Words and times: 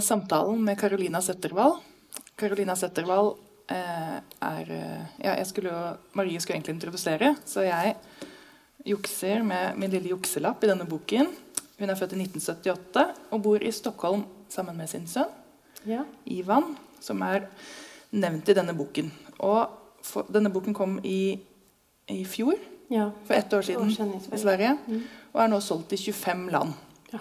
samtalen 0.00 0.60
med 0.64 0.78
Carolina 0.80 1.20
Setterwall. 1.22 1.76
Carolina 2.38 2.74
Setterwall 2.76 3.34
eh, 3.70 4.18
er 4.42 4.70
eh, 4.70 5.04
ja, 5.24 5.34
jeg 5.36 5.46
skulle 5.50 5.70
jo, 5.72 5.96
Marie 6.18 6.40
skulle 6.40 6.58
egentlig 6.58 6.74
introdusere, 6.78 7.34
så 7.46 7.64
jeg 7.66 7.96
jukser 8.86 9.42
med 9.44 9.76
min 9.78 9.90
lille 9.92 10.08
jukselapp 10.14 10.64
i 10.64 10.70
denne 10.70 10.86
boken. 10.88 11.28
Hun 11.80 11.90
er 11.92 11.96
født 11.98 12.14
i 12.16 12.20
1978 12.24 13.04
og 13.32 13.42
bor 13.44 13.62
i 13.64 13.72
Stockholm 13.72 14.24
sammen 14.52 14.76
med 14.76 14.88
sin 14.92 15.06
sønn 15.08 15.30
Ja. 15.88 16.02
Ivan, 16.28 16.74
som 17.00 17.22
er 17.24 17.46
nevnt 18.12 18.48
i 18.52 18.54
denne 18.56 18.74
boken. 18.76 19.06
Og 19.40 19.70
for, 20.04 20.26
denne 20.28 20.50
boken 20.52 20.74
kom 20.76 20.98
i, 21.04 21.38
i 22.12 22.24
fjor, 22.28 22.58
Ja. 22.90 23.10
for 23.24 23.34
ett 23.34 23.52
år 23.54 23.62
siden, 23.62 23.86
År 23.88 23.94
siden 23.94 24.32
i. 24.34 24.38
Sverige, 24.38 24.78
Mm. 24.86 25.02
og 25.32 25.40
er 25.42 25.48
nå 25.48 25.60
solgt 25.60 25.92
i 25.92 25.96
25 25.96 26.50
land. 26.50 26.72
Ja. 27.12 27.18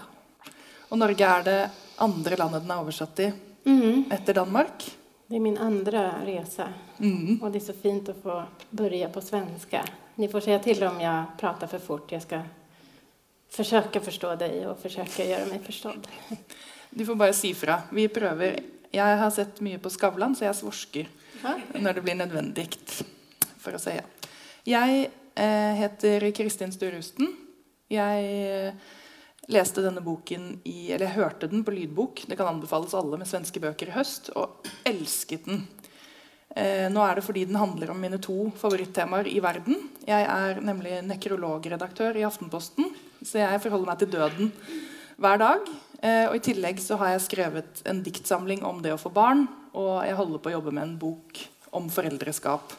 Og 0.92 0.98
Norge 0.98 1.22
er 1.24 1.44
det 1.44 1.70
andre 2.00 2.36
landet 2.38 2.62
den 2.64 2.72
er 2.72 2.82
oversatt 2.82 3.20
i 3.20 3.32
Mm. 3.66 4.06
etter 4.12 4.34
Danmark. 4.34 4.86
Det 5.28 5.36
är 5.36 5.40
min 5.40 5.58
andra 5.58 6.12
resa 6.26 6.74
Mm. 7.00 7.40
och 7.44 7.52
det 7.52 7.58
är 7.58 7.60
så 7.60 7.74
fint 7.74 8.10
att 8.10 8.22
få 8.24 8.44
börja 8.70 9.10
på 9.10 9.22
svenska. 9.22 9.86
Ni 10.16 10.28
får 10.28 10.40
säga 10.40 10.60
till 10.60 10.84
om 10.84 11.02
jag 11.02 11.24
pratar 11.40 11.68
för 11.68 11.80
fort. 11.80 12.12
Jag 12.12 12.22
ska 12.22 12.42
försöka 13.50 14.00
förstå 14.02 14.36
dig 14.36 14.68
och 14.68 14.80
försöka 14.80 15.26
göra 15.26 15.46
mig 15.46 15.60
förstådd. 15.66 16.08
Du 16.92 17.06
får 17.06 17.16
bare 17.16 17.34
si 17.34 17.54
fra. 17.54 17.82
Vi 17.92 18.08
prøver. 18.08 18.60
Jeg 18.92 19.18
har 19.18 19.30
sett 19.32 19.60
mye 19.62 19.78
på 19.78 19.90
Skavlan, 19.90 20.36
så 20.36 20.46
jeg 20.46 20.56
svorsker 20.56 21.08
Ja. 21.44 21.54
når 21.80 21.94
det 21.94 22.02
blir 22.02 22.16
nødvendig. 22.16 22.68
For 23.60 23.72
å 23.72 23.80
si 23.80 23.90
ja. 23.94 24.02
Jeg 24.66 25.10
eh, 25.36 25.76
heter 25.78 26.32
Kristin 26.32 26.72
Sturusten. 26.72 27.28
Jeg 27.90 28.74
Läste 29.50 29.82
leste 29.82 29.82
denne 29.82 30.02
boken 30.06 30.60
i 30.70 30.92
Eller 30.94 31.10
hørte 31.10 31.48
den 31.50 31.64
på 31.66 31.74
lydbok. 31.74 32.22
Det 32.28 32.36
kan 32.38 32.52
anbefales 32.52 32.94
alle 32.94 33.18
med 33.18 33.26
svenske 33.26 33.58
bøker 33.60 33.90
i 33.90 33.96
høst. 33.96 34.30
Og 34.38 34.68
elsket 34.86 35.48
den. 35.48 35.64
Eh, 36.54 36.86
nå 36.94 37.02
er 37.02 37.18
det 37.18 37.24
fordi 37.26 37.48
den 37.50 37.58
handler 37.58 37.90
om 37.90 37.98
mine 37.98 38.20
to 38.22 38.52
favorittemaer 38.62 39.26
i 39.26 39.40
verden. 39.42 39.90
Jeg 40.06 40.28
er 40.30 40.62
nemlig 40.62 41.00
nekrologredaktør 41.02 42.20
i 42.20 42.26
Aftenposten, 42.28 42.92
så 43.26 43.42
jeg 43.42 43.62
forholder 43.64 43.90
meg 43.90 44.04
til 44.04 44.12
døden 44.14 44.52
hver 45.18 45.42
dag. 45.42 45.74
Eh, 45.98 46.28
og 46.30 46.38
I 46.38 46.44
tillegg 46.46 46.78
så 46.82 47.00
har 47.02 47.16
jeg 47.16 47.26
skrevet 47.26 47.82
en 47.90 48.04
diktsamling 48.06 48.62
om 48.62 48.84
det 48.86 48.94
å 48.94 49.02
få 49.02 49.10
barn, 49.10 49.48
og 49.74 50.06
jeg 50.06 50.18
holder 50.20 50.44
på 50.44 50.54
å 50.54 50.56
jobbe 50.60 50.76
med 50.76 50.84
en 50.84 50.94
bok 51.02 51.42
om 51.74 51.90
foreldreskap. 51.90 52.78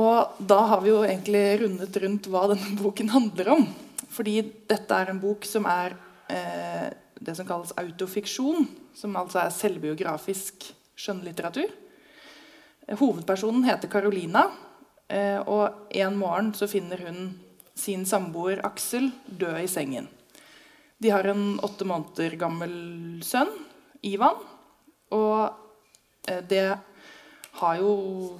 Og 0.00 0.40
da 0.40 0.60
har 0.72 0.80
vi 0.80 0.94
jo 0.94 1.04
egentlig 1.04 1.44
rundet 1.60 2.02
rundt 2.04 2.32
hva 2.32 2.46
denne 2.54 2.72
boken 2.80 3.12
handler 3.12 3.54
om. 3.58 3.68
Fordi 4.10 4.40
dette 4.68 4.96
er 4.96 5.12
en 5.12 5.20
bok 5.22 5.46
som 5.46 5.68
er 5.70 5.94
eh, 6.30 6.90
det 7.20 7.36
som 7.36 7.46
kalles 7.46 7.74
autofiksjon, 7.78 8.66
som 8.96 9.16
altså 9.20 9.42
er 9.44 9.54
selvbiografisk 9.54 10.70
skjønnlitteratur. 10.98 11.70
Eh, 12.86 12.96
hovedpersonen 12.98 13.66
heter 13.68 13.92
Carolina, 13.92 14.48
eh, 15.08 15.38
og 15.38 15.92
en 15.94 16.18
morgen 16.18 16.52
så 16.56 16.68
finner 16.70 17.04
hun 17.06 17.20
sin 17.74 18.06
samboer 18.06 18.64
Aksel 18.66 19.10
død 19.26 19.60
i 19.62 19.68
sengen. 19.70 20.08
De 21.00 21.12
har 21.12 21.24
en 21.24 21.60
åtte 21.64 21.86
måneder 21.88 22.36
gammel 22.40 22.72
sønn, 23.24 23.52
Ivan, 24.04 24.40
og 25.12 25.52
eh, 26.28 26.42
det 26.48 26.78
har 27.60 27.76
jo 27.82 28.38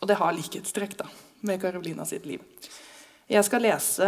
Og 0.00 0.08
det 0.08 0.14
har 0.16 0.32
likhetstrekk 0.32 0.94
da, 0.96 1.04
med 1.44 1.60
Carolina 1.60 2.06
sitt 2.08 2.24
liv. 2.24 2.40
Jeg 3.28 3.44
skal 3.44 3.60
lese 3.60 4.06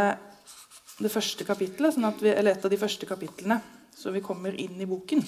det 1.00 1.12
første 1.12 1.46
kapitlet, 1.48 1.94
sånn 1.94 2.08
at 2.08 2.20
vi, 2.22 2.32
eller 2.32 2.56
et 2.56 2.64
av 2.64 2.72
de 2.72 2.80
første 2.80 3.08
kapitlene, 3.08 3.60
så 3.96 4.12
vi 4.12 4.24
kommer 4.24 4.56
inn 4.58 4.80
i 4.80 4.88
boken. 4.88 5.22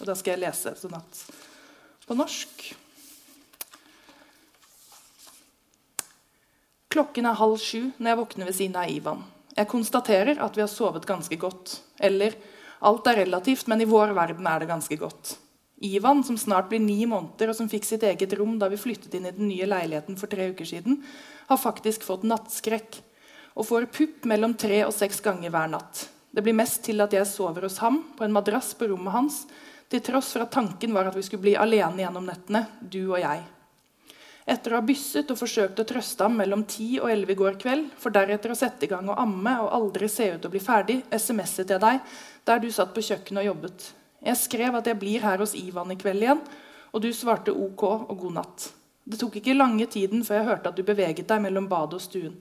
Og 0.00 0.08
da 0.08 0.16
skal 0.16 0.34
jeg 0.34 0.44
lese 0.44 0.74
sånn 0.76 0.96
at 0.98 1.22
på 2.06 2.16
norsk. 2.16 2.66
Klokken 6.92 7.28
er 7.28 7.40
halv 7.40 7.56
sju 7.60 7.90
når 7.96 8.10
jeg 8.10 8.20
våkner 8.20 8.48
ved 8.48 8.56
siden 8.56 8.78
av 8.80 8.92
Ivan. 8.92 9.24
Jeg 9.56 9.68
konstaterer 9.72 10.38
at 10.44 10.56
vi 10.56 10.62
har 10.64 10.70
sovet 10.70 11.08
ganske 11.08 11.36
godt. 11.40 11.78
Eller 11.98 12.36
alt 12.84 13.08
er 13.08 13.22
relativt, 13.24 13.66
men 13.72 13.82
i 13.82 13.88
vår 13.88 14.12
verden 14.16 14.46
er 14.48 14.62
det 14.62 14.70
ganske 14.70 14.98
godt. 15.00 15.36
Ivan, 15.84 16.22
som 16.24 16.38
snart 16.40 16.70
blir 16.70 16.80
ni 16.80 17.02
måneder, 17.08 17.50
og 17.50 17.56
som 17.58 17.68
fikk 17.68 17.84
sitt 17.84 18.04
eget 18.06 18.32
rom 18.38 18.54
da 18.60 18.68
vi 18.72 18.80
flyttet 18.80 19.12
inn 19.16 19.28
i 19.28 19.34
den 19.36 19.48
nye 19.50 19.68
leiligheten 19.68 20.16
for 20.16 20.32
tre 20.32 20.48
uker 20.52 20.68
siden, 20.68 21.02
har 21.48 21.60
faktisk 21.60 22.04
fått 22.06 22.24
nattskrekk 22.24 23.00
og 23.56 23.66
får 23.66 23.88
pupp 23.92 24.28
mellom 24.28 24.54
tre 24.54 24.82
og 24.84 24.94
seks 24.94 25.22
ganger 25.24 25.50
hver 25.52 25.72
natt. 25.72 26.04
Det 26.30 26.44
blir 26.44 26.56
mest 26.56 26.82
til 26.84 27.00
at 27.00 27.14
jeg 27.16 27.28
sover 27.28 27.64
hos 27.64 27.80
ham 27.80 28.02
på 28.16 28.26
en 28.26 28.34
madrass 28.34 28.74
på 28.76 28.90
rommet 28.90 29.14
hans, 29.14 29.42
til 29.88 30.02
tross 30.04 30.34
for 30.34 30.44
at 30.44 30.52
tanken 30.52 30.92
var 30.92 31.08
at 31.08 31.16
vi 31.16 31.24
skulle 31.24 31.46
bli 31.46 31.54
alene 31.56 32.02
gjennom 32.02 32.26
nettene, 32.28 32.66
du 32.80 33.06
og 33.06 33.20
jeg. 33.22 33.44
Etter 34.46 34.74
å 34.74 34.78
ha 34.78 34.86
bysset 34.86 35.30
og 35.32 35.38
forsøkt 35.40 35.80
å 35.82 35.86
trøste 35.88 36.22
ham 36.22 36.36
mellom 36.38 36.62
ti 36.70 37.00
og 37.00 37.08
elleve 37.10 37.34
i 37.34 37.38
går 37.38 37.56
kveld, 37.62 37.88
for 37.98 38.14
deretter 38.14 38.52
å 38.52 38.58
sette 38.58 38.86
i 38.86 38.90
gang 38.90 39.08
å 39.10 39.16
amme 39.18 39.56
og 39.64 39.72
aldri 39.74 40.10
se 40.12 40.28
ut 40.34 40.38
til 40.38 40.50
å 40.50 40.52
bli 40.52 40.62
ferdig, 40.62 41.00
SMS-et 41.10 41.72
jeg 41.72 41.82
deg 41.82 42.18
der 42.46 42.62
du 42.62 42.68
satt 42.70 42.92
på 42.94 43.02
kjøkkenet 43.02 43.42
og 43.42 43.48
jobbet. 43.48 43.86
Jeg 44.26 44.38
skrev 44.38 44.78
at 44.78 44.86
jeg 44.86 45.00
blir 45.00 45.24
her 45.24 45.42
hos 45.42 45.56
Ivan 45.58 45.90
i 45.94 45.98
kveld 45.98 46.22
igjen, 46.22 46.44
og 46.92 47.02
du 47.02 47.08
svarte 47.14 47.54
ok 47.54 47.82
og 47.88 48.14
god 48.20 48.36
natt. 48.38 48.68
Det 49.06 49.18
tok 49.18 49.40
ikke 49.40 49.56
lange 49.56 49.86
tiden 49.90 50.22
før 50.26 50.40
jeg 50.40 50.48
hørte 50.50 50.70
at 50.70 50.78
du 50.78 50.84
beveget 50.86 51.28
deg 51.30 51.42
mellom 51.42 51.66
badet 51.70 51.98
og 51.98 52.04
stuen. 52.04 52.36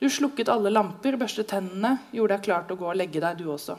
Du 0.00 0.08
slukket 0.08 0.48
alle 0.48 0.72
lamper, 0.72 1.18
børstet 1.20 1.50
tennene, 1.52 1.98
gjorde 2.16 2.38
deg 2.38 2.44
klar 2.46 2.62
til 2.64 2.78
å 2.78 2.80
gå 2.80 2.86
og 2.88 2.96
legge 2.96 3.20
deg, 3.20 3.36
du 3.36 3.50
også. 3.52 3.76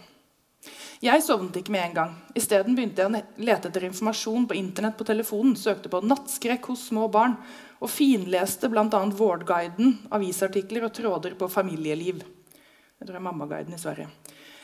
Jeg 1.02 1.24
sovnet 1.26 1.56
ikke 1.58 1.74
med 1.74 1.82
en 1.88 1.96
gang. 1.96 2.12
Isteden 2.38 2.76
begynte 2.78 3.02
jeg 3.02 3.10
å 3.10 3.22
lete 3.42 3.72
etter 3.72 3.88
informasjon 3.88 4.46
på 4.46 4.58
internett 4.60 5.00
på 5.00 5.08
telefonen, 5.08 5.56
søkte 5.58 5.90
på 5.90 6.04
nattskrekk 6.06 6.70
hos 6.70 6.84
små 6.92 7.08
barn 7.10 7.34
og 7.82 7.90
finleste 7.90 8.70
bl.a. 8.70 8.86
Vårdguiden, 9.18 9.96
avisartikler 10.14 10.86
og 10.86 10.94
tråder 10.94 11.34
på 11.40 11.50
familieliv. 11.50 12.22
Det 12.22 13.08
tror 13.08 13.18
jeg 13.18 13.24
er 13.24 13.28
Mammaguiden 13.32 13.74
i 13.74 13.82
Sverige. 13.82 14.12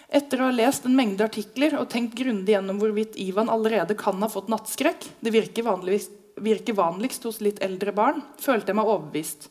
Etter 0.07 0.39
å 0.39 0.51
ha 0.51 0.53
lest 0.53 0.85
en 0.85 0.95
mengde 0.95 1.25
artikler 1.25 1.73
og 1.81 1.89
tenkt 1.89 2.13
grundig 2.21 2.53
gjennom 2.53 2.77
hvorvidt 2.79 3.17
Ivan 3.19 3.49
allerede 3.49 3.97
kan 3.97 4.21
ha 4.21 4.29
fått 4.29 4.53
nattskrekk, 4.53 5.09
det 5.25 5.33
virker, 5.33 5.65
virker 6.37 6.77
vanligst 6.77 7.25
hos 7.25 7.41
litt 7.41 7.65
eldre 7.65 7.97
barn, 7.97 8.21
følte 8.37 8.71
jeg 8.71 8.77
meg 8.77 8.93
overbevist. 8.93 9.49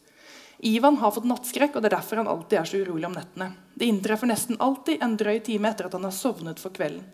Ivan 0.59 0.97
har 0.97 1.11
fått 1.11 1.25
nattskräck 1.25 1.77
och 1.77 1.83
det 1.83 1.89
är 1.89 1.91
därför 1.91 2.17
han 2.17 2.29
alltid 2.29 2.59
är 2.59 2.65
så 2.65 2.77
orolig 2.77 3.07
om 3.07 3.13
nätterna. 3.13 3.53
Det 3.75 3.85
inträffar 3.85 4.27
nästan 4.27 4.57
alltid 4.61 5.03
en 5.03 5.17
dröj 5.17 5.41
timme 5.41 5.69
efter 5.69 5.85
att 5.85 5.93
han 5.93 6.05
har 6.05 6.11
sovnat 6.11 6.61
för 6.61 6.71
kvällen. 6.71 7.05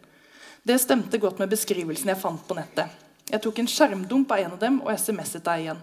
Det 0.62 0.78
stämde 0.78 1.18
gott 1.18 1.38
med 1.38 1.48
beskrivelsen 1.48 2.08
jag 2.08 2.20
fann 2.20 2.38
på 2.46 2.54
nätet. 2.54 2.86
Jag 3.30 3.42
tog 3.42 3.58
en 3.58 3.66
skärmdump 3.66 4.30
av 4.30 4.38
en 4.38 4.52
av 4.52 4.58
dem 4.58 4.82
och 4.82 5.00
smsade 5.00 5.44
dig 5.44 5.60
igen. 5.60 5.78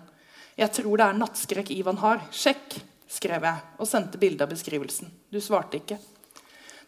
Jag 0.56 0.74
tror 0.74 0.98
det 0.98 1.04
är 1.04 1.14
nattskräck 1.14 1.72
Ivan 1.72 1.98
har. 1.98 2.22
Check, 2.32 2.86
skrev 3.08 3.44
jag 3.44 3.56
och 3.78 3.88
sände 3.88 4.18
bilde 4.18 4.44
av 4.44 4.50
beskrivelsen. 4.50 5.12
Du 5.30 5.42
svarte 5.42 5.78
inte. 5.78 5.98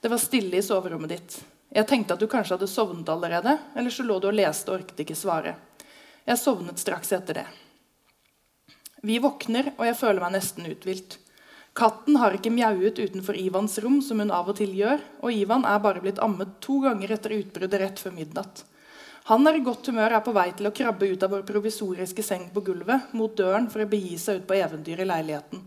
Det 0.02 0.08
var 0.08 0.18
stille 0.18 0.58
i 0.58 0.62
sovrummet 0.62 1.10
ditt. 1.10 1.46
Jag 1.70 1.88
tänkte 1.88 2.14
att 2.14 2.20
du 2.20 2.28
kanske 2.28 2.54
hade 2.54 2.68
sovnat 2.68 3.10
allerede, 3.10 3.58
eller 3.76 3.90
så 3.90 4.04
låg 4.04 4.22
du 4.22 4.28
och 4.28 4.34
läste 4.34 4.72
och 4.72 4.78
orkade 4.78 5.04
inte 5.04 5.16
svara. 5.16 5.56
Jag 6.24 6.40
sovnade 6.40 6.78
strax 6.78 7.12
efter 7.12 7.34
det. 7.34 7.46
Vi 9.02 9.18
våkner, 9.22 9.72
og 9.78 9.86
jeg 9.88 9.98
føler 9.98 10.22
meg 10.22 10.36
nesten 10.36 10.68
uthvilt. 10.70 11.18
Katten 11.74 12.18
har 12.20 12.36
ikke 12.36 12.52
mjauet 12.54 13.00
utenfor 13.00 13.38
Ivans 13.40 13.78
rom, 13.82 14.02
som 14.04 14.20
hun 14.20 14.34
av 14.36 14.50
og 14.52 14.58
til 14.60 14.74
gjør, 14.76 15.02
og 15.24 15.34
Ivan 15.34 15.64
er 15.66 15.80
bare 15.82 16.04
blitt 16.04 16.20
ammet 16.22 16.60
to 16.62 16.82
ganger 16.84 17.16
etter 17.16 17.34
utbruddet 17.38 17.82
rett 17.82 18.02
før 18.04 18.14
midnatt. 18.18 18.66
Han 19.30 19.48
er 19.48 19.58
i 19.58 19.64
godt 19.64 19.88
humør, 19.88 20.18
er 20.18 20.26
på 20.26 20.34
vei 20.36 20.50
til 20.58 20.68
å 20.68 20.74
krabbe 20.76 21.10
ut 21.10 21.24
av 21.24 21.34
vår 21.34 21.46
provisoriske 21.48 22.26
seng 22.26 22.50
på 22.54 22.64
gulvet, 22.68 23.14
mot 23.18 23.34
døren 23.38 23.70
for 23.72 23.82
å 23.82 23.90
begi 23.90 24.18
seg 24.20 24.42
ut 24.42 24.48
på 24.50 24.58
eventyr 24.60 25.02
i 25.02 25.08
leiligheten. 25.08 25.66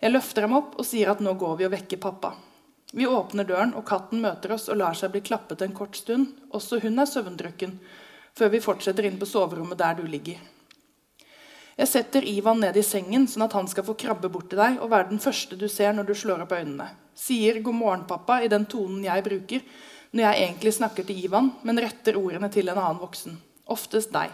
Jeg 0.00 0.14
løfter 0.14 0.48
ham 0.48 0.56
opp 0.56 0.78
og 0.80 0.88
sier 0.88 1.12
at 1.12 1.20
nå 1.24 1.36
går 1.40 1.58
vi 1.60 1.68
og 1.68 1.74
vekker 1.76 2.00
pappa. 2.02 2.34
Vi 2.92 3.06
åpner 3.06 3.46
døren, 3.46 3.74
og 3.78 3.86
katten 3.86 4.20
møter 4.24 4.56
oss 4.56 4.68
og 4.72 4.80
lar 4.80 4.96
seg 4.98 5.12
bli 5.14 5.22
klappet 5.22 5.62
en 5.62 5.76
kort 5.76 5.96
stund. 5.96 6.32
Også 6.56 6.80
hun 6.82 6.98
er 6.98 7.06
søvndrukken, 7.06 7.76
før 8.34 8.56
vi 8.56 8.64
fortsetter 8.64 9.06
inn 9.06 9.20
på 9.20 9.28
soverommet 9.28 9.78
der 9.78 10.00
du 10.00 10.08
ligger. 10.10 10.40
Jeg 11.80 11.88
setter 11.88 12.26
Ivan 12.28 12.58
ned 12.60 12.76
i 12.76 12.82
sengen, 12.84 13.22
sånn 13.24 13.46
at 13.46 13.54
han 13.56 13.68
skal 13.70 13.86
få 13.86 13.94
krabbe 13.96 14.28
bort 14.28 14.50
til 14.52 14.58
deg 14.60 14.82
og 14.84 14.90
være 14.92 15.08
den 15.14 15.22
første 15.22 15.56
du 15.56 15.64
ser 15.72 15.94
når 15.96 16.10
du 16.10 16.12
slår 16.18 16.42
opp 16.44 16.52
øynene. 16.52 16.90
Sier 17.16 17.62
'god 17.64 17.74
morgen, 17.78 18.02
pappa' 18.04 18.42
i 18.44 18.50
den 18.52 18.66
tonen 18.68 19.06
jeg 19.06 19.24
bruker 19.24 19.64
når 20.12 20.22
jeg 20.26 20.42
egentlig 20.42 20.74
snakker 20.76 21.06
til 21.08 21.24
Ivan, 21.24 21.50
men 21.62 21.80
retter 21.80 22.18
ordene 22.20 22.50
til 22.52 22.68
en 22.68 22.76
annen 22.76 23.00
voksen. 23.00 23.38
Oftest 23.66 24.12
deg. 24.12 24.28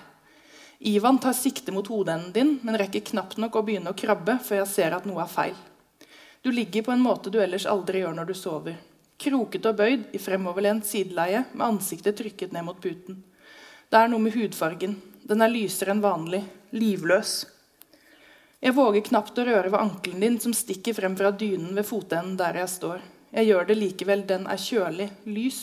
Ivan 0.80 1.18
tar 1.22 1.38
sikte 1.38 1.70
mot 1.70 1.86
hodeenden 1.86 2.32
din, 2.32 2.58
men 2.62 2.78
rekker 2.82 3.06
knapt 3.12 3.38
nok 3.38 3.54
å 3.54 3.62
begynne 3.62 3.94
å 3.94 4.00
krabbe 4.00 4.40
før 4.42 4.64
jeg 4.64 4.72
ser 4.74 4.96
at 4.96 5.06
noe 5.06 5.22
er 5.22 5.30
feil. 5.30 5.56
Du 6.42 6.50
ligger 6.50 6.82
på 6.82 6.92
en 6.92 7.04
måte 7.04 7.30
du 7.30 7.38
ellers 7.38 7.66
aldri 7.66 8.02
gjør 8.02 8.14
når 8.18 8.26
du 8.26 8.34
sover. 8.34 8.74
Kroket 9.18 9.66
og 9.66 9.76
bøyd 9.78 10.10
i 10.12 10.18
fremoverlent 10.18 10.86
sideleie 10.86 11.44
med 11.52 11.66
ansiktet 11.66 12.18
trykket 12.18 12.52
ned 12.52 12.66
mot 12.66 12.80
puten. 12.80 13.22
Det 13.86 14.00
er 14.00 14.10
noe 14.10 14.18
med 14.18 14.34
hudfargen. 14.34 14.98
Den 15.26 15.42
er 15.42 15.50
lysere 15.50 15.90
enn 15.90 16.02
vanlig. 16.04 16.44
Livløs. 16.76 17.32
Jeg 18.62 18.74
våger 18.76 19.02
knapt 19.08 19.38
å 19.38 19.46
røre 19.48 19.72
ved 19.72 19.80
ankelen 19.80 20.22
din 20.22 20.36
som 20.42 20.52
stikker 20.54 20.94
frem 20.94 21.16
fra 21.18 21.32
dynen 21.34 21.72
ved 21.74 21.86
fotenden 21.88 22.36
der 22.38 22.60
jeg 22.60 22.70
står. 22.70 23.02
Jeg 23.34 23.48
gjør 23.48 23.66
det 23.66 23.76
likevel. 23.80 24.22
Den 24.28 24.46
er 24.46 24.60
kjølig, 24.62 25.08
lys, 25.26 25.58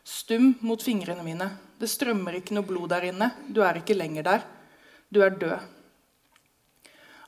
stum 0.00 0.54
mot 0.64 0.80
fingrene 0.80 1.26
mine. 1.26 1.50
Det 1.76 1.90
strømmer 1.92 2.38
ikke 2.38 2.56
noe 2.56 2.64
blod 2.70 2.88
der 2.94 3.10
inne. 3.10 3.28
Du 3.52 3.60
er 3.66 3.82
ikke 3.82 3.98
lenger 3.98 4.24
der. 4.30 4.48
Du 5.12 5.20
er 5.20 5.36
død. 5.36 5.68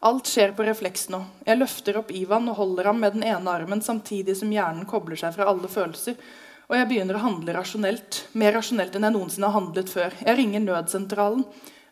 Alt 0.08 0.32
skjer 0.32 0.56
på 0.56 0.64
refleks 0.64 1.10
nå. 1.12 1.20
Jeg 1.44 1.60
løfter 1.60 2.00
opp 2.00 2.10
Ivan 2.16 2.48
og 2.52 2.58
holder 2.62 2.90
ham 2.90 3.04
med 3.04 3.19
den 3.19 3.28
ene 3.28 3.52
armen 3.52 3.84
samtidig 3.84 4.38
som 4.40 4.52
hjernen 4.52 4.88
kobler 4.88 5.20
seg 5.20 5.37
fra 5.37 5.50
alle 5.52 5.69
følelser. 5.69 6.16
Og 6.64 6.76
jeg 6.78 6.88
begynner 6.88 7.20
å 7.20 7.26
handle 7.26 7.54
rasjonelt. 7.58 8.25
Mer 8.40 8.56
rasjonelt 8.56 8.96
enn 8.96 9.04
jeg 9.04 9.16
noensinne 9.19 9.52
har 9.52 9.58
handlet 9.60 9.92
før. 9.92 10.16
Jeg 10.25 10.40
ringer 10.40 10.64
nødsentralen. 10.64 11.44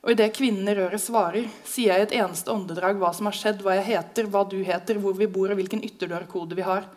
Og 0.02 0.16
idet 0.16 0.32
kvinnen 0.34 0.66
i 0.66 0.75
røret 0.75 0.99
svarer, 0.99 1.44
sier 1.62 1.93
jeg 1.93 2.02
i 2.02 2.06
et 2.08 2.14
eneste 2.25 2.50
åndedrag 2.50 2.99
hva 2.99 3.12
som 3.14 3.28
har 3.28 3.37
skjedd, 3.38 3.60
hva 3.62 3.76
jeg 3.78 3.87
heter, 3.93 4.26
hva 4.26 4.43
du 4.50 4.56
heter, 4.66 4.99
hvor 4.99 5.14
vi 5.14 5.28
bor 5.31 5.52
og 5.52 5.60
hvilken 5.60 5.84
ytterdørkode 5.87 6.58
vi 6.58 6.66
har. 6.66 6.88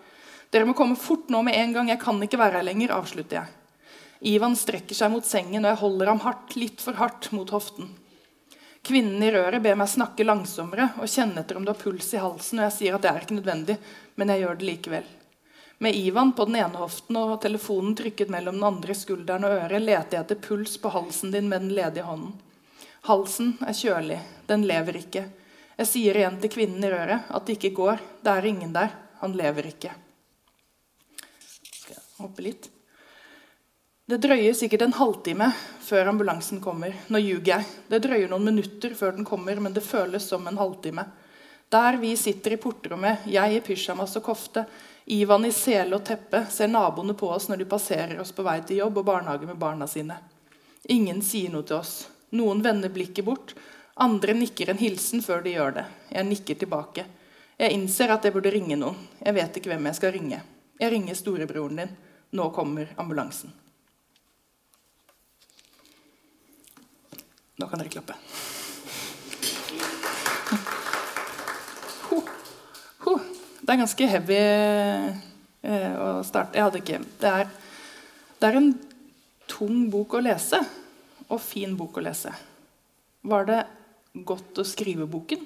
Dere 0.50 0.66
må 0.66 0.74
komme 0.78 0.98
fort 0.98 1.30
nå 1.30 1.44
med 1.46 1.57
en 1.60 1.75
gang. 1.75 1.92
Jeg 1.94 2.02
kan 2.02 2.22
ikke 2.24 2.40
være 2.42 2.57
her 2.57 2.66
lenger, 2.66 2.96
avslutter 2.96 3.44
jeg. 3.44 3.54
Ivan 4.25 4.56
strekker 4.57 4.98
seg 4.98 5.12
mot 5.13 5.28
sengen, 5.28 5.62
og 5.62 5.69
jeg 5.69 5.81
holder 5.84 6.10
ham 6.10 6.24
hardt, 6.24 6.56
litt 6.57 6.81
for 6.81 6.98
hardt, 6.98 7.30
mot 7.36 7.54
hoften. 7.54 7.92
Kvinnen 8.86 9.22
i 9.22 9.30
røret 9.34 9.62
ber 9.62 9.78
meg 9.78 9.90
snakke 9.90 10.25
langsommere 10.25 10.92
og 11.01 11.10
kjenne 11.10 11.42
etter 11.42 11.60
om 11.60 11.66
du 11.66 11.72
har 11.74 11.78
puls 11.78 12.10
i 12.13 12.22
halsen. 12.22 12.62
og 12.62 12.68
Jeg 12.68 12.75
sier 12.80 12.98
at 12.98 13.06
det 13.06 13.12
er 13.12 13.22
ikke 13.22 13.38
nødvendig, 13.38 13.78
men 14.18 14.34
jeg 14.34 14.44
gjør 14.44 14.58
det 14.58 14.69
likevel. 14.69 15.08
Med 15.78 15.98
Ivan 15.98 16.31
på 16.34 16.46
den 16.48 16.58
ene 16.62 16.80
hoften 16.80 17.18
og 17.19 17.38
telefonen 17.44 17.94
trykket 17.98 18.34
mellom 18.34 18.58
den 18.58 18.68
andre 18.69 18.98
skulderen 18.98 19.46
og 19.46 19.58
øret, 19.58 19.81
leter 19.84 20.18
jeg 20.18 20.25
etter 20.25 20.42
puls 20.42 20.78
på 20.81 20.94
halsen 20.94 21.34
din 21.34 21.50
med 21.51 21.66
den 21.66 21.75
ledige 21.78 22.06
hånden. 22.08 22.34
Halsen 23.06 23.52
er 23.62 23.75
kjølig. 23.78 24.19
Den 24.50 24.63
lever 24.66 24.98
ikke. 24.98 25.28
Jeg 25.75 25.90
sier 25.90 26.18
igjen 26.18 26.40
til 26.42 26.50
kvinnen 26.50 26.86
i 26.88 26.90
røret 26.90 27.28
at 27.30 27.44
det 27.46 27.60
ikke 27.60 27.75
går. 27.78 28.00
Det 28.25 28.31
er 28.31 28.48
ingen 28.50 28.72
der. 28.74 28.96
Han 29.19 29.36
lever 29.38 29.68
ikke. 29.69 29.92
Skal 31.46 32.00
jeg 32.00 32.06
hoppe 32.18 32.46
litt? 32.46 32.72
Det 34.10 34.18
drøyer 34.22 34.57
sikkert 34.57 34.88
en 34.88 34.98
halvtime 34.98 35.52
før 35.86 36.10
ambulansen 36.12 36.60
kommer. 36.62 36.98
Nå 37.10 37.22
ljuger 37.22 37.52
jeg. 37.56 37.69
Det 37.90 38.02
drøyer 38.07 38.30
noen 38.31 38.50
minutter 38.50 38.98
før 38.98 39.13
den 39.19 39.25
kommer, 39.25 39.62
men 39.62 39.78
det 39.78 39.86
føles 39.86 40.25
som 40.30 40.46
en 40.50 40.58
halvtime. 40.62 41.06
Der 41.69 42.01
vi 42.01 42.16
sitter 42.18 42.54
i 42.54 42.60
portrommet, 42.62 43.25
jeg 43.30 43.54
i 43.54 43.62
pysjamas 43.66 44.18
og 44.18 44.25
kofte, 44.31 44.66
Ivan 45.13 45.46
i 45.46 45.54
sele 45.54 46.00
og 46.00 46.06
teppe, 46.06 46.48
ser 46.50 46.69
naboene 46.74 47.13
på 47.18 47.30
oss 47.30 47.46
når 47.51 47.62
de 47.62 47.69
passerer 47.69 48.18
oss 48.22 48.34
på 48.34 48.46
vei 48.46 48.58
til 48.66 48.81
jobb 48.81 49.04
og 49.04 49.06
barnehage 49.06 49.46
med 49.46 49.62
barna 49.62 49.86
sine. 49.90 50.18
Ingen 50.90 51.22
sier 51.25 51.54
noe 51.54 51.66
til 51.66 51.78
oss. 51.78 52.08
Noen 52.36 52.63
vender 52.63 52.89
blikket 52.89 53.25
bort. 53.25 53.54
Andre 54.01 54.33
nikker 54.33 54.72
en 54.72 54.81
hilsen 54.81 55.22
før 55.24 55.44
de 55.45 55.54
gjør 55.56 55.77
det. 55.77 55.86
Jeg 56.12 56.30
nikker 56.31 56.60
tilbake. 56.63 57.06
Jeg 57.60 57.75
innser 57.77 58.12
at 58.12 58.25
jeg 58.25 58.36
burde 58.36 58.51
ringe 58.51 58.75
noen. 58.80 58.98
Jeg 59.22 59.38
vet 59.38 59.60
ikke 59.60 59.72
hvem 59.72 59.92
jeg 59.92 60.00
skal 60.00 60.16
ringe. 60.18 60.42
Jeg 60.81 60.92
ringer 60.92 61.16
storebroren 61.16 61.83
din. 61.83 61.95
Nå 62.36 62.50
kommer 62.56 62.92
ambulansen. 63.00 63.54
Nå 67.56 67.69
kan 67.72 67.80
dere 67.80 67.94
klappe. 67.94 68.19
Det 73.66 73.74
er 73.74 73.80
ganske 73.81 74.07
heavy 74.12 74.36
eh, 74.38 75.94
å 75.98 76.10
starte. 76.22 76.54
Jeg 76.54 76.68
hadde 76.68 76.81
ikke 76.83 77.00
det 77.22 77.30
er, 77.31 77.48
det 78.38 78.50
er 78.51 78.57
en 78.60 78.68
tung 79.50 79.88
bok 79.89 80.13
å 80.13 80.22
lese, 80.22 80.60
og 81.27 81.42
fin 81.42 81.75
bok 81.77 81.98
å 81.98 82.06
lese. 82.06 82.33
Var 83.25 83.45
det 83.50 83.60
godt 84.13 84.62
å 84.62 84.66
skrive 84.68 85.07
boken? 85.10 85.45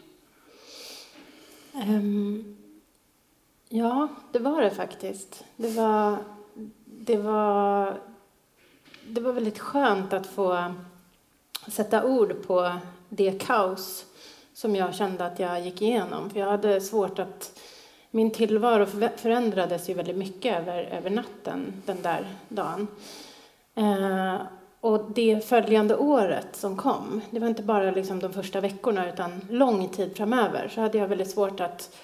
Um, 1.73 2.57
ja, 3.69 4.07
det 4.31 4.39
var 4.39 4.61
det 4.61 4.71
faktiskt. 4.71 5.43
Det 5.55 5.69
var, 5.75 6.17
det 6.85 7.17
var, 7.17 8.01
det 9.07 9.21
var 9.21 9.33
väldigt 9.33 9.59
skönt 9.59 10.13
att 10.13 10.27
få 10.27 10.73
sätta 11.67 12.03
ord 12.03 12.47
på 12.47 12.79
det 13.09 13.31
kaos 13.45 14.05
som 14.53 14.75
jag 14.75 14.95
kände 14.95 15.25
att 15.25 15.39
jag 15.39 15.61
gick 15.61 15.81
igenom. 15.81 16.29
För 16.29 16.39
jag 16.39 16.51
hade 16.51 16.81
svårt 16.81 17.19
att... 17.19 17.59
Min 18.11 18.31
tillvaro 18.31 18.85
förändrades 19.17 19.89
ju 19.89 19.93
väldigt 19.93 20.17
mycket 20.17 20.59
över, 20.59 20.83
över 20.83 21.09
natten 21.09 21.83
den 21.85 22.01
där 22.01 22.27
dagen. 22.47 22.87
Eh, 23.75 24.35
och 24.81 25.11
det 25.15 25.45
följande 25.45 25.95
året 25.95 26.47
som 26.51 26.77
kom, 26.77 27.21
det 27.31 27.39
var 27.39 27.47
inte 27.47 27.63
bara 27.63 27.91
liksom 27.91 28.19
de 28.19 28.33
första 28.33 28.61
veckorna 28.61 29.09
utan 29.13 29.41
lång 29.49 29.87
tid 29.87 30.17
framöver, 30.17 30.67
så 30.67 30.81
hade 30.81 30.97
jag 30.97 31.07
väldigt 31.07 31.31
svårt 31.31 31.59
att 31.59 31.95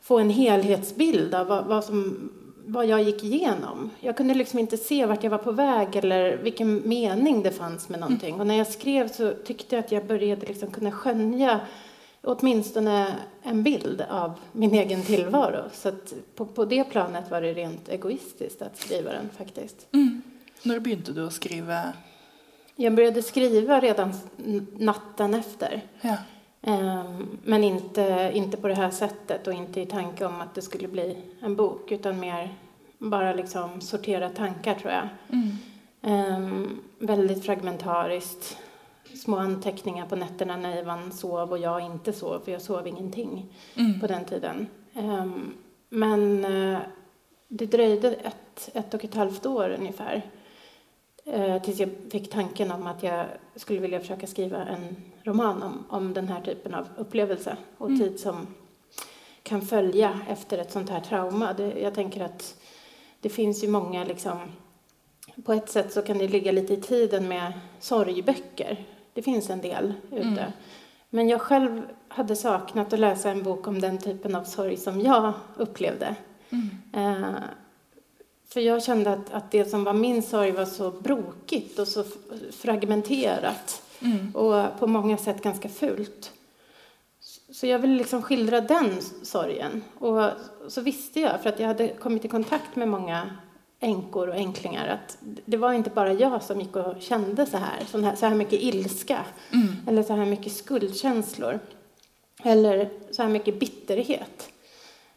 få 0.00 0.18
en 0.18 0.30
helhetsbild 0.30 1.34
av 1.34 1.46
vad, 1.46 1.64
vad 1.64 1.84
som 1.84 2.30
vad 2.68 2.86
jag 2.86 3.02
gick 3.02 3.24
igenom. 3.24 3.90
Jag 4.00 4.16
kunde 4.16 4.34
liksom 4.34 4.58
inte 4.58 4.76
se 4.76 5.06
vart 5.06 5.22
jag 5.22 5.30
var 5.30 5.38
på 5.38 5.52
väg 5.52 5.96
eller 5.96 6.36
vilken 6.36 6.88
mening 6.88 7.42
det 7.42 7.50
fanns 7.50 7.88
med 7.88 8.00
någonting. 8.00 8.28
Mm. 8.28 8.40
Och 8.40 8.46
när 8.46 8.58
jag 8.58 8.66
skrev 8.66 9.08
så 9.08 9.32
tyckte 9.44 9.76
jag 9.76 9.84
att 9.84 9.92
jag 9.92 10.06
började 10.06 10.46
liksom 10.46 10.70
kunna 10.70 10.92
skönja 10.92 11.60
åtminstone 12.22 13.14
en 13.42 13.62
bild 13.62 14.04
av 14.10 14.32
min 14.52 14.74
egen 14.74 15.02
tillvaro. 15.02 15.64
Så 15.72 15.92
på, 16.34 16.46
på 16.46 16.64
det 16.64 16.84
planet 16.84 17.30
var 17.30 17.40
det 17.40 17.52
rent 17.52 17.88
egoistiskt 17.88 18.62
att 18.62 18.78
skriva 18.78 19.12
den 19.12 19.28
faktiskt. 19.36 19.86
Mm. 19.92 20.22
När 20.62 20.80
började 20.80 21.12
du 21.12 21.26
att 21.26 21.32
skriva? 21.32 21.92
Jag 22.78 22.94
började 22.94 23.22
skriva 23.22 23.80
redan 23.80 24.12
natten 24.78 25.34
efter. 25.34 25.82
Ja. 26.00 26.16
Um, 26.60 27.38
men 27.44 27.64
inte, 27.64 28.30
inte 28.34 28.56
på 28.56 28.68
det 28.68 28.74
här 28.74 28.90
sättet 28.90 29.46
och 29.46 29.52
inte 29.52 29.80
i 29.80 29.86
tanke 29.86 30.26
om 30.26 30.40
att 30.40 30.54
det 30.54 30.62
skulle 30.62 30.88
bli 30.88 31.16
en 31.40 31.56
bok 31.56 31.92
utan 31.92 32.20
mer 32.20 32.54
bara 32.98 33.34
liksom 33.34 33.80
sortera 33.80 34.28
tankar 34.28 34.74
tror 34.74 34.92
jag. 34.92 35.08
Mm. 35.28 36.36
Um, 36.36 36.82
väldigt 36.98 37.44
fragmentariskt. 37.44 38.58
Små 39.14 39.36
anteckningar 39.36 40.06
på 40.06 40.16
nätterna 40.16 40.56
när 40.56 40.78
Ivan 40.78 41.12
sov 41.12 41.50
och 41.50 41.58
jag 41.58 41.80
inte 41.80 42.12
sov, 42.12 42.40
för 42.44 42.52
jag 42.52 42.62
sov 42.62 42.86
ingenting 42.86 43.54
mm. 43.76 44.00
på 44.00 44.06
den 44.06 44.24
tiden. 44.24 44.66
Um, 44.94 45.54
men 45.88 46.44
uh, 46.44 46.78
det 47.48 47.66
dröjde 47.66 48.12
ett, 48.12 48.70
ett 48.74 48.94
och 48.94 49.04
ett 49.04 49.14
halvt 49.14 49.46
år 49.46 49.76
ungefär 49.78 50.22
uh, 51.34 51.62
tills 51.62 51.80
jag 51.80 51.90
fick 52.10 52.30
tanken 52.30 52.70
om 52.70 52.86
att 52.86 53.02
jag 53.02 53.26
skulle 53.56 53.80
vilja 53.80 54.00
försöka 54.00 54.26
skriva 54.26 54.64
en 54.64 54.96
roman 55.22 55.62
om, 55.62 55.84
om 55.88 56.14
den 56.14 56.28
här 56.28 56.40
typen 56.40 56.74
av 56.74 56.88
upplevelse 56.96 57.56
och 57.78 57.88
mm. 57.88 58.00
tid 58.00 58.20
som 58.20 58.46
kan 59.42 59.62
följa 59.62 60.20
efter 60.28 60.58
ett 60.58 60.72
sånt 60.72 60.90
här 60.90 61.00
trauma. 61.00 61.52
Det, 61.52 61.80
jag 61.80 61.94
tänker 61.94 62.24
att 62.24 62.56
det 63.20 63.28
finns 63.28 63.64
ju 63.64 63.68
många 63.68 64.04
liksom, 64.04 64.38
på 65.44 65.52
ett 65.52 65.70
sätt 65.70 65.92
så 65.92 66.02
kan 66.02 66.18
det 66.18 66.28
ligga 66.28 66.52
lite 66.52 66.74
i 66.74 66.80
tiden 66.80 67.28
med 67.28 67.52
sorgböcker. 67.80 68.86
Det 69.12 69.22
finns 69.22 69.50
en 69.50 69.60
del 69.60 69.94
ute. 70.10 70.26
Mm. 70.26 70.52
Men 71.10 71.28
jag 71.28 71.40
själv 71.40 71.82
hade 72.08 72.36
saknat 72.36 72.92
att 72.92 72.98
läsa 72.98 73.30
en 73.30 73.42
bok 73.42 73.66
om 73.66 73.80
den 73.80 73.98
typen 73.98 74.34
av 74.34 74.44
sorg 74.44 74.76
som 74.76 75.00
jag 75.00 75.32
upplevde. 75.56 76.16
Mm. 76.50 76.70
Eh, 76.92 77.34
för 78.48 78.60
jag 78.60 78.82
kände 78.82 79.12
att, 79.12 79.32
att 79.32 79.50
det 79.50 79.64
som 79.64 79.84
var 79.84 79.92
min 79.92 80.22
sorg 80.22 80.50
var 80.50 80.64
så 80.64 80.90
brokigt 80.90 81.78
och 81.78 81.88
så 81.88 82.04
fragmenterat 82.52 83.82
mm. 84.00 84.36
och 84.36 84.78
på 84.78 84.86
många 84.86 85.16
sätt 85.16 85.42
ganska 85.42 85.68
fult. 85.68 86.32
Så 87.50 87.66
jag 87.66 87.78
ville 87.78 87.96
liksom 87.96 88.22
skildra 88.22 88.60
den 88.60 89.00
sorgen. 89.22 89.84
Och 89.98 90.30
så 90.68 90.80
visste 90.80 91.20
jag, 91.20 91.42
för 91.42 91.48
att 91.48 91.60
jag 91.60 91.66
hade 91.66 91.88
kommit 91.88 92.24
i 92.24 92.28
kontakt 92.28 92.76
med 92.76 92.88
många 92.88 93.30
änkor 93.80 94.28
och 94.28 94.36
änklingar, 94.36 94.88
att 94.88 95.18
det 95.44 95.56
var 95.56 95.72
inte 95.72 95.90
bara 95.90 96.12
jag 96.12 96.42
som 96.42 96.60
gick 96.60 96.76
och 96.76 97.02
kände 97.02 97.46
så 97.46 97.56
här, 97.56 97.84
så 97.90 98.00
här, 98.00 98.16
så 98.16 98.26
här 98.26 98.34
mycket 98.34 98.62
ilska, 98.62 99.24
mm. 99.52 99.76
eller 99.86 100.02
så 100.02 100.12
här 100.12 100.26
mycket 100.26 100.52
skuldkänslor, 100.52 101.60
eller 102.42 102.90
så 103.10 103.22
här 103.22 103.28
mycket 103.28 103.60
bitterhet. 103.60 104.50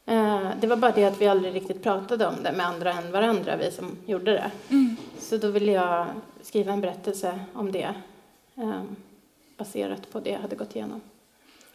Eh, 0.09 0.51
det 0.59 0.67
var 0.67 0.75
bara 0.75 0.91
det 0.91 1.05
att 1.05 1.21
vi 1.21 1.27
aldrig 1.27 1.55
riktigt 1.55 1.83
pratade 1.83 2.27
om 2.27 2.43
det 2.43 2.51
med 2.51 2.65
andra 2.65 2.93
än 2.93 3.11
varandra, 3.11 3.55
vi 3.55 3.71
som 3.71 3.97
gjorde 4.05 4.31
det. 4.31 4.51
Mm. 4.69 4.95
Så 5.19 5.37
då 5.37 5.47
ville 5.47 5.71
jag 5.71 6.07
skriva 6.41 6.73
en 6.73 6.81
berättelse 6.81 7.39
om 7.53 7.71
det, 7.71 7.93
eh, 8.55 8.81
baserat 9.57 10.11
på 10.11 10.19
det 10.19 10.29
jag 10.29 10.39
hade 10.39 10.55
gått 10.55 10.75
igenom. 10.75 11.01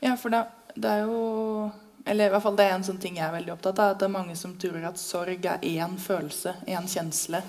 Ja, 0.01 0.17
for 0.17 0.29
det, 0.29 0.47
det 0.75 0.89
er 0.89 0.99
jo 0.99 1.71
Eller 2.07 2.27
i 2.27 2.29
hvert 2.29 2.43
fall 2.43 2.57
det 2.57 2.65
er 2.69 2.75
en 2.77 2.83
sånn 2.85 2.99
ting 3.01 3.15
jeg 3.17 3.25
er 3.25 3.33
veldig 3.33 3.53
opptatt 3.55 3.79
av. 3.79 3.95
At 3.95 4.01
det 4.03 4.05
er 4.05 4.13
mange 4.13 4.35
som 4.37 4.59
tror 4.61 4.83
at 4.85 4.99
sorg 5.01 5.47
er 5.49 5.63
én 5.65 5.95
følelse, 5.97 6.53
én 6.67 6.85
kjensle. 6.91 7.41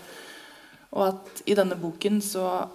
Og 0.95 1.01
at 1.09 1.41
i 1.45 1.57
denne 1.57 1.75
boken 1.75 2.21
så 2.21 2.69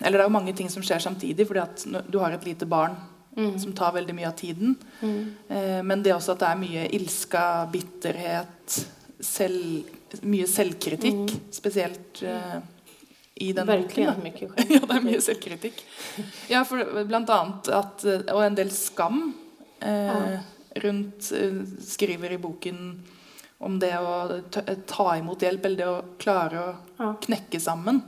Eller 0.00 0.18
det 0.18 0.24
er 0.26 0.28
jo 0.28 0.36
mange 0.36 0.52
ting 0.52 0.68
som 0.68 0.82
skjer 0.82 0.98
samtidig, 0.98 1.46
fordi 1.46 1.60
at 1.60 1.86
du 2.12 2.18
har 2.18 2.32
et 2.32 2.44
lite 2.44 2.66
barn 2.66 2.98
mm. 3.36 3.58
som 3.58 3.72
tar 3.72 3.92
veldig 3.92 4.14
mye 4.16 4.28
av 4.28 4.36
tiden. 4.38 4.74
Mm. 5.00 5.20
Eh, 5.48 5.82
men 5.82 6.02
det 6.02 6.14
også 6.14 6.34
at 6.34 6.42
det 6.42 6.50
er 6.50 6.60
mye 6.60 6.84
ilska, 6.98 7.44
bitterhet, 7.72 8.80
selv, 9.20 9.90
mye 10.22 10.48
selvkritikk. 10.48 11.24
Mm. 11.26 11.48
Spesielt 11.54 12.22
eh, 12.26 12.58
i 13.40 13.52
den 13.56 13.66
Verkligen 13.66 14.14
boken. 14.14 14.22
Mycket 14.22 14.70
ja, 14.76 14.80
det 14.84 14.96
er 14.96 15.04
mye 15.04 15.20
selvkritikk. 15.24 15.84
Ja, 16.50 16.64
for 16.68 17.04
blant 17.08 17.30
annet 17.32 17.70
at 17.72 18.04
Og 18.04 18.42
en 18.44 18.58
del 18.58 18.72
skam 18.74 19.22
eh, 19.80 20.36
rundt 20.84 21.30
eh, 21.36 21.62
Skriver 21.86 22.36
i 22.36 22.40
boken 22.40 22.84
om 23.60 23.76
det 23.76 23.92
å 24.00 24.40
ta 24.88 25.10
imot 25.18 25.42
hjelp, 25.44 25.66
eller 25.68 25.76
det 25.76 25.88
å 25.88 25.96
klare 26.20 26.60
å 26.62 26.68
ja. 26.96 27.08
knekke 27.26 27.58
sammen. 27.60 27.98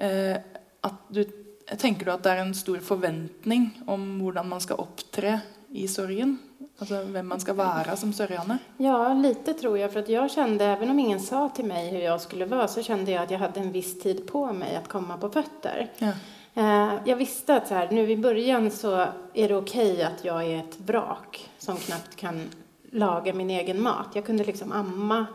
Eh, 0.00 0.38
at 0.80 1.02
du, 1.12 1.20
tenker 1.78 2.06
du 2.06 2.12
at 2.12 2.22
det 2.22 2.32
er 2.34 2.42
en 2.44 2.54
stor 2.54 2.78
forventning 2.84 3.70
om 3.86 4.06
hvordan 4.20 4.48
man 4.48 4.60
skal 4.60 4.80
opptre 4.82 5.40
i 5.70 5.88
sorgen? 5.88 6.38
Alltså 6.78 7.02
vem 7.02 7.28
man 7.28 7.40
ska 7.40 7.52
vara 7.52 7.96
som 7.96 8.12
sörjande? 8.12 8.58
Ja, 8.76 9.14
lite 9.14 9.54
tror 9.54 9.78
jag. 9.78 9.92
För 9.92 10.00
att 10.00 10.08
jag 10.08 10.30
kände, 10.30 10.64
även 10.64 10.90
om 10.90 10.98
ingen 10.98 11.20
sa 11.20 11.48
till 11.48 11.64
mig 11.64 11.90
hur 11.90 12.00
jag 12.00 12.20
skulle 12.20 12.46
vara, 12.46 12.68
så 12.68 12.82
kände 12.82 13.10
jag 13.10 13.22
att 13.22 13.30
jag 13.30 13.38
hade 13.38 13.60
en 13.60 13.72
viss 13.72 14.00
tid 14.00 14.26
på 14.26 14.52
mig 14.52 14.76
att 14.76 14.88
komma 14.88 15.16
på 15.16 15.30
fötter. 15.30 15.90
Ja. 15.98 16.12
Eh, 16.54 16.92
jag 17.04 17.16
visste 17.16 17.56
att 17.56 17.68
så 17.68 17.74
här, 17.74 17.88
nu 17.90 18.10
i 18.10 18.16
början 18.16 18.70
så 18.70 19.06
är 19.34 19.48
det 19.48 19.56
okej 19.56 19.92
okay 19.92 20.02
att 20.02 20.24
jag 20.24 20.46
är 20.46 20.58
ett 20.58 20.80
vrak 20.80 21.50
som 21.58 21.76
knappt 21.76 22.16
kan 22.16 22.48
laga 22.90 23.34
min 23.34 23.50
egen 23.50 23.82
mat. 23.82 24.08
Jag 24.14 24.26
kunde 24.26 24.44
liksom 24.44 24.72
amma 24.72 25.26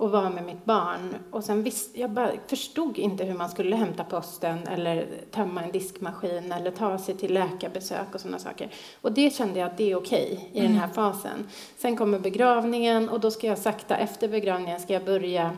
och 0.00 0.10
vara 0.10 0.30
med 0.30 0.44
mitt 0.44 0.64
barn. 0.64 1.14
Och 1.30 1.44
sen 1.44 1.62
visst, 1.62 1.96
jag 1.96 2.10
bara 2.10 2.32
förstod 2.46 2.98
inte 2.98 3.24
hur 3.24 3.34
man 3.34 3.48
skulle 3.48 3.76
hämta 3.76 4.04
posten 4.04 4.58
eller 4.68 5.06
tömma 5.30 5.62
en 5.62 5.72
diskmaskin 5.72 6.52
eller 6.52 6.70
ta 6.70 6.98
sig 6.98 7.14
till 7.14 7.34
läkarbesök 7.34 8.14
och 8.14 8.20
sådana 8.20 8.38
saker. 8.38 8.70
Och 9.00 9.12
det 9.12 9.34
kände 9.34 9.60
jag 9.60 9.66
att 9.66 9.76
det 9.76 9.90
är 9.90 9.96
okej 9.96 10.32
okay 10.32 10.46
i 10.52 10.58
mm. 10.60 10.72
den 10.72 10.80
här 10.80 10.88
fasen. 10.88 11.48
Sen 11.78 11.96
kommer 11.96 12.18
begravningen 12.18 13.08
och 13.08 13.20
då 13.20 13.30
ska 13.30 13.46
jag 13.46 13.58
sakta 13.58 13.96
efter 13.96 14.28
begravningen 14.28 14.80
ska 14.80 14.92
jag 14.92 15.04
börja 15.04 15.50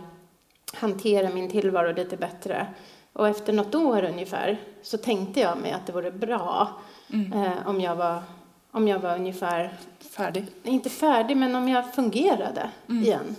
hantera 0.74 1.30
min 1.30 1.50
tillvaro 1.50 1.92
lite 1.92 2.16
bättre. 2.16 2.66
Och 3.12 3.28
efter 3.28 3.52
något 3.52 3.74
år 3.74 4.04
ungefär 4.04 4.60
så 4.82 4.98
tänkte 4.98 5.40
jag 5.40 5.58
mig 5.58 5.72
att 5.72 5.86
det 5.86 5.92
vore 5.92 6.10
bra 6.10 6.68
mm. 7.12 7.32
eh, 7.32 7.66
om, 7.66 7.80
jag 7.80 7.96
var, 7.96 8.22
om 8.70 8.88
jag 8.88 8.98
var 8.98 9.16
ungefär... 9.16 9.72
Färdig? 10.16 10.46
Inte 10.62 10.90
färdig, 10.90 11.36
men 11.36 11.54
om 11.54 11.68
jag 11.68 11.94
fungerade 11.94 12.70
mm. 12.88 13.02
igen. 13.02 13.36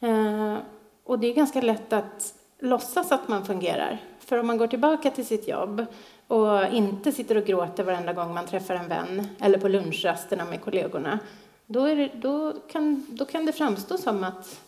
Eh, 0.00 0.56
och 1.04 1.18
det 1.18 1.26
är 1.26 1.34
ganska 1.34 1.60
lätt 1.60 1.92
att 1.92 2.34
låtsas 2.58 3.12
att 3.12 3.28
man 3.28 3.44
fungerar. 3.44 3.98
För 4.18 4.38
om 4.38 4.46
man 4.46 4.58
går 4.58 4.66
tillbaka 4.66 5.10
till 5.10 5.26
sitt 5.26 5.48
jobb 5.48 5.86
och 6.26 6.66
inte 6.72 7.12
sitter 7.12 7.36
och 7.36 7.44
gråter 7.44 7.84
varenda 7.84 8.12
gång 8.12 8.34
man 8.34 8.46
träffar 8.46 8.74
en 8.74 8.88
vän 8.88 9.28
eller 9.40 9.58
på 9.58 9.68
lunchrasterna 9.68 10.44
med 10.44 10.60
kollegorna, 10.60 11.18
då, 11.66 11.86
det, 11.86 12.10
då, 12.14 12.54
kan, 12.72 13.06
då 13.08 13.24
kan 13.24 13.46
det 13.46 13.52
framstå 13.52 13.98
som 13.98 14.24
att, 14.24 14.60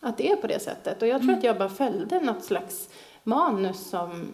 att 0.00 0.18
det 0.18 0.30
är 0.30 0.36
på 0.36 0.46
det 0.46 0.60
sättet. 0.62 1.02
Och 1.02 1.08
jag 1.08 1.20
tror 1.20 1.28
mm. 1.28 1.38
att 1.38 1.44
jag 1.44 1.58
bara 1.58 1.68
följde 1.68 2.20
något 2.20 2.44
slags 2.44 2.88
manus 3.22 3.88
som 3.88 4.26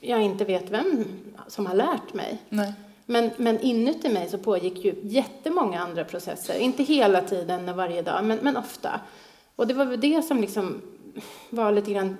jag 0.00 0.22
inte 0.22 0.44
vet 0.44 0.70
vem 0.70 1.04
som 1.46 1.66
har 1.66 1.74
lärt 1.74 2.14
mig. 2.14 2.38
Nej. 2.48 2.72
Men, 3.06 3.30
men 3.36 3.60
inuti 3.60 4.08
mig 4.08 4.28
så 4.28 4.38
pågick 4.38 4.84
ju 4.84 4.94
jättemånga 5.02 5.80
andra 5.80 6.04
processer. 6.04 6.58
Inte 6.58 6.82
hela 6.82 7.20
tiden 7.20 7.76
varje 7.76 8.02
dag, 8.02 8.24
men, 8.24 8.38
men 8.42 8.56
ofta. 8.56 9.00
Och 9.56 9.66
det 9.66 9.74
var 9.74 9.84
väl 9.84 10.00
det 10.00 10.22
som 10.22 10.40
liksom 10.40 10.80
var 11.50 11.72
lite 11.72 11.92
grann 11.92 12.16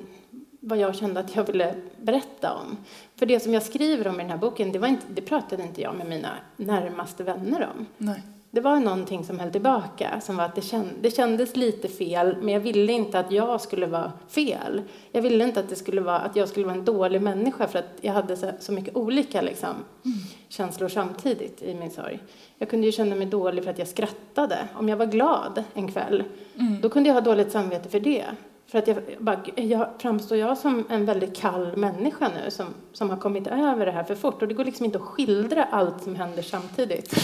vad 0.60 0.78
jag 0.78 0.94
kände 0.94 1.20
att 1.20 1.36
jag 1.36 1.46
ville 1.46 1.74
berätta 2.02 2.52
om. 2.52 2.76
För 3.16 3.26
det 3.26 3.40
som 3.40 3.54
jag 3.54 3.62
skriver 3.62 4.06
om 4.08 4.14
i 4.14 4.18
den 4.18 4.30
här 4.30 4.38
boken, 4.38 4.72
det, 4.72 4.78
var 4.78 4.88
inte, 4.88 5.06
det 5.08 5.22
pratade 5.22 5.62
inte 5.62 5.80
jag 5.80 5.96
med 5.96 6.06
mina 6.06 6.30
närmaste 6.56 7.24
vänner 7.24 7.68
om. 7.76 7.86
Nej. 7.98 8.22
Det 8.54 8.60
var 8.60 8.80
någonting 8.80 9.24
som 9.24 9.40
höll 9.40 9.50
tillbaka, 9.50 10.20
som 10.20 10.36
var 10.36 10.44
att 10.44 10.54
det, 10.54 10.60
känd, 10.60 10.88
det 11.00 11.10
kändes 11.10 11.56
lite 11.56 11.88
fel, 11.88 12.36
men 12.40 12.54
jag 12.54 12.60
ville 12.60 12.92
inte 12.92 13.18
att 13.18 13.32
jag 13.32 13.60
skulle 13.60 13.86
vara 13.86 14.12
fel. 14.28 14.82
Jag 15.12 15.22
ville 15.22 15.44
inte 15.44 15.60
att, 15.60 15.68
det 15.68 15.76
skulle 15.76 16.00
vara, 16.00 16.18
att 16.18 16.36
jag 16.36 16.48
skulle 16.48 16.66
vara 16.66 16.76
en 16.76 16.84
dålig 16.84 17.22
människa 17.22 17.68
för 17.68 17.78
att 17.78 17.98
jag 18.00 18.12
hade 18.12 18.36
så, 18.36 18.50
så 18.58 18.72
mycket 18.72 18.96
olika 18.96 19.42
liksom, 19.42 19.68
mm. 19.68 20.18
känslor 20.48 20.88
samtidigt 20.88 21.62
i 21.62 21.74
min 21.74 21.90
sorg. 21.90 22.18
Jag 22.58 22.68
kunde 22.68 22.86
ju 22.86 22.92
känna 22.92 23.16
mig 23.16 23.26
dålig 23.26 23.64
för 23.64 23.70
att 23.70 23.78
jag 23.78 23.88
skrattade. 23.88 24.58
Om 24.74 24.88
jag 24.88 24.96
var 24.96 25.06
glad 25.06 25.64
en 25.74 25.92
kväll, 25.92 26.24
mm. 26.58 26.80
då 26.80 26.88
kunde 26.88 27.08
jag 27.08 27.14
ha 27.14 27.20
dåligt 27.20 27.52
samvete 27.52 27.88
för 27.88 28.00
det. 28.00 28.24
För 28.66 28.78
att 28.78 28.88
jag, 28.88 28.96
bara, 29.18 29.40
jag, 29.54 29.88
framstår 29.98 30.38
jag 30.38 30.58
som 30.58 30.84
en 30.88 31.06
väldigt 31.06 31.36
kall 31.36 31.76
människa 31.76 32.30
nu 32.44 32.50
som, 32.50 32.66
som 32.92 33.10
har 33.10 33.16
kommit 33.16 33.46
över 33.46 33.86
det 33.86 33.92
här 33.92 34.04
för 34.04 34.14
fort? 34.14 34.42
Och 34.42 34.48
det 34.48 34.54
går 34.54 34.64
liksom 34.64 34.84
inte 34.84 34.98
att 34.98 35.04
skildra 35.04 35.64
allt 35.64 36.02
som 36.02 36.16
händer 36.16 36.42
samtidigt 36.42 37.14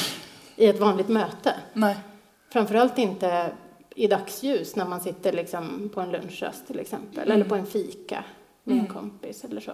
i 0.60 0.66
ett 0.66 0.80
vanligt 0.80 1.08
möte. 1.08 1.54
Nej. 1.72 1.96
Framförallt 2.48 2.98
inte 2.98 3.52
i 3.94 4.06
dagsljus 4.06 4.76
när 4.76 4.86
man 4.86 5.00
sitter 5.00 5.32
liksom 5.32 5.90
på 5.94 6.00
en 6.00 6.10
lunchrast 6.12 6.66
till 6.66 6.78
exempel, 6.78 7.24
mm. 7.24 7.34
eller 7.34 7.44
på 7.44 7.54
en 7.54 7.66
fika 7.66 8.24
med 8.64 8.72
mm. 8.72 8.86
en 8.86 8.92
kompis 8.92 9.44
eller 9.44 9.60
så. 9.60 9.72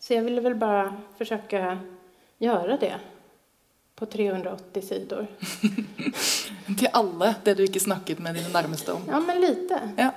Så 0.00 0.14
jag 0.14 0.22
ville 0.22 0.40
väl 0.40 0.54
bara 0.54 0.96
försöka 1.18 1.78
göra 2.38 2.76
det 2.76 2.94
på 3.94 4.06
380 4.06 4.82
sidor. 4.82 5.26
Till 6.78 6.88
alla, 6.92 7.34
det 7.44 7.54
du 7.54 7.64
inte 7.64 7.80
snackat 7.80 8.18
med 8.18 8.34
dina 8.34 8.48
närmaste 8.48 8.92
om? 8.92 9.02
Ja, 9.08 9.20
men 9.20 9.40
lite. 9.40 9.80
Ja. 9.96 10.10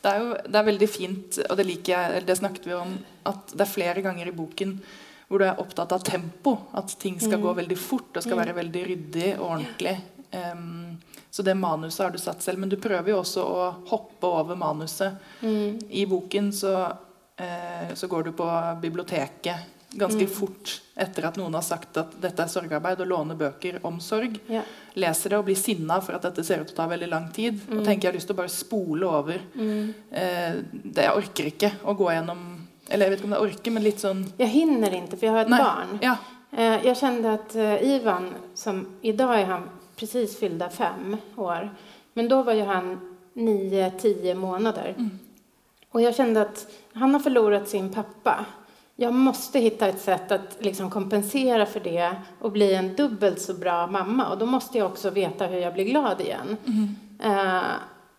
Det 0.00 0.08
är, 0.08 0.20
ju, 0.20 0.34
det 0.48 0.58
är 0.58 0.62
väldigt 0.62 0.96
fint, 0.96 1.36
och 1.50 1.56
det 1.56 1.64
liker 1.64 2.00
jag, 2.00 2.24
det 2.24 2.36
snakket 2.36 2.66
vi 2.66 2.74
om, 2.74 2.98
att 3.22 3.52
det 3.58 3.64
är 3.64 3.66
flera 3.66 4.00
gånger 4.00 4.28
i 4.28 4.32
boken 4.32 4.80
hvor 5.28 5.42
du 5.42 5.44
er 5.44 5.60
opptatt 5.60 5.92
av 5.92 6.04
tempo. 6.04 6.56
At 6.72 6.94
ting 6.98 7.20
skal 7.20 7.38
mm. 7.38 7.44
gå 7.44 7.52
veldig 7.60 7.78
fort 7.78 8.16
og 8.16 8.24
skal 8.24 8.38
mm. 8.38 8.42
være 8.44 8.56
veldig 8.62 8.84
ryddig 8.88 9.30
og 9.36 9.46
ordentlig. 9.50 9.96
Um, 10.32 10.96
så 11.30 11.42
det 11.42 11.54
manuset 11.54 12.04
har 12.04 12.10
du 12.10 12.18
satt 12.18 12.42
selv. 12.42 12.58
Men 12.58 12.72
du 12.72 12.78
prøver 12.80 13.12
jo 13.12 13.20
også 13.20 13.44
å 13.44 13.66
hoppe 13.90 14.30
over 14.40 14.56
manuset. 14.58 15.20
Mm. 15.44 15.80
I 15.90 16.06
boken 16.08 16.52
så, 16.56 16.76
uh, 17.40 17.90
så, 17.94 18.08
går 18.08 18.30
du 18.30 18.32
på 18.38 18.48
biblioteket 18.82 19.74
ganske 19.88 20.20
mm. 20.20 20.32
fort 20.32 20.82
etter 21.00 21.24
at 21.24 21.38
noen 21.40 21.54
har 21.56 21.64
sagt 21.64 21.96
at 21.96 22.16
dette 22.20 22.44
er 22.44 22.50
sorgarbeid, 22.52 23.00
og 23.00 23.08
låner 23.08 23.38
bøker 23.38 23.78
om 23.88 24.00
sorg. 24.04 24.34
Ja. 24.52 24.60
Leser 25.00 25.32
det 25.32 25.38
og 25.38 25.46
blir 25.46 25.56
sinna 25.56 25.96
for 26.04 26.18
at 26.18 26.26
dette 26.26 26.44
ser 26.44 26.60
ut 26.60 26.68
til 26.68 26.76
å 26.76 26.80
ta 26.82 26.88
veldig 26.90 27.08
lang 27.08 27.28
tid. 27.32 27.60
Og 27.68 27.80
mm. 27.80 27.84
tenker 27.84 28.08
jeg 28.08 28.12
har 28.12 28.18
lyst 28.18 28.28
til 28.32 28.36
å 28.36 28.40
bare 28.40 28.52
spole 28.52 29.12
over. 29.20 29.44
Uh, 29.60 30.64
det 30.72 31.04
Jeg 31.04 31.20
orker 31.20 31.52
ikke 31.52 31.72
å 31.84 31.96
gå 32.00 32.10
gjennom 32.16 32.48
eller 32.88 33.06
jag 33.06 33.10
vet 33.10 33.20
inte 33.20 33.26
om 33.26 33.32
jag 33.32 33.42
orkar, 33.42 33.70
men 33.70 33.82
lite 33.82 34.00
sån... 34.00 34.32
Jag 34.36 34.46
hinner 34.46 34.94
inte, 34.94 35.16
för 35.16 35.26
jag 35.26 35.32
har 35.32 35.40
ett 35.40 35.48
Nej. 35.48 35.62
barn. 35.62 35.98
Ja. 36.02 36.16
Eh, 36.52 36.86
jag 36.86 36.96
kände 36.96 37.32
att 37.32 37.54
eh, 37.54 37.82
Ivan, 37.82 38.34
som 38.54 38.86
idag 39.00 39.40
är 39.40 39.44
han 39.44 39.62
precis 39.96 40.38
fyllda 40.38 40.70
fem 40.70 41.16
år, 41.36 41.70
men 42.14 42.28
då 42.28 42.42
var 42.42 42.52
ju 42.52 42.64
han 42.64 43.16
nio, 43.32 43.90
tio 43.90 44.34
månader. 44.34 44.94
Mm. 44.98 45.18
Och 45.90 46.02
jag 46.02 46.14
kände 46.14 46.42
att 46.42 46.66
han 46.92 47.14
har 47.14 47.20
förlorat 47.20 47.68
sin 47.68 47.92
pappa. 47.92 48.44
Jag 48.96 49.14
måste 49.14 49.58
hitta 49.58 49.86
ett 49.86 50.00
sätt 50.00 50.32
att 50.32 50.56
liksom 50.58 50.90
kompensera 50.90 51.66
för 51.66 51.80
det 51.80 52.16
och 52.40 52.52
bli 52.52 52.74
en 52.74 52.96
dubbelt 52.96 53.40
så 53.40 53.54
bra 53.54 53.86
mamma. 53.86 54.28
Och 54.28 54.38
då 54.38 54.46
måste 54.46 54.78
jag 54.78 54.86
också 54.86 55.10
veta 55.10 55.46
hur 55.46 55.58
jag 55.58 55.74
blir 55.74 55.84
glad 55.84 56.20
igen. 56.20 56.56
Mm. 56.66 56.96
Uh, 57.36 57.64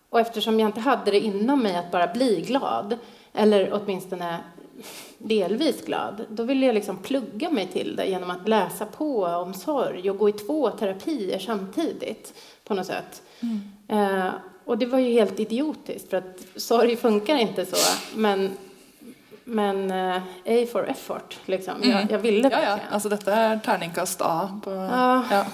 och 0.09 0.19
eftersom 0.19 0.59
jag 0.59 0.69
inte 0.69 0.79
hade 0.79 1.11
det 1.11 1.19
inom 1.19 1.63
mig 1.63 1.75
att 1.75 1.91
bara 1.91 2.07
bli 2.07 2.41
glad, 2.41 2.97
eller 3.33 3.69
åtminstone 3.73 4.39
delvis 5.17 5.85
glad, 5.85 6.25
då 6.29 6.43
ville 6.43 6.65
jag 6.65 6.75
liksom 6.75 6.97
plugga 6.97 7.49
mig 7.49 7.67
till 7.67 7.95
det 7.95 8.05
genom 8.05 8.29
att 8.29 8.47
läsa 8.47 8.85
på 8.85 9.25
om 9.25 9.53
sorg 9.53 10.09
och 10.09 10.17
gå 10.17 10.29
i 10.29 10.33
två 10.33 10.69
terapier 10.69 11.39
samtidigt 11.39 12.33
på 12.63 12.73
något 12.73 12.85
sätt. 12.85 13.21
Mm. 13.39 13.61
Eh, 13.87 14.31
och 14.65 14.77
det 14.77 14.85
var 14.85 14.99
ju 14.99 15.11
helt 15.11 15.39
idiotiskt 15.39 16.09
för 16.09 16.17
att 16.17 16.45
sorg 16.55 16.95
funkar 16.95 17.37
inte 17.37 17.65
så, 17.65 17.97
men 18.15 18.57
men 19.43 19.91
eh, 19.91 20.21
A 20.45 20.65
for 20.71 20.89
effort, 20.89 21.37
liksom. 21.45 21.73
Mm. 21.81 21.89
Jag, 21.89 22.11
jag 22.11 22.19
ville 22.19 22.41
verkligen. 22.41 22.69
Ja, 22.69 22.79
ja. 22.83 22.93
Alltså 22.93 23.09
detta 23.09 23.33
är 23.33 23.59
tärningkast 23.59 24.21
A. 24.21 24.61
På, 24.63 24.71
ja. 24.71 25.23
ja. 25.31 25.45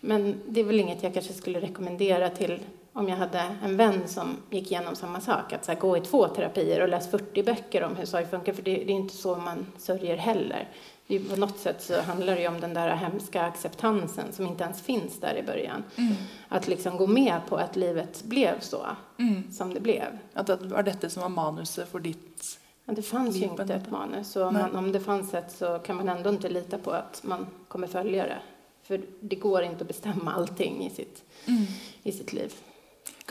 Men 0.00 0.40
det 0.48 0.60
är 0.60 0.64
väl 0.64 0.80
inget 0.80 1.02
jag 1.02 1.14
kanske 1.14 1.32
skulle 1.32 1.60
rekommendera 1.60 2.28
till 2.30 2.60
om 2.92 3.08
jag 3.08 3.16
hade 3.16 3.56
en 3.62 3.76
vän 3.76 4.08
som 4.08 4.36
gick 4.50 4.70
igenom 4.70 4.96
samma 4.96 5.20
sak, 5.20 5.52
att 5.52 5.64
så 5.64 5.72
här, 5.72 5.78
gå 5.78 5.96
i 5.96 6.00
två 6.00 6.28
terapier 6.28 6.82
och 6.82 6.88
läsa 6.88 7.10
40 7.10 7.42
böcker 7.42 7.82
om 7.82 7.96
hur 7.96 8.06
sorg 8.06 8.26
funkar, 8.26 8.52
för 8.52 8.62
det, 8.62 8.74
det 8.74 8.92
är 8.92 8.96
inte 8.96 9.16
så 9.16 9.36
man 9.36 9.66
sörjer 9.78 10.16
heller. 10.16 10.68
Det 11.06 11.18
på 11.18 11.36
något 11.36 11.58
sätt 11.58 11.82
så 11.82 12.00
handlar 12.00 12.36
det 12.36 12.48
om 12.48 12.60
den 12.60 12.74
där 12.74 12.96
hemska 12.96 13.42
acceptansen 13.42 14.32
som 14.32 14.46
inte 14.46 14.64
ens 14.64 14.82
finns 14.82 15.20
där 15.20 15.36
i 15.36 15.42
början. 15.42 15.84
Mm. 15.96 16.14
Att 16.48 16.68
liksom 16.68 16.96
gå 16.96 17.06
med 17.06 17.40
på 17.48 17.56
att 17.56 17.76
livet 17.76 18.22
blev 18.24 18.60
så 18.60 18.86
mm. 19.18 19.52
som 19.52 19.74
det 19.74 19.80
blev. 19.80 20.18
Att 20.34 20.46
det 20.46 20.56
var 20.56 20.82
detta 20.82 21.10
som 21.10 21.22
var 21.22 21.28
manuset 21.28 21.88
för 21.88 21.98
ditt 21.98 22.58
ja, 22.84 22.92
Det 22.92 23.02
fanns 23.02 23.36
ju 23.36 23.44
inte 23.44 23.74
ett 23.74 23.90
manus, 23.90 24.36
och 24.36 24.52
man, 24.52 24.76
om 24.76 24.92
det 24.92 25.00
fanns 25.00 25.34
ett 25.34 25.52
så 25.52 25.78
kan 25.78 25.96
man 25.96 26.08
ändå 26.08 26.30
inte 26.30 26.48
lita 26.48 26.78
på 26.78 26.90
att 26.90 27.20
man 27.24 27.46
kommer 27.68 27.86
följa 27.86 28.26
det. 28.26 28.38
För 28.82 29.00
det 29.20 29.36
går 29.36 29.62
inte 29.62 29.80
att 29.80 29.88
bestämma 29.88 30.32
allting 30.32 30.86
i 30.86 30.90
sitt, 30.90 31.24
mm. 31.46 31.64
i 32.02 32.12
sitt 32.12 32.32
liv. 32.32 32.52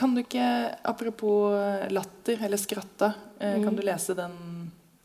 Kan 0.02 0.16
du 0.18 0.24
ikke, 0.24 0.44
apropos 0.82 1.54
latter 1.94 2.40
eller 2.48 2.58
skratta, 2.58 3.12
eh, 3.38 3.60
mm. 3.60 3.66
kan 3.68 3.76
du 3.78 3.82
lese 3.86 4.16
den 4.18 4.34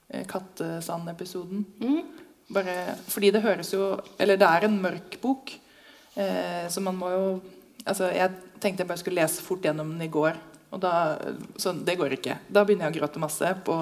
eh, 0.08 0.22
Kattesand-episoden? 0.24 1.66
Mm. 1.82 1.98
Bare 2.56 2.94
fordi 3.10 3.32
det 3.34 3.42
høres 3.42 3.72
jo 3.74 3.96
Eller 4.22 4.38
det 4.38 4.46
er 4.46 4.64
en 4.68 4.78
mørk 4.80 5.18
bok, 5.20 5.50
eh, 6.14 6.64
så 6.70 6.80
man 6.80 6.96
må 6.96 7.10
jo 7.12 7.26
Altså, 7.86 8.08
jeg 8.10 8.32
tenkte 8.58 8.82
jeg 8.82 8.88
bare 8.88 8.98
skulle 8.98 9.20
lese 9.20 9.44
fort 9.44 9.62
gjennom 9.62 9.92
den 9.92 10.06
i 10.06 10.10
går, 10.10 10.38
og 10.74 10.80
da 10.82 11.18
Så 11.60 11.74
det 11.76 11.98
går 12.00 12.16
ikke. 12.16 12.38
Da 12.48 12.64
begynner 12.64 12.88
jeg 12.88 12.96
å 12.96 12.98
gråte 13.02 13.22
masse 13.22 13.52
på 13.68 13.76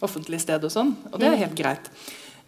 offentlig 0.00 0.40
sted 0.40 0.64
og 0.64 0.72
sånn, 0.72 0.94
og 1.12 1.20
det 1.20 1.28
er 1.28 1.36
mm. 1.36 1.42
helt 1.44 1.58
greit. 1.60 1.92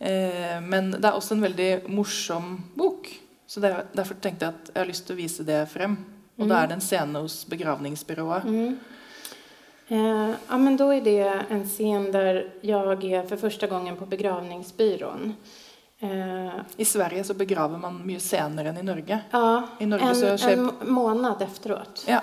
Eh, 0.00 0.56
men 0.64 0.94
det 0.96 1.04
er 1.04 1.14
også 1.14 1.36
en 1.36 1.44
veldig 1.44 1.70
morsom 1.92 2.56
bok, 2.74 3.12
så 3.46 3.60
derfor 3.60 4.16
tenkte 4.16 4.48
jeg 4.48 4.56
at 4.56 4.72
jeg 4.72 4.80
har 4.80 4.88
lyst 4.88 5.06
til 5.06 5.14
å 5.14 5.20
vise 5.20 5.46
det 5.46 5.60
frem. 5.70 6.00
Och 6.42 6.48
då 6.48 6.54
är 6.54 6.66
det 6.66 6.74
en 6.74 6.80
scen 6.80 7.16
hos 7.16 7.46
begravningsbyrået. 7.46 8.44
Mm. 8.44 8.78
Eh, 9.88 10.30
ja, 10.48 10.58
men 10.58 10.76
då 10.76 10.94
är 10.94 11.00
det 11.00 11.42
en 11.48 11.68
scen 11.68 12.12
där 12.12 12.52
jag 12.60 13.04
är 13.04 13.26
för 13.26 13.36
första 13.36 13.66
gången 13.66 13.96
på 13.96 14.06
begravningsbyrån. 14.06 15.34
Eh, 15.98 16.52
I 16.76 16.84
Sverige 16.84 17.24
så 17.24 17.34
begraver 17.34 17.78
man 17.78 18.06
mycket 18.06 18.22
senare 18.22 18.68
än 18.68 18.78
i 18.78 18.82
Norge. 18.82 19.20
Ja, 19.30 19.68
I 19.78 19.86
Norge 19.86 20.06
en, 20.06 20.16
så 20.16 20.38
sker... 20.38 20.52
en 20.52 20.70
månad 20.80 21.42
efteråt. 21.42 22.04
Ja. 22.08 22.20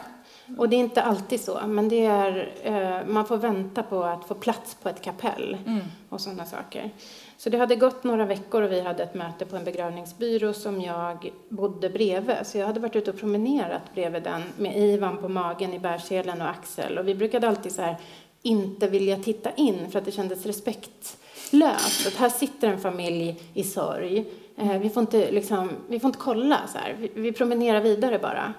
Och 0.57 0.69
det 0.69 0.75
är 0.75 0.79
inte 0.79 1.01
alltid 1.01 1.41
så, 1.41 1.59
men 1.67 1.89
det 1.89 2.05
är, 2.05 2.53
eh, 2.63 3.07
man 3.07 3.25
får 3.25 3.38
vänta 3.38 3.83
på 3.83 4.03
att 4.03 4.25
få 4.27 4.35
plats 4.35 4.77
på 4.81 4.89
ett 4.89 5.01
kapell 5.01 5.57
mm. 5.65 5.81
och 6.09 6.21
sådana 6.21 6.45
saker. 6.45 6.91
Så 7.39 7.50
det 7.50 7.58
hade 7.58 7.75
gått 7.75 8.03
några 8.03 8.25
veckor 8.25 8.62
och 8.62 8.72
vi 8.72 8.81
hade 8.81 9.03
ett 9.03 9.13
möte 9.13 9.46
på 9.46 9.55
en 9.55 9.63
begravningsbyrå 9.63 10.53
som 10.53 10.81
jag 10.81 11.31
bodde 11.50 11.89
bredvid. 11.89 12.36
Så 12.43 12.58
jag 12.58 12.67
hade 12.67 12.79
varit 12.79 12.96
ute 12.96 13.12
och 13.12 13.19
promenerat 13.19 13.81
bredvid 13.93 14.24
den 14.24 14.41
med 14.58 14.77
Ivan 14.77 15.17
på 15.17 15.29
magen 15.29 15.74
i 15.74 15.79
bärselen 15.79 16.41
och 16.41 16.50
Axel. 16.50 16.98
Och 16.98 17.08
vi 17.08 17.15
brukade 17.15 17.48
alltid 17.48 17.72
så 17.72 17.81
här 17.81 17.98
inte 18.41 18.88
vilja 18.88 19.17
titta 19.17 19.51
in 19.51 19.91
för 19.91 20.00
att 20.00 20.05
det 20.05 20.12
kändes 20.12 20.46
respektlöst. 20.46 22.08
Att 22.08 22.15
här 22.15 22.29
sitter 22.29 22.67
en 22.67 22.79
familj 22.79 23.41
i 23.53 23.63
sorg. 23.63 24.25
Eh, 24.58 24.79
vi 24.79 24.89
får 24.89 25.01
inte, 25.01 25.31
liksom, 25.31 25.69
vi 25.88 26.00
får 26.00 26.08
inte 26.08 26.19
kolla 26.19 26.60
så 26.67 26.77
här. 26.77 26.96
Vi, 27.00 27.12
vi 27.15 27.31
promenerar 27.31 27.81
vidare 27.81 28.19
bara. 28.19 28.53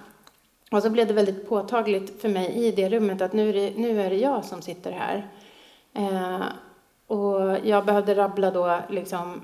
Och 0.71 0.83
så 0.83 0.91
blev 0.91 1.07
det 1.07 1.15
väldigt 1.15 1.49
påtagligt 1.49 2.21
för 2.21 2.29
mig 2.29 2.53
i 2.53 2.73
det 2.73 2.89
rummet 2.89 3.23
att 3.23 3.33
nu 3.33 3.49
är 3.49 3.53
det, 3.53 3.73
nu 3.77 4.01
är 4.01 4.11
det 4.11 4.17
jag 4.17 4.45
som 4.45 4.63
sitter 4.63 4.93
här. 4.93 5.29
Eh, 5.95 6.43
och 7.11 7.57
jag 7.65 7.85
behövde 7.85 8.15
rabbla 8.15 8.51
då 8.51 8.79
liksom 8.89 9.41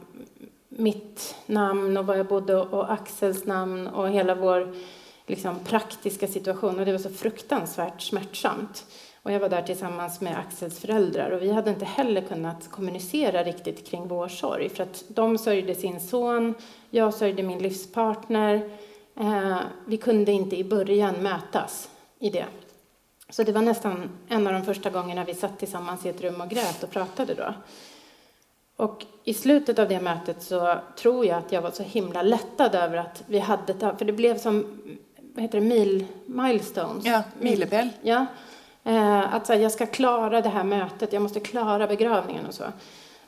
mitt 0.69 1.37
namn 1.47 1.97
och 1.97 2.07
var 2.07 2.15
jag 2.15 2.27
bodde 2.27 2.57
och 2.57 2.93
Axels 2.93 3.45
namn 3.45 3.87
och 3.87 4.11
hela 4.11 4.35
vår 4.35 4.75
liksom, 5.27 5.59
praktiska 5.65 6.27
situation. 6.27 6.79
Och 6.79 6.87
det 6.87 6.93
var 6.93 6.99
så 6.99 7.11
fruktansvärt 7.11 8.03
smärtsamt. 8.03 8.87
Och 9.23 9.33
jag 9.33 9.41
var 9.41 9.49
där 9.49 9.63
tillsammans 9.63 10.21
med 10.21 10.39
Axels 10.39 10.79
föräldrar 10.81 11.31
och 11.31 11.43
vi 11.43 11.53
hade 11.53 11.71
inte 11.71 11.85
heller 11.85 12.21
kunnat 12.21 12.71
kommunicera 12.71 13.45
riktigt 13.45 13.87
kring 13.87 14.09
vår 14.09 14.29
sorg. 14.29 14.69
För 14.69 14.83
att 14.83 15.05
de 15.09 15.39
sörjde 15.39 15.75
sin 15.75 16.01
son, 16.01 16.55
jag 16.91 17.15
sörjde 17.15 17.43
min 17.43 17.59
livspartner. 17.59 18.71
Eh, 19.17 19.59
vi 19.87 19.97
kunde 19.97 20.33
inte 20.33 20.57
i 20.57 20.65
början 20.65 21.15
mötas 21.23 21.91
i 22.19 22.31
det. 22.31 22.47
Så 23.29 23.43
det 23.43 23.53
var 23.53 23.63
nästan 23.63 24.11
en 24.29 24.47
av 24.47 24.53
de 24.53 24.63
första 24.65 24.91
gångerna 24.91 25.25
vi 25.25 25.35
satt 25.35 25.59
tillsammans 25.59 26.07
i 26.07 26.09
ett 26.09 26.21
rum 26.21 26.41
och 26.41 26.49
grät 26.49 26.83
och 26.83 26.91
pratade 26.91 27.35
då. 27.35 27.55
Och 28.77 29.05
i 29.25 29.35
slutet 29.35 29.79
av 29.79 29.89
det 29.89 30.01
mötet 30.01 30.43
så 30.43 30.79
tror 30.97 31.27
jag 31.27 31.39
att 31.39 31.53
jag 31.53 31.63
var 31.63 31.71
så 31.71 31.83
himla 31.83 32.23
lättad 32.23 32.75
över 32.75 32.97
att 32.97 33.23
vi 33.27 33.39
hade, 33.39 33.75
för 33.99 34.05
det 34.05 34.13
blev 34.13 34.39
som, 34.39 34.81
vad 35.35 35.43
heter 35.43 35.61
det, 35.61 35.67
mil, 35.67 36.07
milestones? 36.27 37.05
Ja, 37.05 37.23
milepäl. 37.41 37.89
Ja. 38.03 38.27
Eh, 38.85 39.35
att 39.35 39.47
så 39.47 39.53
här, 39.53 39.61
jag 39.61 39.73
ska 39.73 39.87
klara 39.87 40.41
det 40.41 40.49
här 40.49 40.65
mötet, 40.65 41.13
jag 41.13 41.23
måste 41.23 41.41
klara 41.41 41.87
begravningen 41.87 42.47
och 42.47 42.55
så. 42.55 42.65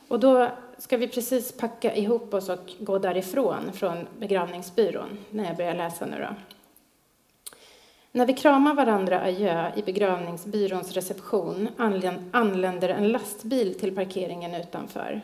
Och 0.09 0.21
då 0.21 0.49
ska 0.79 0.97
vi 0.97 1.09
precis 1.09 1.53
packa 1.53 1.95
ihop 1.95 2.35
oss 2.35 2.49
och 2.49 2.73
gå 2.79 2.99
därifrån, 2.99 3.73
från 3.73 4.07
begravningsbyrån, 4.19 5.19
när 5.31 5.45
jag 5.45 5.57
börjar 5.57 5.75
läsa 5.75 6.07
nu 6.07 6.19
då. 6.19 6.48
När 8.13 8.27
vi 8.27 8.33
kramar 8.33 8.75
varandra 8.75 9.21
adjö 9.21 9.73
i 9.77 9.83
begravningsbyråns 9.83 10.93
reception 10.93 11.69
anländer 12.33 12.89
en 12.89 13.09
lastbil 13.09 13.75
till 13.75 13.95
parkeringen 13.95 14.55
utanför. 14.55 15.23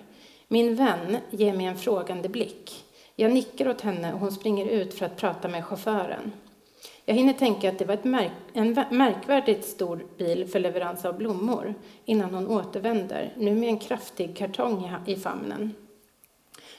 Min 0.48 0.74
vän 0.74 1.16
ger 1.30 1.52
mig 1.52 1.66
en 1.66 1.76
frågande 1.76 2.28
blick. 2.28 2.84
Jag 3.16 3.32
nickar 3.32 3.68
åt 3.68 3.80
henne 3.80 4.12
och 4.12 4.20
hon 4.20 4.32
springer 4.32 4.66
ut 4.66 4.94
för 4.94 5.06
att 5.06 5.16
prata 5.16 5.48
med 5.48 5.64
chauffören. 5.64 6.32
Jag 7.04 7.14
hinner 7.14 7.32
tänka 7.32 7.68
att 7.68 7.78
det 7.78 7.84
var 7.84 7.98
märk 8.02 8.32
en 8.52 8.84
märkvärdigt 8.90 9.64
stor 9.64 10.04
bil 10.18 10.48
för 10.48 10.60
leverans 10.60 11.04
av 11.04 11.16
blommor 11.16 11.74
innan 12.04 12.34
hon 12.34 12.48
återvänder, 12.48 13.32
nu 13.36 13.54
med 13.54 13.68
en 13.68 13.78
kraftig 13.78 14.36
kartong 14.36 14.92
i 15.06 15.16
famnen. 15.16 15.74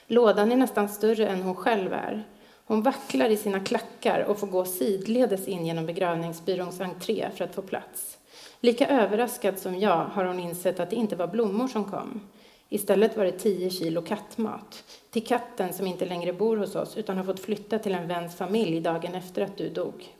Lådan 0.06 0.52
är 0.52 0.56
nästan 0.56 0.88
större 0.88 1.26
än 1.26 1.42
hon 1.42 1.54
själv 1.54 1.92
är. 1.92 2.24
Hon 2.68 2.82
vacklar 2.82 3.28
i 3.28 3.36
sina 3.36 3.60
klackar 3.60 4.20
och 4.20 4.38
får 4.38 4.46
gå 4.46 4.64
sidledes 4.64 5.48
in 5.48 5.66
genom 5.66 5.86
begravningsbyråns 5.86 6.80
entré 6.80 7.30
för 7.34 7.44
att 7.44 7.54
få 7.54 7.62
plats. 7.62 8.18
Lika 8.60 8.88
överraskad 8.88 9.58
som 9.58 9.80
jag 9.80 10.04
har 10.04 10.24
hon 10.24 10.40
insett 10.40 10.80
att 10.80 10.90
det 10.90 10.96
inte 10.96 11.16
var 11.16 11.26
blommor 11.26 11.68
som 11.68 11.84
kom. 11.84 12.20
Istället 12.68 13.16
var 13.16 13.24
det 13.24 13.32
tio 13.32 13.70
kilo 13.70 14.02
kattmat. 14.02 14.84
Till 15.10 15.26
katten 15.26 15.72
som 15.72 15.86
inte 15.86 16.06
längre 16.06 16.32
bor 16.32 16.56
hos 16.56 16.74
oss 16.74 16.96
utan 16.96 17.16
har 17.16 17.24
fått 17.24 17.40
flytta 17.40 17.78
till 17.78 17.94
en 17.94 18.08
väns 18.08 18.36
familj 18.36 18.80
dagen 18.80 19.14
efter 19.14 19.42
att 19.42 19.56
du 19.56 19.68
dog. 19.68 20.14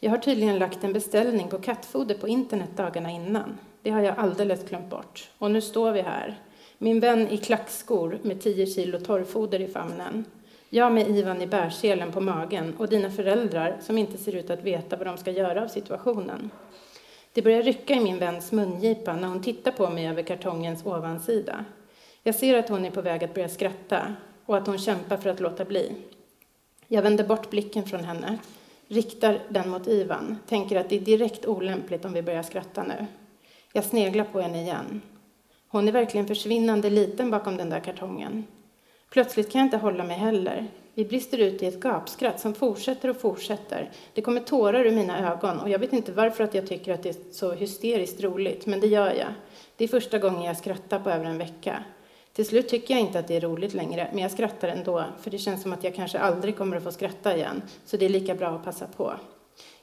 Jag 0.00 0.10
har 0.10 0.18
tydligen 0.18 0.58
lagt 0.58 0.84
en 0.84 0.92
beställning 0.92 1.48
på 1.48 1.58
kattfoder 1.58 2.14
på 2.14 2.28
internet 2.28 2.70
dagarna 2.76 3.10
innan. 3.10 3.58
Det 3.82 3.90
har 3.90 4.00
jag 4.00 4.18
alldeles 4.18 4.68
glömt 4.68 4.90
bort. 4.90 5.30
Och 5.38 5.50
nu 5.50 5.60
står 5.60 5.92
vi 5.92 6.00
här. 6.00 6.40
Min 6.78 7.00
vän 7.00 7.28
i 7.28 7.36
klackskor 7.36 8.18
med 8.22 8.40
tio 8.40 8.66
kilo 8.66 9.00
torrfoder 9.00 9.60
i 9.60 9.68
famnen. 9.68 10.24
Jag 10.74 10.92
med 10.92 11.08
Ivan 11.08 11.42
i 11.42 11.46
bärselen 11.46 12.12
på 12.12 12.20
magen 12.20 12.74
och 12.78 12.88
dina 12.88 13.10
föräldrar 13.10 13.76
som 13.80 13.98
inte 13.98 14.18
ser 14.18 14.34
ut 14.34 14.50
att 14.50 14.62
veta 14.62 14.96
vad 14.96 15.06
de 15.06 15.18
ska 15.18 15.30
göra 15.30 15.62
av 15.62 15.68
situationen. 15.68 16.50
Det 17.32 17.42
börjar 17.42 17.62
rycka 17.62 17.94
i 17.94 18.00
min 18.00 18.18
väns 18.18 18.52
mungipa 18.52 19.12
när 19.12 19.28
hon 19.28 19.42
tittar 19.42 19.72
på 19.72 19.90
mig 19.90 20.08
över 20.08 20.22
kartongens 20.22 20.86
ovansida. 20.86 21.64
Jag 22.22 22.34
ser 22.34 22.58
att 22.58 22.68
hon 22.68 22.84
är 22.84 22.90
på 22.90 23.02
väg 23.02 23.24
att 23.24 23.34
börja 23.34 23.48
skratta 23.48 24.14
och 24.46 24.56
att 24.56 24.66
hon 24.66 24.78
kämpar 24.78 25.16
för 25.16 25.30
att 25.30 25.40
låta 25.40 25.64
bli. 25.64 25.92
Jag 26.88 27.02
vänder 27.02 27.24
bort 27.24 27.50
blicken 27.50 27.84
från 27.84 28.04
henne, 28.04 28.38
riktar 28.88 29.38
den 29.48 29.70
mot 29.70 29.88
Ivan, 29.88 30.38
tänker 30.48 30.80
att 30.80 30.88
det 30.88 30.96
är 30.96 31.00
direkt 31.00 31.46
olämpligt 31.46 32.04
om 32.04 32.12
vi 32.12 32.22
börjar 32.22 32.42
skratta 32.42 32.82
nu. 32.82 33.06
Jag 33.72 33.84
sneglar 33.84 34.24
på 34.24 34.40
henne 34.40 34.62
igen. 34.62 35.00
Hon 35.68 35.88
är 35.88 35.92
verkligen 35.92 36.26
försvinnande 36.26 36.90
liten 36.90 37.30
bakom 37.30 37.56
den 37.56 37.70
där 37.70 37.80
kartongen. 37.80 38.46
Plötsligt 39.12 39.52
kan 39.52 39.58
jag 39.58 39.66
inte 39.66 39.76
hålla 39.76 40.04
mig 40.04 40.16
heller. 40.16 40.66
Vi 40.94 41.04
brister 41.04 41.38
ut 41.38 41.62
i 41.62 41.66
ett 41.66 41.80
gapskratt 41.80 42.40
som 42.40 42.54
fortsätter 42.54 43.08
och 43.08 43.20
fortsätter. 43.20 43.90
Det 44.14 44.22
kommer 44.22 44.40
tårar 44.40 44.84
ur 44.84 44.90
mina 44.90 45.32
ögon 45.32 45.60
och 45.60 45.68
jag 45.68 45.78
vet 45.78 45.92
inte 45.92 46.12
varför 46.12 46.44
att 46.44 46.54
jag 46.54 46.66
tycker 46.66 46.94
att 46.94 47.02
det 47.02 47.08
är 47.08 47.32
så 47.32 47.52
hysteriskt 47.52 48.22
roligt, 48.22 48.66
men 48.66 48.80
det 48.80 48.86
gör 48.86 49.12
jag. 49.14 49.34
Det 49.76 49.84
är 49.84 49.88
första 49.88 50.18
gången 50.18 50.42
jag 50.42 50.56
skrattar 50.56 50.98
på 50.98 51.10
över 51.10 51.24
en 51.24 51.38
vecka. 51.38 51.84
Till 52.32 52.46
slut 52.46 52.68
tycker 52.68 52.94
jag 52.94 53.00
inte 53.00 53.18
att 53.18 53.28
det 53.28 53.36
är 53.36 53.40
roligt 53.40 53.74
längre, 53.74 54.08
men 54.12 54.22
jag 54.22 54.30
skrattar 54.30 54.68
ändå, 54.68 55.04
för 55.20 55.30
det 55.30 55.38
känns 55.38 55.62
som 55.62 55.72
att 55.72 55.84
jag 55.84 55.94
kanske 55.94 56.18
aldrig 56.18 56.56
kommer 56.56 56.76
att 56.76 56.84
få 56.84 56.92
skratta 56.92 57.36
igen, 57.36 57.62
så 57.84 57.96
det 57.96 58.04
är 58.04 58.08
lika 58.10 58.34
bra 58.34 58.48
att 58.48 58.64
passa 58.64 58.86
på. 58.86 59.12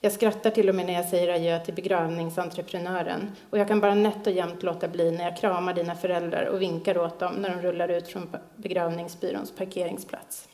Jag 0.01 0.11
skrattar 0.11 0.49
till 0.49 0.69
och 0.69 0.75
med 0.75 0.85
när 0.85 0.93
jag 0.93 1.05
säger 1.05 1.33
adjö 1.35 1.59
till 1.59 1.73
begravningsentreprenören 1.73 3.31
och 3.49 3.57
jag 3.57 3.67
kan 3.67 3.79
bara 3.79 3.95
nätt 3.95 4.27
och 4.27 4.33
jämnt 4.33 4.63
låta 4.63 4.87
bli 4.87 5.11
när 5.11 5.23
jag 5.23 5.37
kramar 5.37 5.73
dina 5.73 5.95
föräldrar 5.95 6.45
och 6.45 6.61
vinkar 6.61 6.97
åt 6.97 7.19
dem 7.19 7.33
när 7.33 7.49
de 7.49 7.61
rullar 7.61 7.89
ut 7.89 8.07
från 8.07 8.35
begravningsbyråns 8.55 9.51
parkeringsplats. 9.51 10.47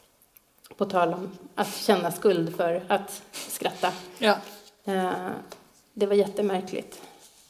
På 0.77 0.85
tal 0.85 1.13
om 1.13 1.31
att 1.55 1.75
känna 1.75 2.11
skuld 2.11 2.55
för 2.55 2.83
att 2.87 3.23
skratta. 3.31 3.91
Ja. 4.19 4.35
Eh, 4.85 5.29
det 5.93 6.05
var 6.05 6.15
jättemärkligt, 6.15 7.01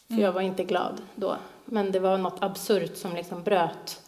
för 0.07 0.21
jag 0.21 0.31
var 0.31 0.41
inte 0.41 0.63
glad 0.63 1.01
då. 1.15 1.37
Men 1.65 1.91
det 1.91 1.99
var 1.99 2.17
något 2.17 2.43
absurt 2.43 2.97
som 2.97 3.15
liksom 3.15 3.43
bröt 3.43 4.01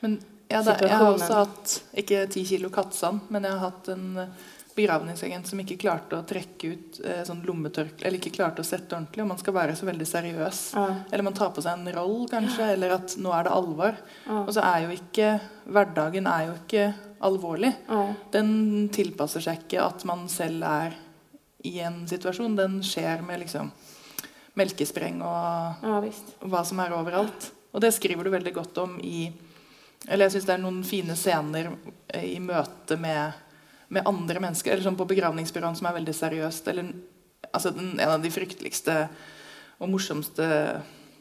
men 0.00 0.20
ja, 0.48 0.62
det, 0.62 0.76
Jag 0.80 0.88
har 0.88 1.12
också 1.12 1.32
haft, 1.32 1.84
inte 1.92 2.26
10 2.26 2.44
kilo 2.44 2.70
kattsand, 2.70 3.20
men 3.28 3.44
jag 3.44 3.52
har 3.52 3.58
haft 3.58 3.88
en 3.88 4.26
begravningsagent 4.80 5.46
som 5.46 5.60
inte 5.60 5.76
klarte 5.80 6.18
å 6.18 6.26
trekke 6.26 6.72
ut 6.72 7.00
eh, 7.04 7.20
sånn 7.28 7.44
lommetørkle, 7.46 8.06
eller 8.06 8.18
ikke 8.18 8.32
klarte 8.38 8.64
å 8.64 8.66
sette 8.66 8.96
ordentlig, 8.96 9.22
og 9.24 9.30
man 9.30 9.40
skal 9.40 9.56
være 9.56 9.76
så 9.78 9.88
veldig 9.88 10.08
seriøs. 10.08 10.62
Ja. 10.78 10.86
Eller 11.10 11.26
man 11.26 11.36
tar 11.36 11.52
på 11.54 11.64
seg 11.64 11.76
en 11.76 11.92
roll, 11.94 12.24
kanskje, 12.30 12.64
ja. 12.64 12.72
eller 12.74 12.96
at 12.96 13.14
nå 13.20 13.34
er 13.36 13.46
det 13.46 13.54
alvor. 13.54 14.00
Ja. 14.24 14.40
Og 14.42 14.52
så 14.56 14.64
er 14.64 14.86
jo 14.86 14.96
ikke 14.96 15.36
Hverdagen 15.70 16.26
er 16.26 16.48
jo 16.48 16.56
ikke 16.56 16.88
alvorlig. 17.22 17.70
Den 18.34 18.88
tilpasser 18.90 19.44
seg 19.44 19.62
ikke 19.62 19.84
at 19.84 20.02
man 20.08 20.24
selv 20.32 20.64
er 20.66 20.96
i 21.68 21.76
en 21.84 22.02
situasjon. 22.08 22.56
Den 22.58 22.80
skjer 22.82 23.22
med 23.22 23.42
liksom 23.44 23.70
melkespreng 24.58 25.20
og, 25.22 25.84
og 25.86 26.48
hva 26.50 26.64
som 26.66 26.80
er 26.82 26.96
overalt. 26.96 27.50
Og 27.70 27.84
det 27.84 27.92
skriver 27.94 28.26
du 28.26 28.32
veldig 28.32 28.54
godt 28.56 28.80
om 28.82 28.96
i 28.98 29.28
Eller 30.08 30.26
jeg 30.26 30.38
syns 30.38 30.48
det 30.48 30.54
er 30.56 30.62
noen 30.64 30.80
fine 30.86 31.14
scener 31.14 31.70
i 32.18 32.38
møte 32.42 32.96
med 32.98 33.36
med 33.92 34.06
andra 34.06 34.40
människor, 34.40 34.70
eller 34.70 34.82
som 34.82 34.96
på 34.96 35.04
begravningsbyrån 35.04 35.76
som 35.76 35.86
är 35.86 35.92
väldigt 35.92 36.16
seriöst. 36.16 36.68
Eller, 36.68 36.92
den, 37.62 38.00
en 38.00 38.10
av 38.10 38.22
de 38.22 38.30
frykteligste 38.30 39.08
och 39.78 39.88
morsomste 39.88 40.80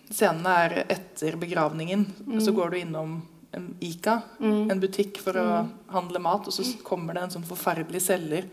scenerna 0.10 0.58
är 0.58 0.84
efter 0.88 1.36
begravningen. 1.36 2.14
Mm. 2.28 2.42
Så 2.42 2.52
går 2.52 2.70
du 2.70 2.80
inom 2.80 3.22
en 3.52 3.76
Ica, 3.80 4.22
mm. 4.40 4.72
en 4.72 4.80
butik 4.80 5.22
för 5.22 5.36
att 5.36 5.60
mm. 5.60 5.72
handla 5.88 6.20
mat 6.20 6.48
och 6.48 6.54
så 6.54 6.64
kommer 6.84 7.14
det 7.14 7.20
en 7.20 7.32
sån 7.32 7.44
förfärlig 7.44 8.02
säljare 8.02 8.44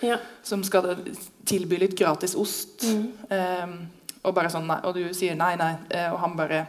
ja. 0.00 0.16
som 0.42 0.64
ska 0.64 0.96
tillby 1.44 1.76
lite 1.76 1.96
gratis 1.96 2.34
ost. 2.34 2.84
Um, 2.84 3.88
och 4.22 4.34
bara 4.34 4.50
sån, 4.50 4.70
och 4.70 4.94
du 4.94 5.14
säger 5.14 5.34
nej, 5.34 5.56
nej, 5.56 5.74
eh, 5.88 6.12
och 6.12 6.20
han 6.20 6.36
bara 6.36 6.66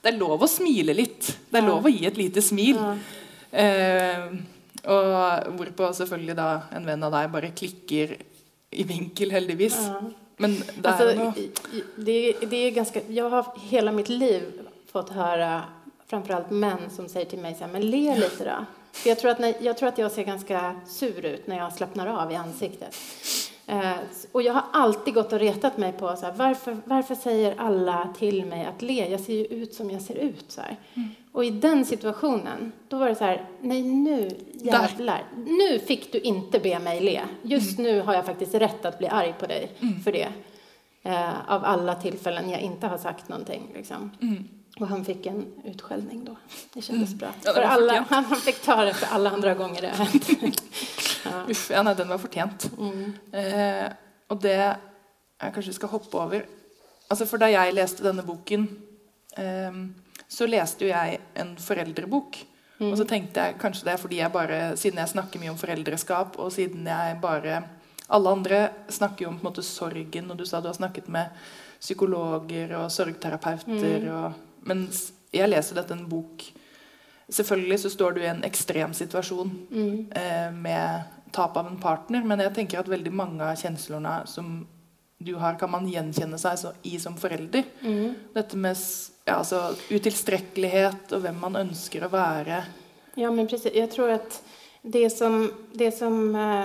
det 0.00 0.08
är 0.08 0.12
lov 0.12 0.42
att 0.42 0.50
smila 0.50 0.92
lite. 0.92 1.32
Det 1.50 1.58
ja. 1.58 1.66
lov 1.66 1.86
att 1.86 1.92
ge 1.92 2.06
ett 2.06 2.16
litet 2.16 2.44
smil. 2.44 2.76
Ja. 3.50 4.26
Um, 4.28 4.46
og 4.88 5.52
hvorpå 5.58 5.92
selvfølgelig 5.94 6.36
da 6.38 6.48
en 6.76 6.86
venn 6.88 7.02
av 7.04 7.12
deg 7.12 7.30
bare 7.32 7.50
klikker 7.56 8.16
i 8.70 8.84
vinkel, 8.88 9.30
heldigvis. 9.30 9.76
Ja. 9.86 10.00
Men 10.36 10.54
det 10.80 10.88
Alltså, 10.88 11.08
är 11.08 11.38
i- 11.38 11.50
det, 11.96 12.32
det 12.50 12.56
är 12.56 12.70
ganska, 12.70 13.00
jag 13.08 13.30
har 13.30 13.46
hela 13.70 13.92
mitt 13.92 14.08
liv 14.08 14.42
fått 14.92 15.08
höra 15.10 15.62
framförallt 16.06 16.50
män 16.50 16.78
som 16.96 17.08
säger 17.08 17.26
till 17.26 17.38
mig 17.38 17.54
så 17.54 17.64
här, 17.64 17.72
men 17.72 17.90
le 17.90 18.16
lite 18.16 18.44
då. 18.44 18.64
För 18.92 19.08
jag 19.08 19.18
tror, 19.18 19.30
att 19.30 19.38
när, 19.38 19.54
jag 19.60 19.78
tror 19.78 19.88
att 19.88 19.98
jag 19.98 20.12
ser 20.12 20.24
ganska 20.24 20.80
sur 20.86 21.24
ut 21.26 21.46
när 21.46 21.56
jag 21.58 21.72
slappnar 21.72 22.06
av 22.22 22.32
i 22.32 22.34
ansiktet. 22.34 22.96
Eh, 23.66 23.92
och 24.32 24.42
jag 24.42 24.52
har 24.52 24.62
alltid 24.72 25.14
gått 25.14 25.32
och 25.32 25.38
retat 25.38 25.76
mig 25.76 25.92
på 25.92 26.16
så 26.16 26.26
här, 26.26 26.32
varför, 26.36 26.76
varför 26.84 27.14
säger 27.14 27.54
alla 27.58 28.14
till 28.18 28.44
mig 28.46 28.64
att 28.66 28.82
le? 28.82 29.08
Jag 29.10 29.20
ser 29.20 29.32
ju 29.32 29.44
ut 29.44 29.74
som 29.74 29.90
jag 29.90 30.02
ser 30.02 30.14
ut. 30.14 30.44
Så 30.48 30.60
här. 30.60 30.76
Och 31.38 31.44
i 31.44 31.50
den 31.50 31.84
situationen, 31.84 32.72
då 32.88 32.98
var 32.98 33.08
det 33.08 33.14
så 33.14 33.24
här, 33.24 33.48
nej 33.60 33.82
nu 33.82 34.30
jävlar, 34.52 35.24
nu 35.46 35.78
fick 35.78 36.12
du 36.12 36.18
inte 36.18 36.58
be 36.58 36.78
mig 36.78 37.00
le. 37.00 37.22
Just 37.42 37.78
nu 37.78 38.00
har 38.00 38.14
jag 38.14 38.26
faktiskt 38.26 38.54
rätt 38.54 38.84
att 38.84 38.98
bli 38.98 39.08
arg 39.08 39.34
på 39.38 39.46
dig 39.46 39.72
för 40.04 40.12
det. 40.12 40.28
Eh, 41.02 41.50
av 41.50 41.64
alla 41.64 41.94
tillfällen 41.94 42.50
jag 42.50 42.60
inte 42.60 42.86
har 42.86 42.98
sagt 42.98 43.28
någonting. 43.28 43.70
Liksom. 43.74 44.10
Mm. 44.22 44.48
Och 44.80 44.86
han 44.86 45.04
fick 45.04 45.26
en 45.26 45.46
utskällning 45.64 46.24
då. 46.24 46.36
Det 46.72 46.82
kändes 46.82 47.14
bra. 47.14 47.28
Ja, 47.44 47.52
för 47.52 47.62
alla, 47.62 47.88
förtjänt. 47.88 48.08
han, 48.28 48.36
fick 48.36 48.62
ta 48.62 48.84
det 48.84 48.94
för 48.94 49.14
alla 49.14 49.30
andra 49.30 49.54
gånger 49.54 49.82
det 49.82 49.88
har 49.88 50.04
hänt. 50.04 50.30
ja. 51.24 51.44
Uff, 51.48 51.70
ja, 51.70 51.94
den 51.94 52.08
var 52.08 52.18
fortjent. 52.18 52.70
mm. 52.78 53.12
Eh, 53.32 53.92
og 54.28 54.42
det 54.42 54.76
jeg 55.40 55.54
kanskje 55.54 55.72
skal 55.72 55.88
hoppe 55.88 56.18
over 56.18 56.42
Altså 57.10 57.26
For 57.26 57.38
da 57.38 57.46
jeg 57.46 57.72
leste 57.72 58.04
denne 58.04 58.22
boken, 58.22 58.68
eh, 59.38 59.72
så 60.28 60.46
leste 60.46 60.84
jo 60.84 60.90
jeg 60.92 61.20
en 61.40 61.54
foreldrebok. 61.56 62.38
Og 62.78 62.94
så 62.94 63.04
tenkte 63.08 63.42
jeg 63.42 63.56
kanskje 63.58 63.88
det 63.88 63.92
er 63.96 63.98
fordi 63.98 64.18
jeg 64.20 64.30
bare 64.30 64.58
Siden 64.78 65.00
jeg 65.00 65.10
snakker 65.10 65.40
mye 65.42 65.50
om 65.50 65.56
foreldreskap, 65.58 66.36
og 66.38 66.52
siden 66.54 66.86
jeg 66.86 67.16
bare 67.20 67.62
Alle 68.08 68.30
andre 68.30 68.60
snakker 68.88 69.24
jo 69.24 69.32
om 69.32 69.38
på 69.40 69.48
måte 69.48 69.64
sorgen, 69.66 70.30
og 70.30 70.38
du 70.38 70.44
sa 70.46 70.60
du 70.60 70.68
har 70.68 70.76
snakket 70.78 71.08
med 71.08 71.34
psykologer 71.80 72.76
og 72.78 72.90
sorgterapeuter 72.94 74.06
og 74.14 74.32
Mens 74.68 75.08
jeg 75.34 75.50
leser 75.50 75.74
dette 75.80 75.92
en 75.96 76.06
bok 76.08 76.44
Selvfølgelig 77.28 77.80
så 77.82 77.90
står 77.90 78.14
du 78.14 78.22
i 78.22 78.30
en 78.30 78.44
ekstrem 78.46 78.94
situasjon 78.94 79.50
Mm. 79.70 80.06
eh, 80.14 80.50
med 80.52 81.02
tap 81.32 81.56
av 81.56 81.66
en 81.66 81.76
partner, 81.76 82.22
men 82.24 82.38
jeg 82.40 82.54
tenker 82.54 82.78
at 82.78 82.88
veldig 82.88 83.12
mange 83.12 83.42
av 83.44 83.56
känslorna 83.56 84.26
som 84.26 84.66
du 85.20 85.34
har, 85.34 85.58
kan 85.58 85.70
man 85.70 85.88
seg 86.38 86.58
så, 86.58 86.72
i 86.84 86.98
som 86.98 87.16
forelder. 87.16 87.64
Mm. 87.82 88.14
Dette 88.34 88.56
med 88.56 88.76
ja, 89.28 89.34
altså, 89.42 89.74
utilstrekkelighet 89.92 91.12
og 91.12 91.24
hvem 91.24 91.40
man 91.42 91.60
ønsker 91.60 92.06
å 92.06 92.12
være. 92.12 92.62
Ja, 93.18 93.30
men 93.30 93.48
precis. 93.48 93.74
Jag 93.74 93.90
tror 93.90 94.10
att 94.10 94.42
det 94.82 95.10
som, 95.10 95.52
det 95.72 95.92
som 95.92 96.34
eh, 96.34 96.64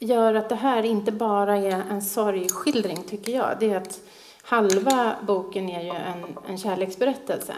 gör 0.00 0.34
att 0.34 0.48
det 0.48 0.54
här 0.54 0.82
inte 0.82 1.12
bara 1.12 1.56
är 1.56 1.82
en 1.90 2.02
sorgskildring, 2.02 3.02
tycker 3.08 3.32
jag, 3.32 3.56
det 3.60 3.70
är 3.70 3.76
att 3.76 4.00
halva 4.42 5.16
boken 5.26 5.68
är 5.68 5.82
ju 5.82 5.90
en, 5.90 6.24
en 6.48 6.58
kärleksberättelse. 6.58 7.54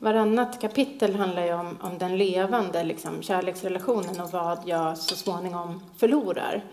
Varannat 0.00 0.60
kapitel 0.60 1.14
handlar 1.14 1.44
ju 1.44 1.52
om, 1.52 1.78
om 1.80 1.98
den 1.98 2.18
levande 2.18 2.84
liksom, 2.84 3.22
kärleksrelationen 3.22 4.20
och 4.20 4.30
vad 4.30 4.58
jag 4.64 4.98
så 4.98 5.16
småningom 5.16 5.82
förlorar. 5.98 6.64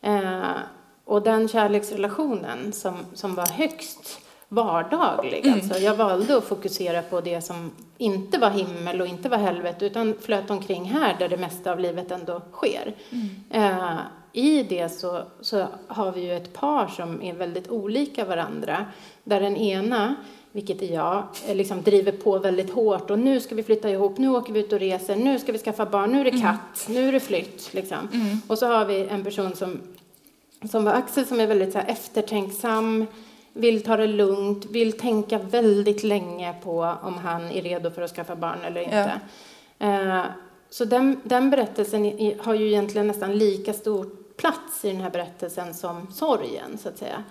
Eh, 0.00 0.56
och 1.04 1.22
den 1.22 1.48
kärleksrelationen 1.48 2.72
som, 2.72 2.96
som 3.14 3.34
var 3.34 3.46
högst 3.46 4.27
vardaglig. 4.48 5.48
Alltså 5.48 5.78
jag 5.78 5.94
valde 5.94 6.38
att 6.38 6.44
fokusera 6.44 7.02
på 7.02 7.20
det 7.20 7.40
som 7.40 7.70
inte 7.98 8.38
var 8.38 8.50
himmel 8.50 9.00
och 9.00 9.06
inte 9.06 9.28
var 9.28 9.38
helvete 9.38 9.86
utan 9.86 10.14
flöt 10.20 10.50
omkring 10.50 10.84
här 10.84 11.16
där 11.18 11.28
det 11.28 11.36
mesta 11.36 11.72
av 11.72 11.80
livet 11.80 12.10
ändå 12.10 12.42
sker. 12.52 12.94
Eh, 13.50 13.98
I 14.32 14.62
det 14.62 14.88
så, 14.88 15.22
så 15.40 15.66
har 15.86 16.12
vi 16.12 16.20
ju 16.20 16.36
ett 16.36 16.52
par 16.52 16.86
som 16.86 17.22
är 17.22 17.32
väldigt 17.32 17.68
olika 17.70 18.24
varandra. 18.24 18.84
Där 19.24 19.40
den 19.40 19.56
ena, 19.56 20.14
vilket 20.52 20.82
är 20.82 20.94
jag, 20.94 21.22
eh, 21.46 21.56
liksom 21.56 21.82
driver 21.82 22.12
på 22.12 22.38
väldigt 22.38 22.70
hårt 22.70 23.10
och 23.10 23.18
nu 23.18 23.40
ska 23.40 23.54
vi 23.54 23.62
flytta 23.62 23.90
ihop, 23.90 24.18
nu 24.18 24.28
åker 24.28 24.52
vi 24.52 24.60
ut 24.60 24.72
och 24.72 24.80
reser, 24.80 25.16
nu 25.16 25.38
ska 25.38 25.52
vi 25.52 25.58
skaffa 25.58 25.86
barn, 25.86 26.12
nu 26.12 26.20
är 26.20 26.24
det 26.24 26.40
katt, 26.40 26.86
nu 26.88 27.08
är 27.08 27.12
det 27.12 27.20
flytt. 27.20 27.74
Liksom. 27.74 28.08
Och 28.46 28.58
så 28.58 28.66
har 28.66 28.84
vi 28.84 29.06
en 29.10 29.24
person 29.24 29.54
som 29.54 29.80
som 30.70 30.84
var 30.84 30.92
Axel 30.92 31.26
som 31.26 31.40
är 31.40 31.46
väldigt 31.46 31.72
så 31.72 31.78
här 31.78 31.88
eftertänksam, 31.88 33.06
vill 33.58 33.82
ta 33.82 33.96
det 33.96 34.06
lugnt, 34.06 34.64
vill 34.64 34.98
tänka 34.98 35.38
väldigt 35.38 36.02
länge 36.02 36.54
på 36.62 36.96
om 37.02 37.14
han 37.14 37.50
är 37.50 37.62
redo 37.62 37.90
för 37.90 38.02
att 38.02 38.10
skaffa 38.10 38.36
barn 38.36 38.58
eller 38.64 38.80
inte. 38.80 39.20
Eh, 39.78 40.24
så 40.70 40.84
den, 40.84 41.20
den 41.24 41.50
berättelsen 41.50 42.32
har 42.38 42.54
ju 42.54 42.66
egentligen 42.66 43.06
nästan 43.06 43.38
lika 43.38 43.72
stor 43.72 44.06
plats 44.36 44.84
i 44.84 44.88
den 44.88 45.00
här 45.00 45.10
berättelsen 45.10 45.74
som 45.74 46.12
sorgen, 46.12 46.78
så 46.78 46.88
att 46.88 46.98
säga. 46.98 47.24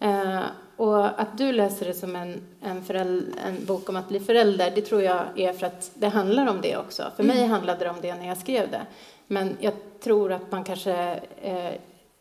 Eh, 0.00 0.40
och 0.76 1.20
att 1.20 1.38
du 1.38 1.52
läser 1.52 1.86
det 1.86 1.94
som 1.94 2.16
en, 2.16 2.40
en, 2.62 2.84
föräld, 2.84 3.34
en 3.46 3.64
bok 3.64 3.88
om 3.88 3.96
att 3.96 4.08
bli 4.08 4.20
förälder, 4.20 4.72
det 4.74 4.80
tror 4.80 5.02
jag 5.02 5.20
är 5.36 5.52
för 5.52 5.66
att 5.66 5.90
det 5.94 6.08
handlar 6.08 6.46
om 6.50 6.60
det 6.62 6.76
också. 6.76 7.04
För 7.16 7.22
mig 7.22 7.46
handlade 7.46 7.84
det 7.84 7.90
om 7.90 7.96
det 8.02 8.14
när 8.14 8.28
jag 8.28 8.38
skrev 8.38 8.70
det. 8.70 8.86
Men 9.26 9.56
jag 9.60 9.72
tror 10.00 10.32
att 10.32 10.52
man 10.52 10.64
kanske 10.64 11.20
eh, 11.42 11.72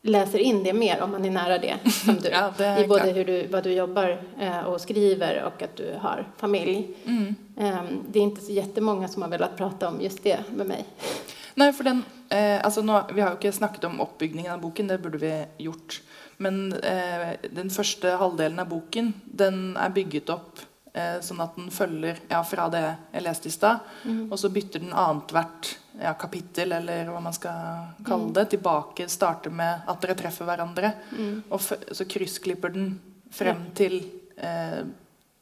läser 0.07 0.39
in 0.39 0.63
det 0.63 0.73
mer 0.73 1.01
om 1.01 1.11
man 1.11 1.25
är 1.25 1.31
nära 1.31 1.57
det, 1.57 1.77
som 1.91 2.15
du. 2.23 2.29
Ja, 2.29 2.53
det 2.57 2.65
är 2.65 2.83
I 2.83 2.87
både 2.87 3.01
klart. 3.03 3.15
hur 3.15 3.25
du, 3.25 3.47
vad 3.47 3.63
du 3.63 3.71
jobbar 3.73 4.21
eh, 4.39 4.59
och 4.59 4.81
skriver 4.81 5.43
och 5.43 5.61
att 5.61 5.75
du 5.75 5.95
har 5.99 6.27
familj. 6.37 6.87
Eh, 7.57 7.81
det 8.09 8.19
är 8.19 8.23
inte 8.23 8.41
så 8.41 8.51
jättemånga 8.51 9.07
som 9.07 9.21
har 9.21 9.29
velat 9.29 9.57
prata 9.57 9.87
om 9.87 10.01
just 10.01 10.23
det 10.23 10.39
med 10.55 10.67
mig. 10.67 10.85
Nei, 11.57 11.73
for 11.73 11.83
den 11.83 12.03
eh, 12.29 12.65
altså 12.65 12.81
nå, 12.81 12.99
Vi 13.13 13.21
har 13.21 13.29
jo 13.33 13.37
ikke 13.39 13.51
snakket 13.51 13.83
om 13.83 14.01
oppbygningen 14.01 14.53
av 14.53 14.61
boken, 14.61 14.87
det 14.87 14.97
burde 15.01 15.17
vi 15.17 15.45
gjort. 15.57 16.01
Men 16.37 16.73
eh, 16.73 17.33
den 17.49 17.69
første 17.73 18.11
halvdelen 18.21 18.59
av 18.59 18.69
boken 18.69 19.13
den 19.25 19.77
bygget 19.95 20.29
opp 20.29 20.59
eh, 20.59 20.65
sånn 21.21 21.41
at 21.43 21.55
den 21.55 21.67
følger 21.73 22.19
ja, 22.29 22.39
fra 22.43 22.67
det 22.73 22.83
jeg 23.13 23.23
leste 23.25 23.49
i 23.49 23.53
stad, 23.53 23.79
og 24.29 24.38
så 24.39 24.49
bytter 24.53 24.83
den 24.83 24.93
annethvert 24.93 25.73
ja, 26.01 26.13
kapittel, 26.19 26.71
eller 26.77 27.10
hva 27.12 27.19
man 27.23 27.33
skal 27.36 27.93
kalle 28.05 28.31
det, 28.33 28.45
tilbake. 28.55 29.07
Starter 29.10 29.53
med 29.53 29.88
at 29.89 30.01
dere 30.03 30.15
treffer 30.19 30.45
hverandre. 30.49 30.91
Og 31.49 31.60
f 31.60 31.71
så 31.91 32.05
kryssklipper 32.10 32.73
den 32.75 32.91
frem 33.33 33.67
til 33.75 33.99
eh, 34.38 34.81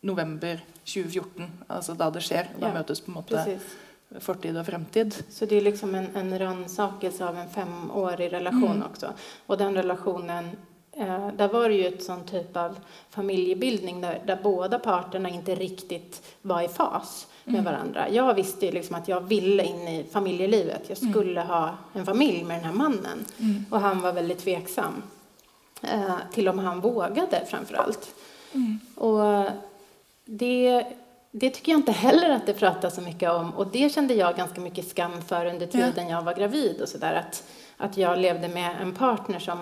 november 0.06 0.62
2014, 0.86 1.50
altså 1.68 1.96
da 1.98 2.10
det 2.14 2.24
skjer. 2.26 2.52
Da 2.60 2.70
Ja, 2.70 2.74
møtes 2.78 3.02
på 3.02 3.12
en 3.12 3.18
måte 3.20 3.36
Precis. 3.36 3.74
fortid 4.22 4.58
og 4.58 4.66
fremtid. 4.66 5.16
Så 5.30 5.46
det 5.46 5.56
är 5.56 5.62
liksom 5.62 5.96
en, 5.96 6.08
en 6.16 6.40
rannsakelse 6.40 7.26
av 7.26 7.38
en 7.38 7.50
femårig 7.50 8.34
relation 8.34 8.84
också. 8.84 9.14
Och 9.48 9.58
den 9.58 9.74
relationen, 9.76 10.50
eh, 10.96 11.28
där 11.38 11.48
var 11.48 11.70
det 11.70 11.76
ju 11.76 11.88
ett 11.88 12.04
sån 12.04 12.24
typ 12.24 12.58
av 12.58 12.80
familjebildning 13.10 14.02
där, 14.02 14.22
där 14.26 14.40
båda 14.44 14.80
parterna 14.80 15.30
inte 15.30 15.56
riktigt 15.56 16.36
var 16.42 16.62
i 16.62 16.68
fas 16.68 17.28
med 17.44 17.64
varandra. 17.64 18.10
Jag 18.10 18.34
visste 18.34 18.66
ju 18.66 18.72
liksom 18.72 18.96
att 18.96 19.08
jag 19.08 19.22
ville 19.22 19.64
in 19.64 19.88
i 19.88 20.06
familjelivet. 20.12 20.84
Jag 20.88 20.98
skulle 20.98 21.42
ha 21.42 21.78
en 21.94 22.06
familj 22.06 22.44
med 22.44 22.58
den 22.58 22.66
här 22.66 22.74
mannen. 22.74 23.26
Och 23.70 23.80
han 23.80 24.02
var 24.02 24.14
väldigt 24.14 24.40
tveksam. 24.40 25.04
Eh, 25.82 26.16
till 26.34 26.50
om 26.50 26.60
han 26.60 26.82
vågade 26.82 27.46
framför 27.48 27.76
allt. 27.76 28.16
Och 28.96 29.52
det, 30.26 30.86
det 31.32 31.50
tycker 31.50 31.72
jag 31.72 31.80
inte 31.80 31.92
heller 31.92 32.30
att 32.30 32.46
det 32.46 32.54
pratas 32.54 32.96
så 32.96 33.02
mycket 33.02 33.32
om. 33.32 33.52
Och 33.52 33.68
det 33.68 33.94
kände 33.94 34.14
jag 34.14 34.36
ganska 34.36 34.62
mycket 34.62 34.88
skam 34.88 35.22
för 35.22 35.46
under 35.46 35.68
tiden 35.68 36.10
jag 36.10 36.22
var 36.22 36.34
gravid 36.34 36.82
och 36.82 36.90
sådär. 36.90 37.14
Att, 37.14 37.44
att 37.78 37.98
jag 37.98 38.20
levde 38.20 38.48
med 38.48 38.76
en 38.82 38.96
partner 38.96 39.40
som, 39.40 39.60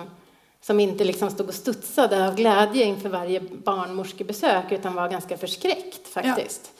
som 0.63 0.79
inte 0.79 1.03
liksom 1.03 1.29
stod 1.29 1.47
och 1.47 1.53
studsade 1.53 2.27
av 2.27 2.35
glädje 2.35 2.83
inför 2.83 3.09
varje 3.09 3.39
barnmorskebesök 3.39 4.71
utan 4.71 4.95
var 4.95 5.09
ganska 5.09 5.37
förskräckt 5.37 6.07
faktiskt. 6.07 6.71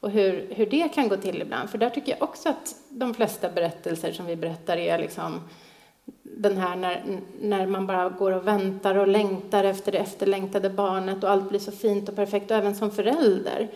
Och 0.00 0.10
hur, 0.10 0.54
hur 0.54 0.66
det 0.66 0.88
kan 0.88 1.08
gå 1.08 1.16
till 1.16 1.42
ibland. 1.42 1.70
För 1.70 1.78
där 1.78 1.90
tycker 1.90 2.12
jag 2.12 2.22
också 2.22 2.48
att 2.48 2.74
de 2.88 3.14
flesta 3.14 3.48
berättelser 3.48 4.12
som 4.12 4.26
vi 4.26 4.36
berättar 4.36 4.76
är 4.76 4.98
liksom 4.98 5.40
den 6.22 6.58
här 6.58 6.76
när, 6.76 7.20
när 7.40 7.66
man 7.66 7.86
bara 7.86 8.08
går 8.08 8.32
och 8.32 8.46
väntar 8.46 8.94
och 8.94 9.08
längtar 9.08 9.64
efter 9.64 9.92
det 9.92 9.98
efterlängtade 9.98 10.70
barnet 10.70 11.24
och 11.24 11.30
allt 11.30 11.48
blir 11.48 11.60
så 11.60 11.72
fint 11.72 12.08
och 12.08 12.16
perfekt 12.16 12.50
och 12.50 12.56
även 12.56 12.74
som 12.74 12.90
förälder. 12.90 13.68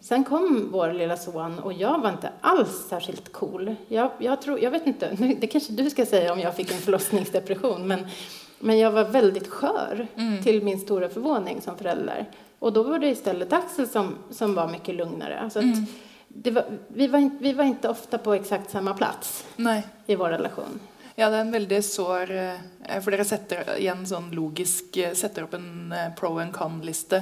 Sen 0.00 0.24
kom 0.24 0.68
vår 0.72 0.92
lilla 0.92 1.16
son 1.16 1.58
och 1.58 1.72
jag 1.72 2.00
var 2.00 2.10
inte 2.10 2.30
alls 2.40 2.86
särskilt 2.88 3.32
cool. 3.32 3.74
Jag, 3.88 4.10
jag, 4.18 4.42
tror, 4.42 4.60
jag 4.60 4.70
vet 4.70 4.86
inte, 4.86 5.16
det 5.40 5.46
kanske 5.46 5.72
du 5.72 5.90
ska 5.90 6.06
säga 6.06 6.32
om 6.32 6.40
jag 6.40 6.56
fick 6.56 6.72
en 6.72 6.78
förlossningsdepression, 6.78 7.88
men, 7.88 8.06
men 8.60 8.78
jag 8.78 8.90
var 8.90 9.04
väldigt 9.04 9.48
skör 9.48 10.06
till 10.42 10.62
min 10.62 10.78
stora 10.80 11.08
förvåning 11.08 11.60
som 11.60 11.76
förälder. 11.78 12.26
Och 12.58 12.72
då 12.72 12.82
var 12.82 12.98
det 12.98 13.06
istället 13.08 13.52
Axel 13.52 13.88
som, 13.88 14.14
som 14.30 14.54
var 14.54 14.68
mycket 14.68 14.94
lugnare. 14.94 15.50
Så 15.50 15.58
att 15.58 15.64
det 16.28 16.50
var, 16.50 16.64
vi, 16.88 17.06
var 17.06 17.18
inte, 17.18 17.36
vi 17.42 17.52
var 17.52 17.64
inte 17.64 17.88
ofta 17.88 18.18
på 18.18 18.34
exakt 18.34 18.70
samma 18.70 18.94
plats 18.94 19.44
Nei. 19.56 19.82
i 20.06 20.14
vår 20.14 20.28
relation. 20.30 20.80
Ja, 21.14 21.30
det 21.30 21.36
er 21.36 21.40
en 21.40 21.50
veldig 21.50 21.78
sår 21.84 22.30
eh, 22.30 23.00
For 23.02 23.10
dere 23.10 23.24
setter 23.26 23.64
igjen 23.74 24.04
sånn 24.06 24.28
logisk 24.30 24.96
eh, 25.02 25.16
Setter 25.18 25.48
opp 25.48 25.56
en 25.58 25.90
eh, 25.90 26.12
pro 26.14 26.36
and 26.38 26.52
con-liste 26.54 27.18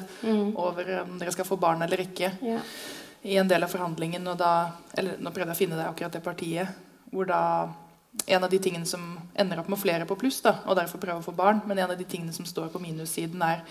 over 0.52 0.90
om 1.00 1.14
dere 1.18 1.32
skal 1.32 1.48
få 1.48 1.56
barn 1.56 1.80
eller 1.86 2.02
ikke 2.04 2.28
Ja. 2.44 2.58
i 3.22 3.38
en 3.40 3.48
del 3.48 3.64
av 3.64 3.72
forhandlingen. 3.72 4.28
Og 4.28 4.36
da 4.36 4.50
Eller 4.92 5.16
nå 5.16 5.32
prøvde 5.32 5.54
jeg 5.54 5.56
å 5.56 5.62
finne 5.62 5.78
det 5.80 5.88
akkurat 5.88 6.12
det 6.12 6.20
partiet 6.26 6.68
hvor 7.12 7.24
da 7.30 7.40
en 8.26 8.44
av 8.44 8.50
de 8.50 8.58
tingene 8.58 8.86
som 8.88 9.02
ender 9.38 9.60
opp 9.60 9.68
med 9.68 9.78
flere 9.78 10.06
på 10.08 10.16
pluss, 10.18 10.40
da, 10.44 10.56
og 10.66 10.76
derfor 10.78 10.98
prøve 11.02 11.20
å 11.20 11.26
få 11.26 11.34
barn, 11.36 11.60
men 11.66 11.78
en 11.78 11.90
av 11.92 11.98
de 11.98 12.04
tingene 12.08 12.32
som 12.34 12.46
står 12.48 12.68
på 12.72 12.80
minussiden, 12.82 13.42
er 13.42 13.62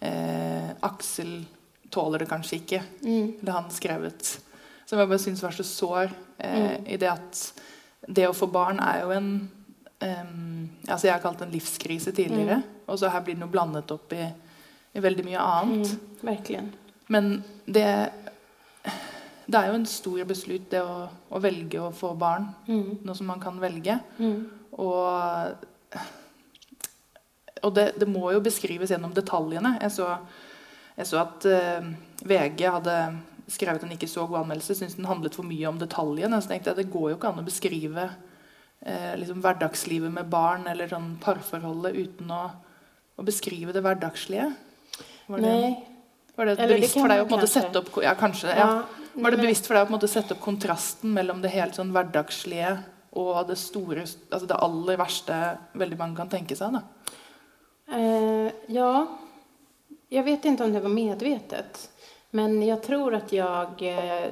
eh, 0.00 0.70
Aksel 0.86 1.40
tåler 1.90 2.22
det 2.22 2.28
kanskje 2.30 2.58
ikke. 2.60 2.82
Mm. 3.02 3.32
Eller 3.40 3.52
han 3.52 3.70
skrevet. 3.70 4.36
Som 4.86 5.00
jeg 5.00 5.08
bare 5.10 5.22
syns 5.22 5.42
var 5.42 5.54
så 5.56 5.64
sår 5.66 6.10
eh, 6.38 6.56
Mm. 6.56 6.86
i 6.86 6.96
det 7.00 7.08
at 7.10 7.40
det 8.06 8.28
å 8.28 8.34
få 8.36 8.46
barn 8.52 8.78
er 8.78 9.00
jo 9.02 9.10
en 9.10 9.30
em, 10.00 10.68
altså 10.86 11.06
Jeg 11.06 11.14
har 11.14 11.22
kalt 11.22 11.38
det 11.40 11.46
en 11.46 11.54
livskrise 11.54 12.12
tidligere, 12.12 12.60
og 12.86 12.98
så 13.00 13.08
her 13.10 13.22
blir 13.24 13.34
det 13.34 13.40
noe 13.40 13.50
blandet 13.50 13.90
opp 13.90 14.12
i, 14.12 14.26
i 14.94 15.00
veldig 15.00 15.24
mye 15.24 15.40
annet. 15.40 15.94
Mm. 15.94 16.18
Verkligen. 16.28 16.68
Men 17.08 17.30
det, 17.64 17.86
det 19.46 19.58
er 19.58 19.70
jo 19.70 19.78
en 19.78 19.86
stor 19.86 20.22
beslut, 20.26 20.66
det 20.72 20.82
å, 20.82 21.06
å 21.06 21.40
velge 21.42 21.78
å 21.78 21.92
få 21.94 22.12
barn. 22.18 22.48
Mm. 22.66 22.98
Noe 23.06 23.14
som 23.18 23.28
man 23.30 23.42
kan 23.42 23.60
velge. 23.62 24.00
Mm. 24.18 24.40
Og, 24.82 26.00
og 27.62 27.76
det, 27.76 27.92
det 28.00 28.08
må 28.10 28.32
jo 28.34 28.42
beskrives 28.42 28.90
gjennom 28.90 29.14
detaljene. 29.14 29.76
Jeg 29.84 29.94
så, 29.94 30.10
jeg 30.98 31.10
så 31.12 31.22
at 31.22 31.46
eh, 31.46 31.86
VG 32.26 32.66
hadde 32.66 32.98
skrevet 33.46 33.86
en 33.86 33.94
ikke 33.94 34.10
så 34.10 34.26
god 34.26 34.42
anmeldelse. 34.42 34.74
Syntes 34.74 34.98
den 34.98 35.06
handlet 35.06 35.38
for 35.38 35.46
mye 35.46 35.70
om 35.70 35.78
detaljene. 35.78 36.42
Så 36.42 36.50
tenkte 36.50 36.72
jeg 36.72 36.82
det 36.82 36.92
går 36.96 37.12
jo 37.12 37.20
ikke 37.20 37.30
an 37.30 37.42
å 37.44 37.46
beskrive 37.46 38.10
eh, 38.10 39.14
liksom 39.22 39.46
hverdagslivet 39.46 40.10
med 40.18 40.30
barn 40.32 40.66
eller 40.72 40.90
sånn 40.90 41.12
parforholdet 41.22 41.94
uten 41.94 42.34
å, 42.34 42.44
å 43.14 43.30
beskrive 43.30 43.74
det 43.76 43.86
hverdagslige. 43.86 44.50
Var 45.30 45.42
det, 45.42 45.54
Nej. 45.54 45.74
var 46.34 46.50
det 46.50 46.60
bevisst 46.60 46.98
for 46.98 47.10
deg 47.10 47.22
å 47.22 47.24
man 47.24 47.30
på 47.30 47.34
en 47.34 47.40
måte 47.40 47.46
kanskje. 47.46 47.62
sette 47.62 47.82
opp 47.82 48.02
Ja, 48.02 48.18
kanskje. 48.18 48.50
Ja. 48.50 48.70
Ja. 48.74 49.05
Var 49.16 49.30
det 49.32 49.40
bevisst 49.40 49.66
for 49.66 49.76
deg 49.76 49.86
å 49.86 49.88
på 49.88 49.94
en 49.94 49.96
måte 49.96 50.10
sette 50.12 50.34
opp 50.36 50.42
kontrasten 50.44 51.14
mellom 51.16 51.40
det 51.40 51.54
helt 51.54 51.76
sånn 51.78 51.92
hverdagslige 51.94 52.74
og 53.16 53.46
det 53.48 53.56
store, 53.56 54.02
altså 54.04 54.48
det 54.50 54.58
aller 54.60 54.98
verste 55.00 55.38
veldig 55.72 55.96
mange 55.96 56.18
kan 56.18 56.32
tenke 56.32 56.56
seg? 56.58 56.76
da? 56.76 56.82
Eh, 57.96 58.52
ja, 58.66 59.06
jag 60.08 60.22
vet 60.22 60.44
inte 60.44 60.64
om 60.64 60.72
det 60.72 60.80
var 60.80 60.92
medvetet. 60.92 61.90
Men 62.30 62.62
jag 62.62 62.82
tror 62.82 63.14
att 63.14 63.32
jag 63.32 63.82
eh, 63.82 64.28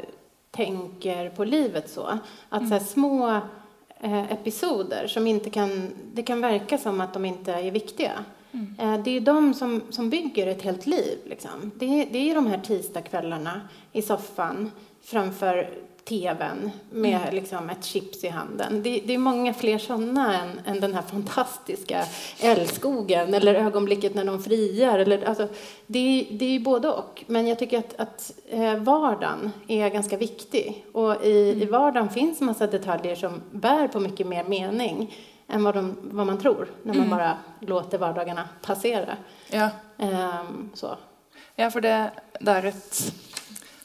tänker 0.51 1.31
på 1.31 1.45
livet 1.45 1.91
så. 1.91 2.19
Att 2.49 2.69
så 2.69 2.75
här, 2.75 2.81
små 2.81 3.41
eh, 4.01 4.33
episoder 4.33 5.07
som 5.07 5.27
inte 5.27 5.51
kan... 5.51 5.91
Det 6.13 6.23
kan 6.23 6.41
verka 6.41 6.79
som 6.79 7.01
att 7.01 7.13
de 7.13 7.25
inte 7.25 7.53
är 7.53 7.71
viktiga. 7.71 8.25
Eh, 8.79 8.97
det 9.05 9.17
är 9.17 9.21
de 9.21 9.55
som, 9.55 9.83
som 9.91 10.11
bygger 10.11 10.47
ett 10.47 10.63
helt 10.63 10.87
liv. 10.87 11.19
Liksom. 11.25 11.71
Det, 11.77 11.87
är- 12.03 12.07
det 12.13 12.31
är 12.31 12.35
de 12.35 12.47
här 12.47 12.59
tisdagskvällarna 12.59 13.61
i 13.93 14.03
soffan 14.03 14.71
framför 15.03 15.71
tvn 16.09 16.71
med 16.91 17.21
liksom, 17.35 17.71
ett 17.71 17.85
chips 17.85 18.25
i 18.25 18.29
handen. 18.29 18.83
Det, 18.83 19.01
det 19.07 19.15
är 19.15 19.19
många 19.19 19.55
fler 19.55 19.79
sådana 19.79 20.41
än, 20.43 20.61
än 20.67 20.81
den 20.81 20.95
här 20.95 21.03
fantastiska 21.03 22.05
älskogen 22.41 23.35
eller 23.35 23.55
ögonblicket 23.55 24.15
när 24.15 24.25
de 24.25 24.43
friar. 24.43 24.99
Eller, 24.99 25.25
alltså, 25.29 25.49
det, 25.87 25.99
är- 25.99 26.39
det 26.39 26.45
är 26.45 26.51
ju 26.51 26.61
både 26.61 26.89
och. 26.89 27.25
Men 27.27 27.47
jag 27.47 27.59
tycker 27.59 27.79
att, 27.79 27.95
att 28.01 28.33
eh, 28.49 28.75
vardagen 28.77 29.53
är 29.69 29.89
ganska 29.89 30.17
viktig. 30.17 30.85
Och 30.93 31.25
i, 31.25 31.63
i 31.63 31.65
vardagen 31.65 32.11
finns 32.11 32.41
massa 32.41 32.67
detaljer 32.67 33.15
som 33.15 33.41
bär 33.51 33.89
på 33.89 34.01
mycket 34.01 34.27
mer 34.27 34.45
mening 34.45 35.15
än 35.55 35.65
vad, 35.65 35.75
de, 35.75 35.97
vad 36.03 36.27
man 36.27 36.39
tror 36.39 36.69
när 36.83 36.95
man 36.95 37.11
bara 37.11 37.37
låter 37.61 37.99
vardagarna 37.99 38.49
passera. 38.63 39.17
Ja, 39.51 39.71
Ehm, 39.99 40.71
så. 40.75 40.97
ja 41.57 41.69
for 41.71 41.81
det, 41.81 42.11
det 42.41 42.51
er 42.51 42.67
et 42.73 43.13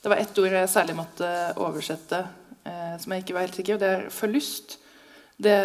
Det 0.01 0.09
var 0.09 0.17
ett 0.17 0.37
ord 0.39 0.47
jeg 0.55 0.69
særlig 0.71 0.95
måtte 0.95 1.27
oversette, 1.59 2.23
eh, 2.65 2.95
som 2.99 3.11
jeg 3.11 3.21
ikke 3.23 3.33
var 3.35 3.41
helt 3.45 3.55
sikker 3.59 3.75
på. 3.75 3.79
Det 3.83 3.89
er 3.97 4.05
forlyst. 4.09 4.77
Det, 5.37 5.55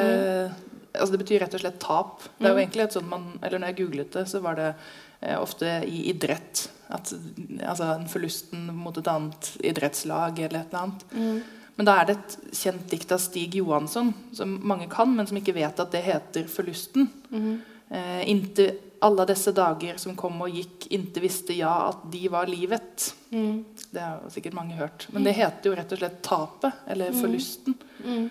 altså 0.93 1.13
det 1.15 1.21
betyr 1.23 1.41
rett 1.45 1.55
og 1.55 1.63
slett 1.63 1.79
tap. 1.83 2.23
Det 2.39 2.47
er 2.47 2.51
jo 2.53 2.57
Mm. 2.59 2.63
egentlig 2.65 2.83
et 2.85 2.93
sånt 2.93 3.09
man 3.09 3.39
Eller 3.43 3.59
når 3.59 3.67
jeg 3.73 3.77
googlet 3.79 4.13
det, 4.13 4.25
så 4.29 4.41
var 4.43 4.55
det 4.59 4.75
eh, 5.23 5.39
ofte 5.41 5.67
i 5.87 6.09
idrett. 6.11 6.69
At, 6.91 7.15
altså 7.63 7.85
en 7.95 8.09
forlusten 8.09 8.67
mot 8.75 8.97
et 8.99 9.07
annet 9.09 9.53
idrettslag 9.65 10.39
eller 10.39 10.61
et 10.61 10.67
eller 10.75 10.83
annet. 10.83 11.05
Mm. 11.13 11.43
Men 11.77 11.89
da 11.89 11.99
er 11.99 12.09
det 12.09 12.17
et 12.17 12.35
kjent 12.55 12.91
dikt 12.91 13.13
av 13.15 13.23
Stig 13.23 13.57
Johansson, 13.59 14.13
som 14.33 14.59
mange 14.63 14.87
kan, 14.93 15.11
men 15.11 15.27
som 15.27 15.39
ikke 15.41 15.57
vet 15.57 15.81
at 15.81 15.91
det 15.93 16.05
heter 16.07 16.45
'Forlusten'. 16.47 17.09
Mm. 17.31 17.63
Eh, 17.91 18.31
inte 18.31 18.75
alla 18.99 19.27
dessa 19.27 19.53
dager 19.53 19.97
som 19.97 20.17
kom 20.17 20.41
og 20.43 20.51
gikk, 20.51 20.87
inte 20.91 21.21
visste 21.21 21.53
jeg 21.53 21.69
at 21.69 22.07
de 22.13 22.29
var 22.29 22.47
livet. 22.47 23.15
Mm. 23.31 23.65
Det 23.91 24.01
har 24.01 24.21
jo 24.25 24.31
sikkert 24.31 24.57
mange 24.57 24.75
hørt. 24.75 25.09
Men 25.13 25.25
det 25.25 25.35
heter 25.37 25.71
jo 25.71 25.77
rett 25.77 25.93
og 25.93 25.99
slett 25.99 26.23
tapet, 26.23 26.73
eller 26.87 27.13
forlusten. 27.13 27.75
Mm. 28.05 28.31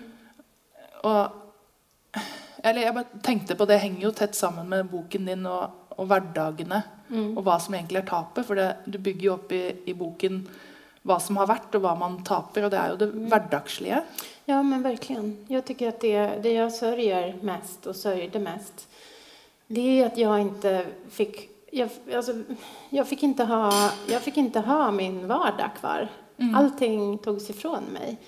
Og 1.04 1.40
eller 2.64 2.80
jeg 2.80 2.96
bare 2.96 3.22
tenkte 3.22 3.54
på 3.60 3.66
det 3.68 3.76
henger 3.82 4.06
jo 4.06 4.10
tett 4.16 4.34
sammen 4.34 4.68
med 4.68 4.88
boken 4.88 5.26
din 5.28 5.46
og, 5.46 5.90
og 5.98 6.06
hverdagene. 6.08 6.80
Mm. 7.10 7.34
Og 7.36 7.42
hva 7.44 7.58
som 7.60 7.74
egentlig 7.76 8.00
er 8.00 8.08
tapet. 8.08 8.46
For 8.48 8.56
det, 8.56 8.70
du 8.88 8.96
bygger 8.98 9.26
jo 9.26 9.34
opp 9.34 9.52
i, 9.52 9.64
i 9.84 9.94
boken 9.98 10.38
hva 11.04 11.18
som 11.20 11.36
har 11.36 11.48
vært, 11.50 11.74
og 11.76 11.84
hva 11.84 11.94
man 12.00 12.18
taper. 12.24 12.66
Og 12.66 12.72
det 12.72 12.80
er 12.80 12.92
jo 12.92 13.00
det 13.02 13.10
hverdagslige. 13.30 14.02
Ja, 14.48 14.62
men 14.62 14.82
verkligen. 14.82 15.46
Jag 15.48 15.64
tycker 15.64 15.88
att 15.88 16.00
det, 16.00 16.42
det 16.42 16.52
jag 16.52 16.72
sörjer 16.72 17.36
mest 17.40 17.86
och 17.86 17.96
sörjde 17.96 18.38
mest, 18.38 18.88
det 19.66 20.00
är 20.00 20.06
att 20.06 20.18
jag 20.18 20.40
inte 20.40 20.86
fick... 21.10 21.50
Jag, 21.70 21.88
alltså, 22.14 22.32
jag, 22.90 23.08
fick 23.08 23.22
inte 23.22 23.44
ha, 23.44 23.90
jag 24.06 24.22
fick 24.22 24.36
inte 24.36 24.60
ha 24.60 24.90
min 24.90 25.28
vardag 25.28 25.70
kvar. 25.80 26.08
Allting 26.54 27.18
togs 27.18 27.50
ifrån 27.50 27.84
mig. 27.84 28.18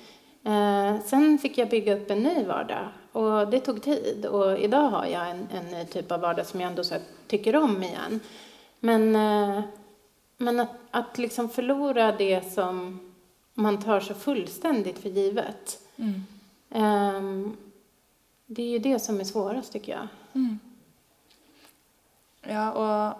Eh, 0.44 1.00
sen 1.04 1.38
fick 1.38 1.58
jag 1.58 1.68
bygga 1.68 1.96
upp 1.96 2.10
en 2.10 2.22
ny 2.22 2.44
vardag 2.44 2.88
och 3.12 3.48
det 3.48 3.60
tog 3.60 3.82
tid. 3.82 4.26
Och 4.26 4.58
idag 4.58 4.88
har 4.88 5.06
jag 5.06 5.30
en, 5.30 5.48
en 5.52 5.64
ny 5.64 5.84
typ 5.84 6.12
av 6.12 6.20
vardag 6.20 6.46
som 6.46 6.60
jag 6.60 6.70
ändå 6.70 6.84
så 6.84 6.94
tycker 7.26 7.56
om 7.56 7.82
igen. 7.82 8.20
Men, 8.80 9.16
eh, 9.16 9.62
men 10.36 10.60
att, 10.60 10.70
att 10.90 11.18
liksom 11.18 11.48
förlora 11.48 12.12
det 12.12 12.52
som 12.52 13.00
man 13.54 13.82
tar 13.82 14.00
så 14.00 14.14
fullständigt 14.14 14.98
för 14.98 15.08
givet. 15.08 15.78
Ehm, 16.70 17.56
det 18.46 18.62
är 18.62 18.66
ju 18.70 18.78
det 18.78 18.98
som 18.98 19.20
är 19.20 19.24
svårast, 19.24 19.72
tycker 19.72 19.92
jag. 19.92 20.08
Ja, 22.48 22.70
og 22.72 23.14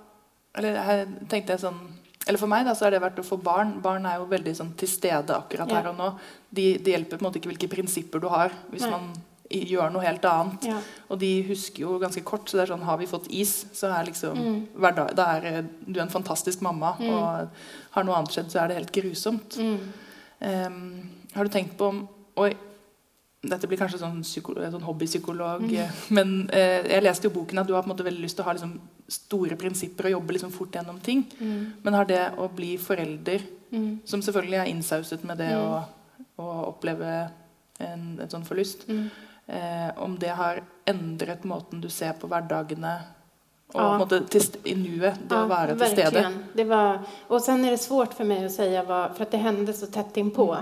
Eller 0.59 0.77
her 0.81 1.03
tenkte 1.29 1.53
jeg 1.53 1.61
sånn 1.61 1.81
Eller 2.27 2.39
for 2.41 2.49
meg 2.49 2.65
da, 2.67 2.73
så 2.75 2.87
har 2.87 2.91
det 2.95 3.01
vært 3.03 3.19
å 3.21 3.25
få 3.27 3.37
barn. 3.37 3.75
Barn 3.83 4.07
er 4.09 4.17
jo 4.19 4.25
veldig 4.31 4.55
sånn 4.57 4.71
til 4.79 4.89
stede 4.89 5.35
akkurat 5.37 5.69
Ja. 5.69 5.75
her 5.81 5.89
og 5.93 5.97
nå. 5.99 6.07
De, 6.51 6.79
det 6.79 6.91
hjelper 6.95 7.19
på 7.19 7.23
en 7.25 7.27
måte 7.29 7.39
ikke 7.39 7.51
hvilke 7.53 7.69
prinsipper 7.71 8.19
du 8.23 8.29
har 8.33 8.51
hvis 8.73 8.87
man 8.91 9.13
gjør 9.51 9.93
noe 9.93 10.03
helt 10.03 10.25
annet. 10.25 10.65
Ja. 10.65 10.81
Og 11.11 11.19
de 11.21 11.43
husker 11.49 11.81
jo 11.85 11.99
ganske 12.03 12.23
kort, 12.25 12.49
så 12.51 12.57
det 12.59 12.65
er 12.69 12.75
sånn 12.75 12.83
Har 12.85 12.97
vi 12.99 13.07
fått 13.07 13.29
is, 13.31 13.67
så 13.73 13.93
er 13.95 14.05
liksom 14.07 14.37
Mm. 14.37 14.67
hver 14.77 14.95
dag, 14.97 15.15
Da 15.17 15.25
er 15.37 15.45
eh, 15.47 15.63
du 15.87 16.01
en 16.01 16.09
fantastisk 16.09 16.61
mamma, 16.63 16.97
og 17.01 17.49
har 17.93 18.05
noe 18.05 18.15
annet 18.17 18.31
skjedd, 18.33 18.51
så 18.51 18.63
er 18.65 18.69
det 18.69 18.77
helt 18.77 18.93
grusomt. 18.93 19.57
Mm. 19.59 19.79
Ehm, 20.43 21.09
har 21.35 21.45
du 21.45 21.51
tenkt 21.51 21.77
på 21.79 21.89
om 21.89 22.09
Oi, 22.39 22.53
dette 23.43 23.67
blir 23.67 23.79
kanskje 23.79 23.99
sånn, 24.03 24.19
psyko, 24.23 24.53
sånn 24.55 24.83
hobbypsykolog, 24.85 25.63
eh, 25.73 25.91
men 26.11 26.51
eh, 26.53 26.83
jeg 26.83 27.03
leste 27.03 27.23
jo 27.25 27.31
boken 27.31 27.59
at 27.63 27.67
du 27.67 27.73
har 27.73 27.83
på 27.83 27.89
en 27.89 27.95
måte 27.97 28.05
veldig 28.05 28.21
lyst 28.21 28.37
til 28.37 28.45
å 28.45 28.49
ha 28.49 28.53
liksom, 28.53 28.75
store 29.09 29.57
prinsipper 29.57 30.05
og 30.11 30.13
jobbe 30.21 30.33
liksom 30.35 30.51
fort 30.53 30.73
gjennom 30.73 31.01
ting. 31.01 31.25
Men 31.83 31.95
har 31.95 32.05
det 32.05 32.33
å 32.37 32.49
bli 32.55 32.77
forelder, 32.77 33.41
Mm. 33.73 33.99
som 34.05 34.21
selvfølgelig 34.23 34.59
er 34.61 34.69
innsauset 34.71 35.25
med 35.25 35.39
det 35.39 35.49
Mm. 35.51 35.59
å, 35.59 35.85
å 36.39 36.69
oppleve 36.69 37.31
en, 37.81 38.19
et 38.23 38.31
sånn 38.31 38.45
forlyst, 38.47 38.87
Mm. 38.87 39.07
eh, 39.07 39.11
om 39.97 40.19
det 40.19 40.29
har 40.29 40.63
endret 40.85 41.45
måten 41.45 41.81
du 41.81 41.89
ser 41.89 42.13
på 42.13 42.27
hverdagene 42.27 42.97
og 43.75 43.81
Ja. 43.81 43.87
på 43.89 43.93
en 43.93 43.99
måte, 43.99 44.21
til, 44.31 44.41
st- 44.41 44.61
i 44.65 44.75
nuet, 44.75 45.19
det 45.29 45.37
å 45.37 45.47
være 45.49 45.77
til 45.79 45.87
stede? 45.87 46.11
verkligen. 46.13 46.45
Det 46.55 46.65
var, 46.65 46.99
och 47.29 47.43
sen 47.43 47.65
är 47.65 47.71
det 47.71 47.79
svårt 47.79 48.15
för 48.15 48.25
mig 48.25 48.45
att 48.47 48.53
säga 48.53 48.83
vad, 48.83 49.17
för 49.17 49.23
att 49.23 49.31
det 49.31 49.37
hände 49.39 49.73
så 49.73 49.87
tätt 49.87 50.17
inpå. 50.17 50.57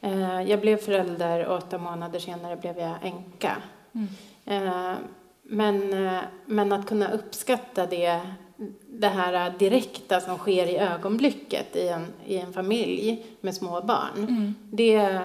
Eh, 0.00 0.42
jag 0.42 0.60
blev 0.60 0.76
förälder 0.76 1.46
och 1.46 1.56
åtta 1.56 1.78
månader 1.78 2.18
senare 2.18 2.56
blev 2.56 2.78
jag 2.78 2.94
änka. 3.02 3.56
Eh, 4.44 4.94
men, 5.42 6.06
eh, 6.06 6.20
men 6.46 6.72
att 6.72 6.86
kunna 6.86 7.10
uppskatta 7.10 7.86
det, 7.86 8.20
det 8.88 9.08
här 9.08 9.50
direkta 9.58 10.20
som 10.20 10.38
sker 10.38 10.66
i 10.66 10.78
ögonblicket 10.78 11.76
i 11.76 11.88
en, 11.88 12.06
i 12.26 12.36
en 12.38 12.52
familj 12.52 13.26
med 13.40 13.54
små 13.54 13.80
barn. 13.80 14.54
Det, 14.70 15.20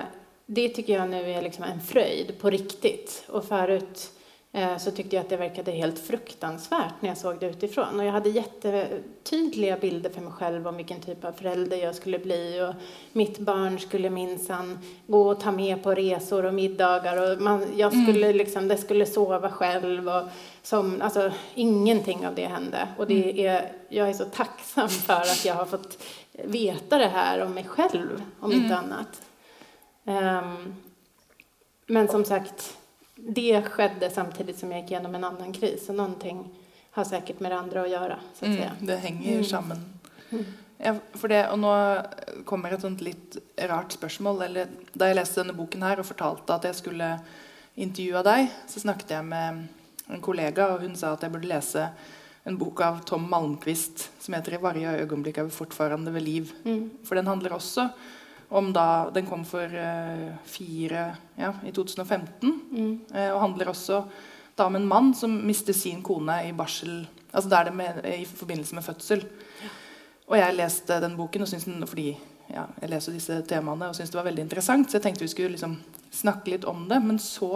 det 0.49 0.69
tycker 0.69 0.93
jag 0.93 1.09
nu 1.09 1.31
är 1.31 1.41
liksom 1.41 1.63
en 1.63 1.81
fröjd 1.81 2.39
på 2.39 2.49
riktigt. 2.49 3.23
Och 3.27 3.45
förut 3.45 4.11
eh, 4.51 4.77
så 4.77 4.91
tyckte 4.91 5.15
jag 5.15 5.23
att 5.23 5.29
det 5.29 5.37
verkade 5.37 5.71
helt 5.71 5.99
fruktansvärt 5.99 6.93
när 6.99 7.09
jag 7.09 7.17
såg 7.17 7.39
det 7.39 7.45
utifrån. 7.45 7.99
Och 7.99 8.05
jag 8.05 8.11
hade 8.11 8.29
jättetydliga 8.29 9.77
bilder 9.77 10.09
för 10.09 10.21
mig 10.21 10.31
själv 10.31 10.67
om 10.67 10.77
vilken 10.77 11.01
typ 11.01 11.25
av 11.25 11.31
förälder 11.31 11.77
jag 11.77 11.95
skulle 11.95 12.19
bli. 12.19 12.61
Och 12.61 12.75
mitt 13.13 13.39
barn 13.39 13.79
skulle 13.79 14.09
minsann 14.09 14.79
gå 15.07 15.29
och 15.29 15.39
ta 15.39 15.51
med 15.51 15.83
på 15.83 15.93
resor 15.93 16.45
och 16.45 16.53
middagar. 16.53 17.31
Och 17.31 17.41
man, 17.41 17.65
jag 17.75 17.91
skulle 18.03 18.33
liksom, 18.33 18.67
det 18.67 18.77
skulle 18.77 19.05
sova 19.05 19.49
själv. 19.49 20.09
Och 20.09 20.23
som, 20.61 21.01
alltså, 21.01 21.31
ingenting 21.55 22.27
av 22.27 22.35
det 22.35 22.45
hände. 22.45 22.87
Och 22.97 23.07
det 23.07 23.45
är, 23.45 23.71
jag 23.89 24.09
är 24.09 24.13
så 24.13 24.25
tacksam 24.25 24.89
för 24.89 25.13
att 25.13 25.45
jag 25.45 25.53
har 25.53 25.65
fått 25.65 26.03
veta 26.43 26.97
det 26.97 27.07
här 27.07 27.41
om 27.41 27.53
mig 27.53 27.63
själv, 27.63 28.23
om 28.39 28.51
inte 28.51 28.75
annat. 28.75 29.26
Ehm, 30.07 30.75
men 31.87 32.07
som 32.07 32.25
sagt, 32.25 32.77
det 33.15 33.61
skedde 33.65 34.09
samtidigt 34.09 34.59
som 34.59 34.71
jag 34.71 34.81
gick 34.81 34.91
igenom 34.91 35.15
en 35.15 35.23
annan 35.23 35.53
kris. 35.53 35.85
Så 35.85 35.93
någonting 35.93 36.49
har 36.91 37.03
säkert 37.03 37.39
med 37.39 37.51
det 37.51 37.57
andra 37.57 37.81
att 37.81 37.89
göra. 37.89 38.19
Så 38.33 38.45
att 38.45 38.51
Mm, 38.51 38.57
säga. 38.57 38.71
det 38.81 38.95
henger 38.97 39.31
Mm. 39.31 39.43
sammen. 39.43 39.77
Mm. 40.31 40.45
Ja, 40.77 40.95
for 41.13 41.27
det, 41.27 41.47
og 41.51 41.59
nå 41.59 42.01
kommer 42.45 42.71
et 42.73 42.81
sånt 42.81 43.01
litt 43.01 43.37
rart 43.57 43.91
spørsmål. 43.91 44.41
Eller, 44.45 44.67
da 44.93 45.05
jeg 45.07 45.15
leste 45.15 45.41
denne 45.41 45.53
boken 45.57 45.81
her 45.83 45.99
og 45.99 46.05
fortalte 46.05 46.53
at 46.53 46.63
jeg 46.63 46.75
skulle 46.75 47.19
intervjue 47.77 48.23
deg, 48.23 48.47
så 48.67 48.79
snakket 48.79 49.09
jeg 49.09 49.25
med 49.25 49.67
en 50.09 50.21
kollega, 50.21 50.67
og 50.73 50.81
hun 50.81 50.95
sa 50.95 51.13
at 51.13 51.21
jeg 51.21 51.31
burde 51.31 51.47
lese 51.49 51.89
en 52.45 52.57
bok 52.57 52.81
av 52.81 53.01
Tom 53.05 53.27
Malmquist 53.29 54.09
som 54.19 54.33
heter 54.33 54.53
'I 54.53 54.57
varje 54.61 55.01
øyeblikk 55.07 55.37
er 55.37 55.43
vi 55.43 55.49
fortfarande 55.49 56.13
ved 56.13 56.21
liv'. 56.21 56.53
Mm. 56.65 56.91
For 57.03 57.15
den 57.15 57.27
handler 57.27 57.49
også 57.53 57.89
om 58.49 58.71
da 58.73 59.09
Den 59.13 59.25
kom 59.27 59.43
for 59.45 59.63
eh, 59.63 60.33
fire 60.45 61.15
Ja, 61.35 61.53
i 61.65 61.71
2015. 61.71 62.53
Mm. 62.71 62.99
Eh, 63.13 63.31
og 63.33 63.41
handler 63.41 63.73
også 63.73 64.03
da 64.57 64.65
om 64.65 64.75
en 64.75 64.87
mann 64.87 65.13
som 65.13 65.33
mister 65.45 65.73
sin 65.73 66.01
kone 66.01 66.39
i 66.47 66.53
barsel 66.55 67.05
altså 67.31 67.49
da 67.51 67.59
er 67.59 67.69
det 67.69 67.75
med, 67.77 67.99
i 68.05 68.25
forbindelse 68.25 68.75
med 68.75 68.85
fødsel. 68.85 69.23
Og 70.27 70.37
jeg 70.39 70.55
leste 70.57 70.99
den 71.03 71.15
boken 71.17 71.45
og 71.45 71.51
den, 71.53 71.85
fordi 71.87 72.09
ja, 72.51 72.65
jeg 72.81 72.89
leser 72.91 73.15
disse 73.15 73.41
temaene 73.47 73.89
og 73.89 73.95
syntes 73.95 74.11
det 74.11 74.19
var 74.19 74.27
veldig 74.27 74.43
interessant, 74.43 74.89
så 74.89 74.97
jeg 74.97 75.05
tenkte 75.05 75.25
vi 75.25 75.31
skulle 75.31 75.55
liksom 75.55 75.77
snakke 76.11 76.51
litt 76.51 76.67
om 76.67 76.85
det. 76.89 76.99
Men 77.03 77.19
så 77.19 77.51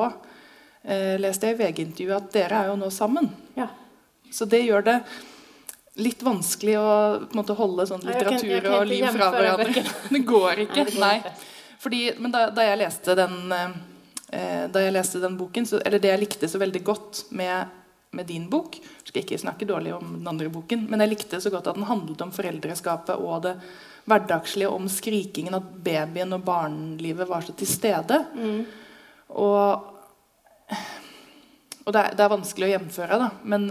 eh, 0.84 1.18
leste 1.20 1.50
jeg 1.50 1.58
i 1.58 1.62
VG-intervjuet 1.64 2.18
at 2.18 2.34
dere 2.36 2.62
er 2.62 2.72
jo 2.72 2.80
nå 2.80 2.92
sammen. 2.94 3.32
Ja. 3.58 3.70
Så 4.32 4.48
det 4.48 4.64
gjør 4.64 4.86
det 4.88 4.98
litt 5.96 6.22
vanskelig 6.24 6.78
å 6.80 6.90
på 7.26 7.34
en 7.34 7.40
måte, 7.42 7.56
holde 7.58 7.86
sånn 7.90 8.04
Ja, 8.06 8.14
jeg 8.16 8.24
kan- 8.24 8.34
litteratur 8.34 8.52
jeg 8.52 8.64
kan 8.64 8.74
og 8.78 8.88
liv 8.88 9.08
fra 9.12 9.32
hverandre. 9.32 9.84
Det 10.16 10.22
går 10.26 10.62
ikke. 10.68 10.86
Nei. 11.00 11.18
Fordi, 11.82 12.02
men 12.20 12.32
da, 12.32 12.46
da 12.54 12.62
jeg 12.64 12.78
leste 12.80 13.16
den 13.18 13.38
eh, 13.52 14.68
Da 14.72 14.80
jeg 14.86 14.94
leste 14.94 15.20
den 15.20 15.38
boken, 15.40 15.66
så, 15.66 15.82
eller 15.86 16.00
det 16.00 16.12
jeg 16.14 16.22
likte 16.22 16.48
så 16.48 16.60
veldig 16.62 16.84
godt 16.88 17.24
med, 17.36 17.68
med 18.14 18.28
din 18.30 18.46
bok 18.50 18.78
Jeg 18.78 19.08
skal 19.10 19.24
ikke 19.26 19.40
snakke 19.42 19.68
dårlig 19.68 19.94
om 19.98 20.14
den 20.20 20.28
andre 20.30 20.48
boken, 20.54 20.86
men 20.90 21.02
jeg 21.04 21.10
likte 21.16 21.42
så 21.42 21.50
godt 21.52 21.68
at 21.68 21.76
den 21.76 21.90
handlet 21.90 22.22
om 22.22 22.32
foreldreskapet 22.32 23.18
og 23.20 23.42
det 23.48 23.56
hverdagslige, 24.10 24.70
om 24.70 24.88
skrikingen, 24.90 25.54
at 25.54 25.68
babyen 25.86 26.34
og 26.34 26.42
barnelivet 26.46 27.28
var 27.30 27.44
så 27.46 27.54
til 27.54 27.68
stede. 27.70 28.18
Mm. 28.34 28.64
Og, 29.38 29.84
og 31.92 31.96
det, 31.98 32.02
er, 32.08 32.14
det 32.16 32.24
er 32.24 32.32
vanskelig 32.32 32.68
å 32.70 32.72
gjenføre, 32.72 33.18
da, 33.20 33.26
men 33.52 33.66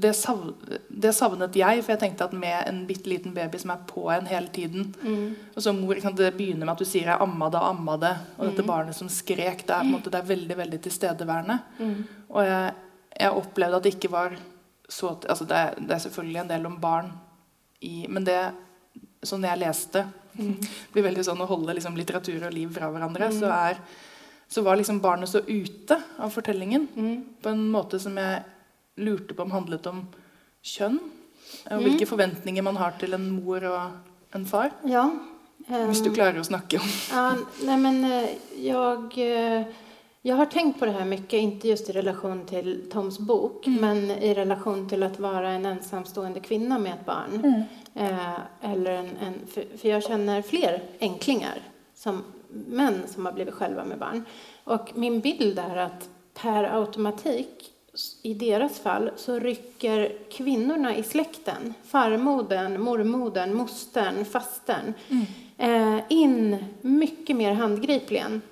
det, 0.00 0.14
sav, 0.16 0.40
det 0.88 1.10
savnet 1.14 1.56
jeg. 1.58 1.82
For 1.84 1.92
jeg 1.92 2.00
tenkte 2.00 2.24
at 2.24 2.32
med 2.32 2.56
en 2.70 2.78
bitte 2.88 3.10
liten 3.12 3.34
baby 3.36 3.60
som 3.60 3.74
er 3.74 3.82
på 3.90 4.06
en 4.14 4.24
hele 4.30 4.48
tiden 4.54 4.94
Mm. 5.04 5.34
Og 5.54 5.60
så 5.62 5.74
mor, 5.76 5.94
kan 6.00 6.16
det 6.16 6.32
begynne 6.38 6.64
med 6.64 6.72
at 6.72 6.80
du 6.80 6.84
sier 6.88 7.04
'jeg 7.10 7.20
amma 7.20 7.50
det 7.52 7.60
og 7.60 7.68
amma 7.68 7.96
det', 8.00 8.18
og 8.38 8.46
dette 8.48 8.62
Mm. 8.64 8.66
barnet 8.66 8.94
som 8.94 9.08
skrek, 9.08 9.66
det 9.66 9.70
er, 9.76 9.80
en 9.84 9.92
måte, 9.92 10.10
det 10.10 10.14
er 10.22 10.34
veldig 10.36 10.56
veldig 10.56 10.80
tilstedeværende. 10.82 11.60
Mm. 11.78 12.04
Og 12.30 12.42
jeg, 12.44 12.74
jeg 13.20 13.30
opplevde 13.30 13.76
at 13.76 13.82
det 13.82 13.94
ikke 13.94 14.10
var 14.10 14.32
så 14.88 15.18
altså 15.28 15.44
det, 15.46 15.56
er, 15.56 15.74
det 15.78 15.90
er 15.90 15.98
selvfølgelig 16.08 16.40
en 16.40 16.48
del 16.48 16.66
om 16.66 16.80
barn 16.80 17.12
i 17.82 18.06
Men 18.08 18.24
det 18.24 18.52
sånn 19.22 19.42
jeg 19.44 19.58
leste 19.58 20.06
Mm. 20.38 20.56
blir 20.92 21.04
veldig 21.04 21.22
sånn 21.24 21.40
å 21.40 21.46
holde 21.46 21.74
liksom, 21.74 21.94
litteratur 21.96 22.46
og 22.46 22.52
liv 22.52 22.68
fra 22.74 22.88
hverandre, 22.90 23.28
Mm. 23.30 23.38
så, 23.40 23.46
er, 23.70 23.76
så 24.54 24.62
var 24.62 24.76
liksom 24.78 25.00
barnet 25.02 25.28
så 25.32 25.40
ute 25.46 25.96
av 26.18 26.30
fortellingen 26.30 26.86
Mm. 26.94 27.24
på 27.42 27.48
en 27.48 27.64
måte 27.70 27.98
som 27.98 28.16
jeg 28.16 28.42
lurte 28.96 29.34
på 29.34 29.42
om 29.42 29.50
handlet 29.50 29.86
om 29.90 30.04
kjønn. 30.62 30.98
Og 31.66 31.72
Mm. 31.72 31.82
hvilke 31.84 32.06
forventninger 32.06 32.62
man 32.62 32.76
har 32.76 32.92
til 33.00 33.14
en 33.14 33.30
mor 33.30 33.64
og 33.64 33.90
en 34.34 34.46
far. 34.46 34.70
Ja. 34.84 35.10
Hvis 35.66 36.02
du 36.04 36.10
ehm, 36.10 36.14
klarer 36.14 36.38
å 36.40 36.44
snakke 36.44 36.76
om 36.78 36.88
Ja, 37.10 37.34
nej 37.64 37.76
men 37.78 38.04
eh, 38.04 38.28
jag, 38.58 39.18
eh, 39.18 39.64
jag 40.22 40.36
har 40.36 40.46
tänkt 40.46 40.78
på 40.78 40.84
det 40.86 40.92
här 40.92 41.04
mycket, 41.04 41.32
inte 41.40 41.68
just 41.68 41.88
i 41.90 41.92
relation 41.92 42.46
till 42.46 42.90
Toms 42.92 43.18
bok, 43.18 43.66
Mm. 43.66 43.80
men 43.80 44.10
i 44.10 44.34
relation 44.34 44.88
till 44.88 45.02
att 45.02 45.18
vara 45.18 45.50
en 45.50 45.66
ensamstående 45.66 46.40
kvinna 46.40 46.78
med 46.78 46.92
ett 46.94 47.06
barn. 47.06 47.64
Eh, 47.94 48.38
eller 48.72 48.90
en, 48.90 49.16
en, 49.16 49.34
för, 49.46 49.64
jag 49.88 50.02
känner 50.02 50.42
fler 50.42 50.82
enklingar, 51.00 51.58
som, 51.94 52.22
män 52.66 53.02
som 53.06 53.26
har 53.26 53.32
blivit 53.32 53.54
själva 53.54 53.84
med 53.84 53.98
barn. 53.98 54.24
Och 54.64 54.92
min 54.94 55.20
bild 55.20 55.58
är 55.58 55.76
att 55.76 56.08
per 56.34 56.64
automatik, 56.64 57.70
i 58.22 58.34
deras 58.34 58.78
fall, 58.78 59.10
så 59.16 59.38
rycker 59.38 60.12
kvinnorna 60.30 60.96
i 60.96 61.02
släkten, 61.02 61.74
farmodern, 61.84 62.80
mormodern, 62.80 63.54
mostern, 63.54 64.24
fastern, 64.24 64.94
eh, 65.58 65.98
in 66.08 66.64
mycket 66.80 67.36
mer 67.36 67.52
handgripligen 67.52 68.42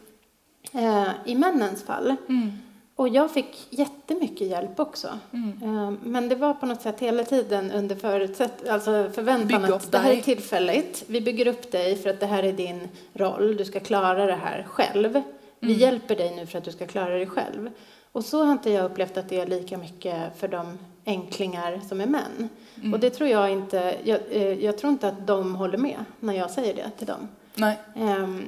eh, 0.72 1.08
i 1.24 1.34
männens 1.34 1.84
fall. 1.84 2.16
Mm. 2.28 2.52
Och 2.96 3.08
jag 3.08 3.30
fick 3.30 3.66
jättemycket 3.70 4.46
hjälp 4.48 4.80
också. 4.80 5.08
Mm. 5.32 5.58
Eh, 5.62 5.90
Men 6.02 6.28
det 6.28 6.34
var 6.34 6.54
på 6.54 6.66
något 6.66 6.82
sätt 6.82 7.00
hela 7.00 7.24
tiden 7.24 7.70
under 7.70 7.96
förutsätt, 7.96 8.68
alltså 8.68 9.10
förväntan 9.14 9.64
att 9.64 9.92
det 9.92 9.98
här 9.98 10.12
är 10.12 10.20
tillfälligt. 10.20 11.04
Vi 11.06 11.20
bygger 11.20 11.46
upp 11.46 11.70
dig 11.72 11.96
för 11.96 12.10
att 12.10 12.20
det 12.20 12.26
här 12.26 12.42
är 12.42 12.52
din 12.52 12.88
roll. 13.12 13.56
Du 13.56 13.64
ska 13.64 13.80
klara 13.80 14.26
det 14.26 14.34
här 14.34 14.62
själv. 14.68 15.22
Vi 15.60 15.66
Mm. 15.68 15.78
hjälper 15.80 16.16
dig 16.16 16.36
nu 16.36 16.46
för 16.46 16.58
att 16.58 16.64
du 16.64 16.72
ska 16.72 16.86
klara 16.86 17.08
dig 17.14 17.26
själv. 17.26 17.70
Och 18.12 18.24
så 18.24 18.44
har 18.44 18.52
inte 18.52 18.70
jag 18.70 18.84
upplevt 18.84 19.16
att 19.16 19.28
det 19.28 19.40
är 19.40 19.46
lika 19.46 19.78
mycket 19.78 20.38
för 20.38 20.48
de 20.48 20.78
enklingar 21.06 21.80
som 21.88 22.00
är 22.00 22.06
män. 22.06 22.48
Mm. 22.80 22.92
Och 22.94 23.00
det 23.00 23.10
tror 23.10 23.28
jag 23.28 23.50
inte, 23.50 23.96
jag, 24.04 24.20
eh, 24.30 24.64
jag 24.64 24.78
tror 24.78 24.92
inte 24.92 25.08
att 25.08 25.26
de 25.26 25.54
håller 25.54 25.78
med 25.78 26.04
när 26.20 26.34
jag 26.34 26.50
säger 26.50 26.74
det 26.74 26.90
till 26.98 27.06
dem. 27.06 27.28
Nei. 27.54 27.74
Ehm, 27.96 28.44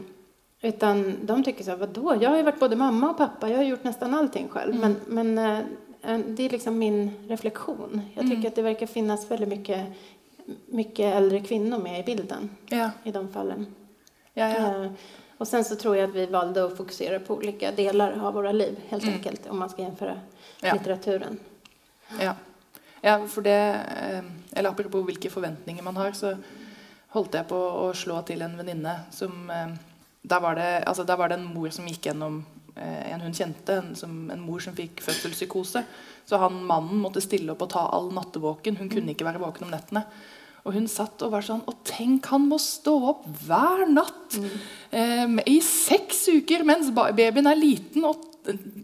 utan 0.68 1.16
de 1.27 1.44
tycker 1.44 1.64
så 1.64 1.70
här, 1.70 1.79
vadå? 1.79 2.16
Jag 2.20 2.31
har 2.31 2.37
ju 2.37 2.42
varit 2.42 2.61
både 2.61 2.77
mamma 2.77 3.11
och 3.11 3.16
pappa, 3.18 3.48
jag 3.50 3.57
har 3.57 3.64
gjort 3.64 3.85
nästan 3.85 4.14
allting 4.14 4.48
själv. 4.48 4.74
Mm. 4.74 4.96
Men, 5.09 5.35
men 5.35 5.66
eh, 6.03 6.18
det 6.29 6.42
är 6.42 6.50
liksom 6.50 6.79
min 6.79 7.11
reflektion. 7.29 8.00
Jag 8.14 8.22
tycker 8.24 8.37
Mm. 8.37 8.46
att 8.48 8.55
det 8.55 8.62
verkar 8.62 8.87
finnas 8.87 9.31
väldigt 9.31 9.48
mycket, 9.48 9.87
mycket 10.66 11.14
äldre 11.14 11.40
kvinnor 11.40 11.79
med 11.79 12.00
i 12.00 12.03
bilden 12.03 12.50
Ja, 12.68 12.90
i 13.05 13.11
de 13.12 13.29
fallen. 13.33 13.66
ja, 14.35 14.48
ja. 14.48 14.85
Eh, 14.85 14.90
och 15.38 15.48
sen 15.48 15.64
så 15.64 15.77
tror 15.77 15.96
jag 15.96 16.09
att 16.11 16.16
vi 16.16 16.27
valde 16.27 16.64
att 16.64 16.77
fokusera 16.77 17.18
på 17.20 17.35
olika 17.35 17.72
delar 17.72 18.20
av 18.27 18.35
våra 18.35 18.53
liv, 18.53 18.77
helt 18.88 19.03
Mm. 19.03 19.14
enkelt, 19.14 19.46
om 19.46 19.59
man 19.59 19.68
ska 19.68 19.83
jämföra 19.83 20.20
litteraturen. 20.62 21.38
ja. 22.20 22.35
ja 23.00 23.27
for 23.27 23.42
det 23.42 23.77
eh, 24.11 24.24
Eller 24.59 24.70
apropos 24.70 25.05
hvilke 25.07 25.31
forventninger 25.31 25.83
man 25.83 25.96
har, 25.96 26.12
så 26.12 26.37
holdt 27.09 27.35
jeg 27.35 27.48
på 27.48 27.57
å 27.57 27.92
slå 27.94 28.22
til 28.22 28.42
en 28.42 28.57
venninne 28.57 29.00
som 29.11 29.50
eh, 29.50 29.74
der 30.25 30.41
var, 30.41 30.57
det, 30.57 30.69
altså, 30.89 31.05
der 31.05 31.19
var 31.21 31.29
det 31.33 31.39
en 31.39 31.49
mor 31.55 31.69
som 31.75 31.87
gikk 31.89 32.07
gjennom 32.09 32.39
eh, 32.77 33.11
en 33.13 33.21
hun 33.27 33.35
kjente, 33.37 33.77
en, 33.83 33.91
som, 33.99 34.15
en 34.33 34.41
mor 34.45 34.63
som 34.65 34.75
fikk 34.77 35.03
fødselspsykose. 35.05 35.83
Så 36.25 36.39
han 36.41 36.63
mannen 36.65 37.03
måtte 37.03 37.21
stille 37.21 37.53
opp 37.53 37.67
og 37.67 37.73
ta 37.75 37.83
all 37.93 38.09
nattevåken. 38.17 38.79
Hun 38.81 38.89
kunne 38.89 39.13
ikke 39.13 39.27
være 39.29 39.43
våken 39.43 39.67
om 39.69 39.75
nettene. 39.75 40.07
Og 40.65 40.73
hun 40.73 40.87
satt 40.89 41.21
og 41.27 41.35
var 41.35 41.45
sånn 41.45 41.61
Og 41.69 41.83
tenk, 41.85 42.25
han 42.33 42.47
må 42.49 42.57
stå 42.57 42.95
opp 43.11 43.27
hver 43.45 43.83
natt 43.93 44.39
eh, 44.97 45.29
i 45.53 45.59
seks 45.61 46.23
uker 46.33 46.65
mens 46.65 46.89
ba- 46.97 47.11
babyen 47.13 47.51
er 47.51 47.61
liten, 47.61 48.07
og, 48.09 48.25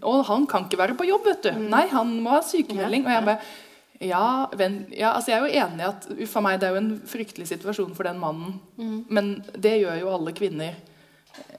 og 0.04 0.20
han 0.28 0.44
kan 0.50 0.68
ikke 0.68 0.76
være 0.82 0.98
på 1.00 1.08
jobb, 1.08 1.24
vet 1.30 1.48
du. 1.48 1.64
Nei, 1.72 1.86
han 1.94 2.12
må 2.20 2.34
ha 2.36 2.42
sykemelding. 2.44 3.08
Og 3.08 3.14
jeg 3.16 3.26
bare 3.30 3.40
ja, 4.00 4.20
venn, 4.56 4.76
ja, 4.96 5.14
altså 5.16 5.32
jeg 5.32 5.40
er 5.40 5.48
jo 5.48 5.64
enig 5.64 5.82
i 5.84 5.88
at 5.88 6.06
for 6.28 6.44
meg 6.44 6.60
det 6.60 6.68
er 6.68 6.76
jo 6.76 6.80
en 6.84 6.92
fryktelig 7.08 7.48
situasjon 7.50 7.96
for 7.96 8.08
den 8.08 8.20
mannen. 8.20 8.54
Men 9.12 9.32
det 9.56 9.74
gjør 9.82 9.98
jo 10.04 10.12
alle 10.14 10.32
kvinner. 10.36 10.76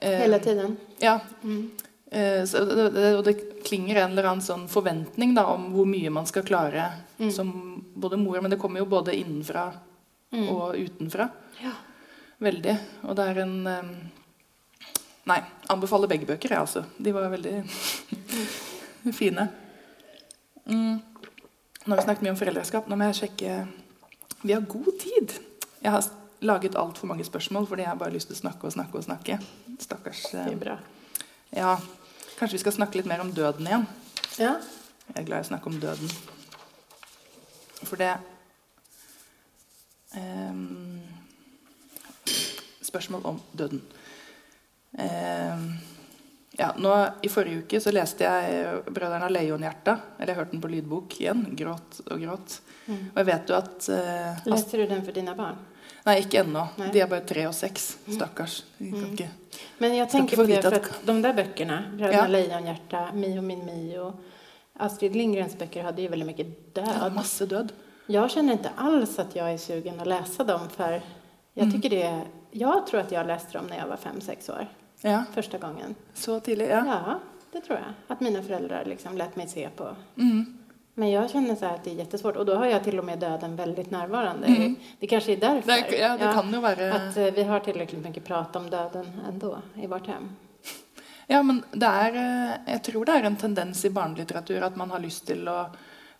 Eh, 0.00 0.18
Hela 0.24 0.38
tiden. 0.38 0.76
Ja. 1.00 1.20
Mm. 1.42 1.70
Eh, 2.10 2.44
så 2.44 2.64
det, 2.68 2.88
det, 2.94 3.14
og 3.16 3.24
det 3.24 3.36
klinger 3.64 3.96
en 4.02 4.10
eller 4.12 4.28
annen 4.32 4.44
sånn 4.44 4.66
forventning 4.68 5.34
da, 5.34 5.46
om 5.54 5.70
hvor 5.72 5.86
mye 5.88 6.10
man 6.12 6.26
skal 6.26 6.42
klare 6.48 6.90
Mm. 7.22 7.30
som 7.30 7.50
både 7.94 8.16
mor, 8.18 8.40
men 8.42 8.50
det 8.50 8.58
kommer 8.58 8.80
jo 8.82 8.86
både 8.90 9.14
innenfra 9.14 9.68
Mm. 10.32 10.48
og 10.48 10.74
utenfra. 10.76 11.28
Ja. 11.62 11.70
Veldig. 12.40 12.78
Og 13.04 13.14
det 13.16 13.26
er 13.28 13.38
en 13.44 13.66
eh, 13.66 13.82
Nei, 15.24 15.36
anbefaler 15.70 16.08
begge 16.10 16.26
bøker, 16.26 16.50
jeg, 16.50 16.58
altså. 16.58 16.84
De 16.98 17.12
var 17.14 17.28
veldig 17.30 17.62
fine. 19.20 19.44
Mm. 20.66 20.98
Nå 21.84 21.94
har 21.94 21.96
vi 22.00 22.02
snakket 22.08 22.22
mye 22.26 22.32
om 22.34 22.40
foreldreskap. 22.40 22.88
Nå 22.90 22.96
må 22.98 23.06
jeg 23.12 23.20
sjekke 23.20 23.68
Vi 24.42 24.52
har 24.56 24.64
god 24.66 24.90
tid. 24.98 25.36
Jeg 25.82 25.90
har 25.94 26.02
laget 26.42 26.76
altfor 26.76 27.06
mange 27.10 27.24
spørsmål 27.24 27.66
fordi 27.70 27.84
jeg 27.86 27.90
har 27.92 27.98
bare 28.00 28.14
lyst 28.14 28.28
til 28.30 28.36
å 28.36 28.40
snakke 28.42 28.66
og 28.68 28.72
snakke 28.74 28.98
og 28.98 29.04
snakke. 29.06 29.38
Stakkars 29.78 30.24
eh, 30.34 30.44
Det 30.46 30.52
är 30.52 30.56
bra. 30.56 30.78
Ja, 31.50 31.76
kanskje 32.38 32.56
vi 32.56 32.62
skal 32.64 32.72
snakke 32.72 32.98
litt 33.00 33.06
mer 33.10 33.20
om 33.20 33.32
døden 33.32 33.66
igjen. 33.66 33.86
Ja. 34.38 34.56
Jeg 35.12 35.22
er 35.22 35.26
glad 35.28 35.42
i 35.42 35.46
å 35.46 35.50
snakke 35.52 35.70
om 35.70 35.80
døden. 35.82 36.12
For 37.82 37.96
det 38.00 38.12
Spørsmål 42.82 43.24
om 43.24 43.38
døden. 43.56 43.80
Ehm, 44.98 45.70
ja, 46.58 46.74
nå, 46.76 46.92
I 47.24 47.28
forrige 47.32 47.62
uke 47.62 47.80
så 47.80 47.90
leste 47.94 48.24
jeg 48.24 48.82
'Brødrene 48.84 49.24
av. 49.24 49.30
Eller 50.18 50.34
jeg 50.34 50.36
hørte 50.36 50.50
den 50.50 50.60
på 50.60 50.68
lydbok 50.68 51.20
igjen. 51.20 51.56
Gråt 51.56 52.00
og 52.10 52.20
gråt. 52.20 52.60
Mm. 52.86 52.98
Og 53.14 53.16
jeg 53.16 53.26
vet 53.26 53.48
jo 53.48 53.54
at 53.56 53.88
eh, 53.88 54.32
Ast- 54.36 54.46
Läste 54.46 54.76
du 54.76 54.86
den 54.86 55.04
för 55.04 55.12
dina 55.12 55.34
barn? 55.34 55.56
Nei, 56.04 56.18
ikke 56.18 56.38
ennå. 56.40 56.66
Nei. 56.76 56.88
De 56.92 57.00
er 57.00 57.06
bare 57.06 57.20
tre 57.20 57.52
seks. 57.52 57.98
Stakkars. 58.16 58.64
De 58.78 58.90
kan 58.90 59.04
Mm. 59.04 59.28
Men 59.78 59.96
jag 59.96 60.10
tänker 60.10 60.24
inte 60.32 60.36
på 60.36 60.42
det 60.42 60.62
för 60.62 60.72
att- 60.76 61.06
de 61.06 61.22
där 61.22 61.34
böckerna, 61.34 61.82
Bröderna 61.96 62.18
Ja. 62.22 62.26
Lejonhjärta, 62.26 63.12
Mio 63.14 63.40
min 63.42 63.64
Mio, 63.64 64.12
Astrid 64.76 65.16
Lindgrens 65.16 65.58
böcker 65.58 65.82
hade 65.84 66.02
ju 66.02 66.08
väldigt 66.08 66.26
mycket 66.26 66.46
Ja, 66.74 66.82
död. 66.82 67.14
masse 67.14 67.46
død. 67.46 67.72
Jag 68.06 68.30
känner 68.30 68.52
inte 68.52 68.70
alls 68.76 69.18
att 69.18 69.36
jag 69.36 69.52
är 69.52 69.58
sugen 69.58 70.00
att 70.00 70.06
läsa 70.06 70.44
dem 70.44 70.68
för 70.68 71.02
jag 71.54 71.62
Mm. 71.66 71.72
tycker 71.72 71.90
det 71.90 72.02
är, 72.02 72.24
jag 72.50 72.86
tror 72.86 73.00
att 73.00 73.12
jag 73.12 73.26
läste 73.26 73.58
dem 73.58 73.66
när 73.66 73.78
jag 73.78 73.86
var 73.86 73.96
fem, 73.96 74.20
sex 74.20 74.48
år, 74.48 74.66
Ja, 75.00 75.24
första 75.34 75.58
gången. 75.58 75.94
så 76.14 76.40
tidlig. 76.40 76.68
Ja. 76.70 76.84
Ja, 76.86 77.18
det 77.52 77.60
tror 77.60 77.78
jag. 77.78 77.94
Att 78.08 78.20
mina 78.20 78.42
föräldrar 78.42 78.84
liksom 78.84 79.16
lät 79.16 79.36
mig 79.36 79.48
se 79.48 79.68
på. 79.76 79.96
Mm. 80.16 80.58
Men 80.94 81.10
jag 81.10 81.30
känner 81.30 81.54
så 81.54 81.66
att 81.66 81.84
det 81.84 81.90
är 81.90 81.94
jättesvårt 81.94 82.36
och 82.36 82.46
då 82.46 82.54
har 82.54 82.66
jag 82.66 82.84
till 82.84 82.98
och 82.98 83.04
med 83.04 83.18
döden 83.18 83.56
väldigt 83.56 83.90
närvarande. 83.90 84.46
Mm. 84.46 84.76
Det 84.98 85.06
kanske 85.06 85.32
är 85.32 85.36
därför. 85.36 85.68
Det, 85.68 85.96
ja, 85.98 86.16
det 86.16 86.32
kan 86.34 86.54
jo 86.54 86.60
være 86.60 86.92
Att 86.92 87.16
eh, 87.16 87.24
vi 87.24 87.42
har 87.42 87.60
tillräckligt 87.60 88.04
mycket 88.04 88.24
prat 88.24 88.56
om 88.56 88.70
döden 88.70 89.20
ändå 89.28 89.58
i 89.74 89.86
vårt 89.86 90.06
hem. 90.06 90.36
Ja, 91.26 91.42
men 91.42 91.62
det 91.72 91.86
er 91.86 92.16
eh, 92.18 92.72
Jeg 92.74 92.82
tror 92.82 93.04
det 93.04 93.14
er 93.14 93.24
en 93.24 93.36
tendens 93.36 93.84
i 93.84 93.90
barnelitteratur 93.90 94.62
at 94.62 94.76
man 94.76 94.90
har 94.90 95.00
lyst 95.00 95.26
til 95.26 95.48
å 95.48 95.70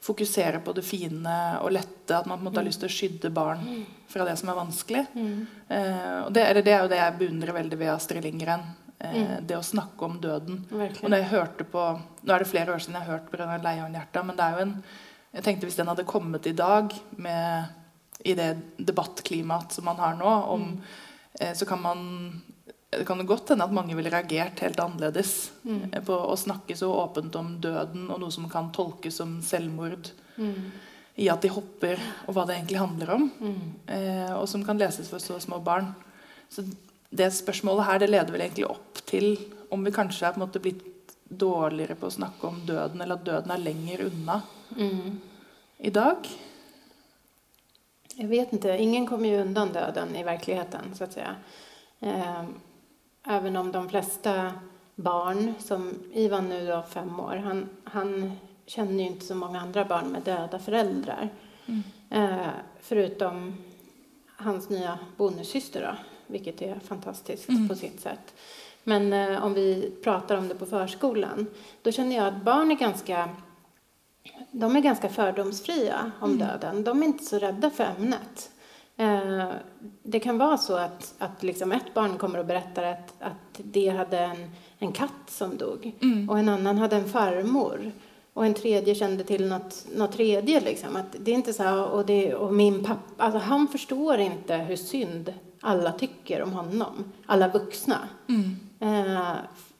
fokusere 0.02 0.58
på 0.64 0.72
det 0.72 0.82
fine 0.82 1.34
og 1.62 1.72
lette. 1.72 2.16
At 2.16 2.26
man 2.26 2.40
måte 2.42 2.62
har 2.62 2.66
lyst 2.66 2.80
til 2.80 2.88
å 2.88 2.96
skydde 2.96 3.30
barn 3.30 3.84
fra 4.08 4.24
det 4.24 4.38
som 4.40 4.48
er 4.48 4.58
vanskelig. 4.58 5.04
Eh, 5.68 6.18
og 6.24 6.32
det, 6.32 6.46
det 6.64 6.78
jo 6.78 6.88
det 6.88 6.98
jeg 7.02 7.18
beundrer 7.18 7.52
veldig 7.60 7.78
ved 7.78 7.92
Astrid 7.92 8.24
Lindgren. 8.24 8.64
Eh, 9.02 9.40
Det 9.42 9.56
å 9.58 9.62
snakke 9.66 10.02
om 10.06 10.18
døden. 10.20 10.60
Og 10.70 10.78
Verkligen. 10.78 11.10
når 11.10 11.18
jeg 11.18 11.30
hørte 11.32 11.64
på 11.64 12.00
Nå 12.24 12.34
er 12.34 12.38
det 12.38 12.46
flere 12.48 12.72
år 12.74 12.78
siden 12.78 12.94
jeg 12.94 13.02
har 13.06 13.18
hørt 13.18 13.30
Brødrene 13.32 13.62
Leionhjerta, 13.64 14.22
men 14.24 14.36
det 14.36 14.44
er 14.44 14.52
jo 14.58 14.62
en 14.66 14.76
Jeg 15.34 15.42
tenkte 15.44 15.66
hvis 15.66 15.76
den 15.76 15.88
hadde 15.88 16.04
kommet 16.04 16.46
i 16.46 16.52
dag 16.52 16.92
med 17.16 17.64
i 18.24 18.34
det 18.34 18.56
debattklimaet 18.78 19.72
som 19.72 19.84
man 19.84 19.96
har 19.96 20.14
nå, 20.14 20.32
om 20.52 20.80
eh, 21.40 21.52
Så 21.54 21.66
kan 21.66 21.82
man 21.82 22.42
det 22.92 23.06
kan 23.08 23.24
godt 23.26 23.48
hende 23.48 23.64
at 23.64 23.72
mange 23.72 23.96
ville 23.96 24.10
reagert 24.12 24.60
helt 24.60 24.76
annerledes 24.78 25.50
eh, 25.66 26.00
på 26.04 26.12
å 26.12 26.36
snakke 26.36 26.76
så 26.76 26.90
åpent 26.92 27.34
om 27.40 27.54
døden 27.58 28.10
og 28.12 28.20
noe 28.20 28.30
som 28.30 28.44
kan 28.52 28.70
tolkes 28.72 29.16
som 29.16 29.40
selvmord 29.42 30.10
Mm. 30.38 30.70
i 31.16 31.28
at 31.28 31.42
de 31.42 31.48
hopper, 31.48 31.98
og 32.26 32.34
hva 32.34 32.46
det 32.46 32.54
egentlig 32.56 32.78
handler 32.80 33.10
om. 33.14 33.30
Mm. 33.40 33.72
Eh, 33.88 34.32
og 34.36 34.46
som 34.48 34.62
kan 34.64 34.78
leses 34.78 35.08
for 35.08 35.18
så 35.18 35.38
små 35.40 35.58
barn. 35.62 35.94
Så 36.50 36.62
det 37.12 37.28
spørsmålet 37.36 37.86
her 37.86 37.98
det 38.02 38.08
leder 38.10 38.32
vel 38.32 38.40
egentlig 38.46 38.66
opp 38.70 39.02
til 39.08 39.34
om 39.72 39.84
vi 39.84 39.92
kanskje 39.94 40.26
er 40.28 40.32
på 40.34 40.40
en 40.40 40.46
måte 40.46 40.62
blitt 40.64 41.12
dårligere 41.28 41.94
på 41.96 42.08
å 42.08 42.12
snakke 42.12 42.46
om 42.48 42.58
døden, 42.68 43.00
eller 43.00 43.16
at 43.20 43.24
døden 43.24 43.50
er 43.54 43.62
lenger 43.62 44.06
unna 44.08 44.40
Mm. 44.76 45.20
i 45.78 45.90
dag. 45.90 46.16
Jag 48.16 48.28
vet 48.28 48.52
inte, 48.52 48.76
ingen 48.78 49.06
kommer 49.06 49.28
ju 49.28 49.40
undan 49.40 49.72
döden 49.72 50.16
i 50.16 50.22
verkligheten 50.22 50.94
så 50.94 51.04
att 51.04 51.12
säga. 51.12 51.36
Eh, 52.00 52.44
Även 53.24 53.56
om 53.56 53.72
de 53.72 53.88
flesta 53.88 54.52
barn, 54.94 55.54
som 55.58 55.94
Ivan 56.12 56.48
nu 56.48 56.66
då 56.66 56.82
fem 56.90 57.20
år, 57.20 57.36
han, 57.36 57.68
han 57.84 58.32
känner 58.66 58.92
ju 59.04 59.06
inte 59.10 59.26
så 59.26 59.34
många 59.34 59.60
andra 59.60 59.84
barn 59.84 60.08
med 60.12 60.22
döda 60.22 60.58
föräldrar. 60.58 61.28
Eh, 62.10 62.48
förutom 62.80 63.54
hans 64.36 64.68
nya 64.70 64.98
bonussyster 65.16 65.80
då, 65.82 65.96
vilket 66.26 66.62
är 66.62 66.78
fantastiskt 66.84 67.48
Mm. 67.48 67.68
på 67.68 67.74
sitt 67.74 68.00
sätt. 68.00 68.34
Men 68.84 69.12
eh, 69.12 69.44
om 69.44 69.54
vi 69.54 69.92
pratar 70.02 70.36
om 70.36 70.48
det 70.48 70.54
på 70.54 70.66
förskolan, 70.66 71.46
då 71.82 71.92
känner 71.92 72.16
jag 72.16 72.26
att 72.26 72.42
barn 72.42 72.70
är 72.70 72.74
ganska 72.74 73.28
de 74.50 74.76
är 74.76 74.80
ganska 74.80 75.08
fördomsfria 75.08 76.12
om 76.20 76.38
döden. 76.38 76.84
De 76.84 77.02
är 77.02 77.06
inte 77.06 77.24
så 77.24 77.38
rädda 77.38 77.70
för 77.70 77.84
ämnet. 77.84 78.50
Eh, 78.96 79.48
det 80.02 80.20
kan 80.20 80.38
vara 80.38 80.58
så 80.58 80.76
att, 80.76 81.14
att 81.18 81.42
liksom 81.42 81.72
ett 81.72 81.94
barn 81.94 82.18
kommer 82.18 82.38
och 82.38 82.46
berättar 82.46 82.82
att, 82.82 83.14
att 83.20 83.60
det 83.64 83.88
hade 83.88 84.18
en, 84.18 84.50
en 84.78 84.92
katt 84.92 85.10
som 85.28 85.56
dog 85.56 85.92
och 86.30 86.38
en 86.38 86.48
annan 86.48 86.78
hade 86.78 86.96
en 86.96 87.08
farmor 87.08 87.92
och 88.32 88.46
en 88.46 88.54
tredje 88.54 88.94
kände 88.94 89.24
till 89.24 89.48
något, 89.48 89.86
något 89.96 90.12
tredje. 90.12 90.60
Liksom. 90.60 90.96
Att 90.96 91.16
det 91.20 91.30
är 91.30 91.34
inte 91.34 91.52
så 91.52 91.62
här, 91.62 91.84
och, 91.84 92.06
det, 92.06 92.34
och 92.34 92.54
min 92.54 92.84
pappa, 92.84 93.24
alltså 93.24 93.38
han 93.38 93.68
förstår 93.68 94.18
inte 94.18 94.56
hur 94.56 94.76
synd 94.76 95.34
alla 95.64 95.92
tycker 95.92 96.42
om 96.42 96.52
honom, 96.52 97.04
alla 97.26 97.48
vuxna. 97.48 97.98
Eh, 98.80 99.32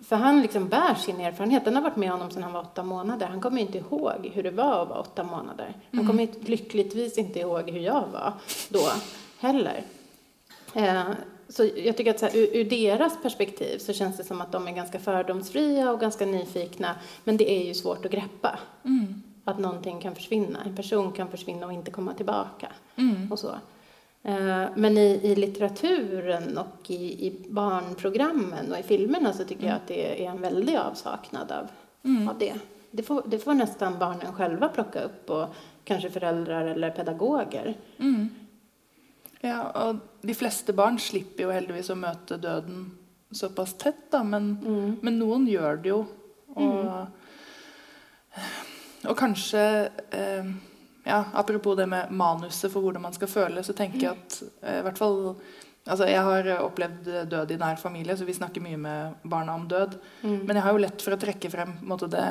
för 0.05 0.17
han 0.17 0.43
liksom 0.43 0.69
bär 0.69 0.95
sin 0.95 1.21
erfarenhet. 1.21 1.65
Den 1.65 1.75
har 1.77 1.83
varit 1.83 1.97
med 1.97 2.11
honom 2.11 2.31
sedan 2.31 2.43
han 2.43 2.53
var 2.53 2.61
åtta 2.61 2.83
månader. 2.83 3.27
Han 3.27 3.41
kommer 3.41 3.61
inte 3.61 3.79
ihåg 3.79 4.31
hur 4.35 4.43
det 4.43 4.51
var 4.51 4.83
att 4.83 4.89
vara 4.89 5.01
åtta 5.01 5.25
månader. 5.25 5.75
Han 5.93 6.07
kommer 6.07 6.23
inte- 6.23 6.51
lyckligtvis 6.51 7.19
inte 7.19 7.39
ihåg 7.41 7.71
hur 7.71 7.81
jag 7.81 8.05
var 8.13 8.33
då 8.69 8.89
heller. 9.41 9.83
Eh, 10.75 11.03
så 11.49 11.65
jag 11.77 11.97
tycker 11.97 12.11
att 12.11 12.19
så 12.21 12.27
här, 12.27 12.37
ur, 12.37 12.57
ur 12.57 12.65
deras 12.65 13.23
perspektiv 13.23 13.79
så 13.79 13.93
känns 13.93 14.17
det 14.17 14.25
som 14.25 14.41
att 14.41 14.53
de 14.53 14.69
är 14.69 14.73
ganska 14.73 14.99
fördomsfria 14.99 15.91
och 15.93 16.01
ganska 16.01 16.27
nyfikna. 16.27 16.95
Men 17.25 17.37
det 17.37 17.51
är 17.51 17.67
ju 17.67 17.75
svårt 17.75 18.05
att 18.07 18.13
greppa. 18.13 18.59
Att 19.45 19.59
någonting 19.59 20.01
kan 20.01 20.15
försvinna. 20.15 20.59
En 20.65 20.77
person 20.77 21.13
kan 21.13 21.29
försvinna 21.29 21.67
och 21.67 21.73
inte 21.73 21.91
komma 21.91 22.15
tillbaka. 22.15 22.69
Och 23.31 23.39
så. 23.39 23.51
Eh, 24.23 24.65
Men 24.75 24.99
i, 24.99 25.21
i 25.23 25.35
litteraturen 25.35 26.59
och 26.59 26.91
i, 26.91 27.27
i 27.27 27.47
barnprogrammen 27.49 28.73
och 28.73 28.79
i 28.79 28.83
filmerna 28.83 29.33
så 29.33 29.45
tycker 29.45 29.67
jag 29.67 29.77
att 29.77 29.87
det 29.87 30.25
är 30.27 30.31
en 30.31 30.41
väldig 30.41 30.77
avsaknad 30.77 31.53
av, 31.53 31.69
av 32.29 32.39
det. 32.39 32.55
Det 32.91 33.03
får, 33.03 33.23
det 33.27 33.39
får 33.39 33.55
nästan 33.55 33.99
barnen 33.99 34.33
själva 34.35 34.69
plocka 34.69 35.03
upp 35.03 35.31
och 35.31 35.47
kanske 35.85 36.11
föräldrar 36.11 36.67
eller 36.67 36.91
pedagoger. 36.91 37.75
Ja, 39.45 39.71
og 39.75 39.97
de 40.21 40.35
fleste 40.39 40.73
barn 40.73 40.99
slipper 41.03 41.43
jo 41.43 41.51
heldigvis 41.51 41.89
å 41.91 41.97
møte 41.99 42.37
døden 42.39 42.93
såpass 43.35 43.73
tett, 43.75 44.05
da, 44.13 44.21
men, 44.23 44.53
men 45.03 45.19
noen 45.19 45.49
gjør 45.51 45.81
det 45.83 45.91
jo. 45.91 46.05
Og, 46.55 47.09
og 49.09 49.17
kanskje 49.19 49.65
eh, 50.15 50.53
ja, 51.05 51.25
Apropos 51.35 51.77
det 51.77 51.89
med 51.91 52.11
manuset 52.15 52.71
for 52.73 52.85
hvordan 52.85 53.03
man 53.03 53.17
skal 53.17 53.31
føle, 53.31 53.65
så 53.67 53.75
tenker 53.77 54.07
jeg 54.07 54.17
at 54.17 54.39
eh, 54.63 54.79
i 54.81 54.87
hvert 54.87 55.03
fall 55.03 55.19
Altså, 55.83 56.07
jeg 56.07 56.23
har 56.23 56.47
opplevd 56.63 57.09
død 57.27 57.51
i 57.51 57.57
nær 57.59 57.75
familie, 57.75 58.15
så 58.15 58.23
vi 58.23 58.37
snakker 58.37 58.63
mye 58.63 58.79
med 58.79 59.25
barna 59.27 59.57
om 59.59 59.65
død. 59.67 59.97
Men 60.47 60.55
jeg 60.55 60.63
har 60.63 60.77
for 61.03 61.17
å 61.17 61.19
trekke 61.19 61.51
frem 61.51 61.73
på 61.75 61.83
en 61.83 61.91
måte, 61.91 62.07
det, 62.13 62.23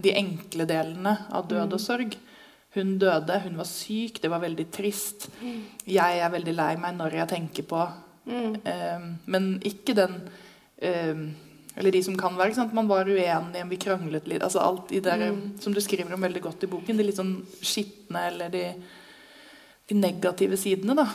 de 0.00 0.14
enkle 0.16 0.64
delene 0.64 1.12
av 1.28 1.44
død 1.50 1.76
og 1.76 1.82
sorg. 1.82 2.16
Hun 2.76 2.98
døde, 3.00 3.36
hun 3.44 3.56
var 3.60 3.68
syk, 3.68 4.22
det 4.22 4.30
var 4.32 4.40
veldig 4.40 4.66
trist. 4.72 5.28
Jeg 5.84 6.20
er 6.24 6.32
veldig 6.32 6.54
lei 6.56 6.72
meg 6.80 6.96
når 6.98 7.18
jeg 7.20 7.30
tenker 7.34 7.68
på 7.68 7.82
eh, 8.64 9.06
Men 9.32 9.46
ikke 9.64 9.94
den 9.96 10.16
eh, 10.80 11.22
Eller 11.76 11.92
de 11.92 12.02
som 12.02 12.16
kan 12.18 12.36
være. 12.36 12.50
Ikke 12.50 12.60
sant? 12.62 12.74
Man 12.74 12.88
var 12.88 13.08
uenige, 13.08 13.68
vi 13.68 13.78
kranglet 13.80 14.28
litt. 14.28 14.42
Altså 14.42 14.62
alt 14.64 14.88
de 14.90 15.00
der, 15.04 15.26
Som 15.60 15.74
du 15.74 15.80
skriver 15.80 16.14
om 16.14 16.22
veldig 16.22 16.42
godt 16.42 16.64
i 16.64 16.70
boken. 16.72 16.96
De 16.96 17.04
litt 17.04 17.18
sånn 17.20 17.36
skitne 17.60 18.26
eller 18.30 18.48
de, 18.48 18.64
de 19.88 19.98
negative 20.00 20.56
sidene, 20.56 20.96
da. 20.96 21.08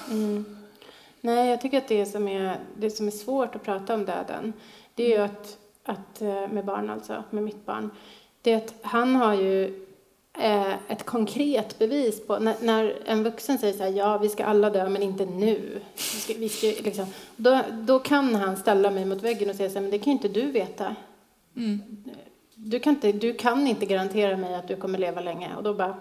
Nej, 1.21 1.49
jag 1.49 1.61
tycker 1.61 1.77
att 1.77 1.87
det 1.87 2.05
som 2.05 2.27
är, 2.27 2.59
det 2.77 2.89
som 2.89 3.07
är 3.07 3.11
svårt 3.11 3.55
att 3.55 3.63
prata 3.63 3.93
om 3.93 4.05
döden, 4.05 4.53
det 4.95 5.03
är 5.03 5.17
ju 5.17 5.23
att, 5.23 5.57
att 5.83 6.21
eh, 6.21 6.47
med 6.47 6.65
barn 6.65 6.89
alltså, 6.89 7.23
med 7.29 7.43
mitt 7.43 7.65
barn, 7.65 7.89
det 8.41 8.51
är 8.51 8.57
att 8.57 8.73
han 8.81 9.15
har 9.15 9.33
ju 9.33 9.85
ett 10.87 11.05
konkret 11.05 11.79
bevis 11.79 12.27
på, 12.27 12.39
när, 12.39 12.55
när 12.61 12.97
en 13.05 13.23
vuxen 13.23 13.57
säger 13.57 13.73
så 13.73 13.83
här, 13.83 13.91
ja 13.91 14.17
vi 14.17 14.29
ska 14.29 14.45
alla 14.45 14.69
dö 14.69 14.89
men 14.89 15.01
inte 15.01 15.25
nu, 15.25 15.81
vi 15.95 16.01
ska, 16.01 16.33
vi 16.33 16.49
ska, 16.49 16.67
liksom, 16.67 17.05
då, 17.35 17.61
då 17.71 17.99
kan 17.99 18.35
han 18.35 18.57
ställa 18.57 18.91
mig 18.91 19.05
mot 19.05 19.23
väggen 19.23 19.49
och 19.49 19.55
säga 19.55 19.69
så 19.69 19.75
här, 19.75 19.81
men 19.81 19.91
det 19.91 19.97
kan 19.97 20.05
ju 20.05 20.11
inte 20.11 20.27
du 20.27 20.51
veta. 20.51 20.95
Du 22.55 22.79
kan, 22.79 22.93
inte, 22.93 23.11
du 23.11 23.33
kan 23.33 23.67
inte 23.67 23.85
garantera 23.85 24.37
mig 24.37 24.55
att 24.55 24.67
du 24.67 24.75
kommer 24.75 24.99
leva 24.99 25.21
länge. 25.21 25.55
Och 25.55 25.63
då 25.63 25.73
bara, 25.73 25.95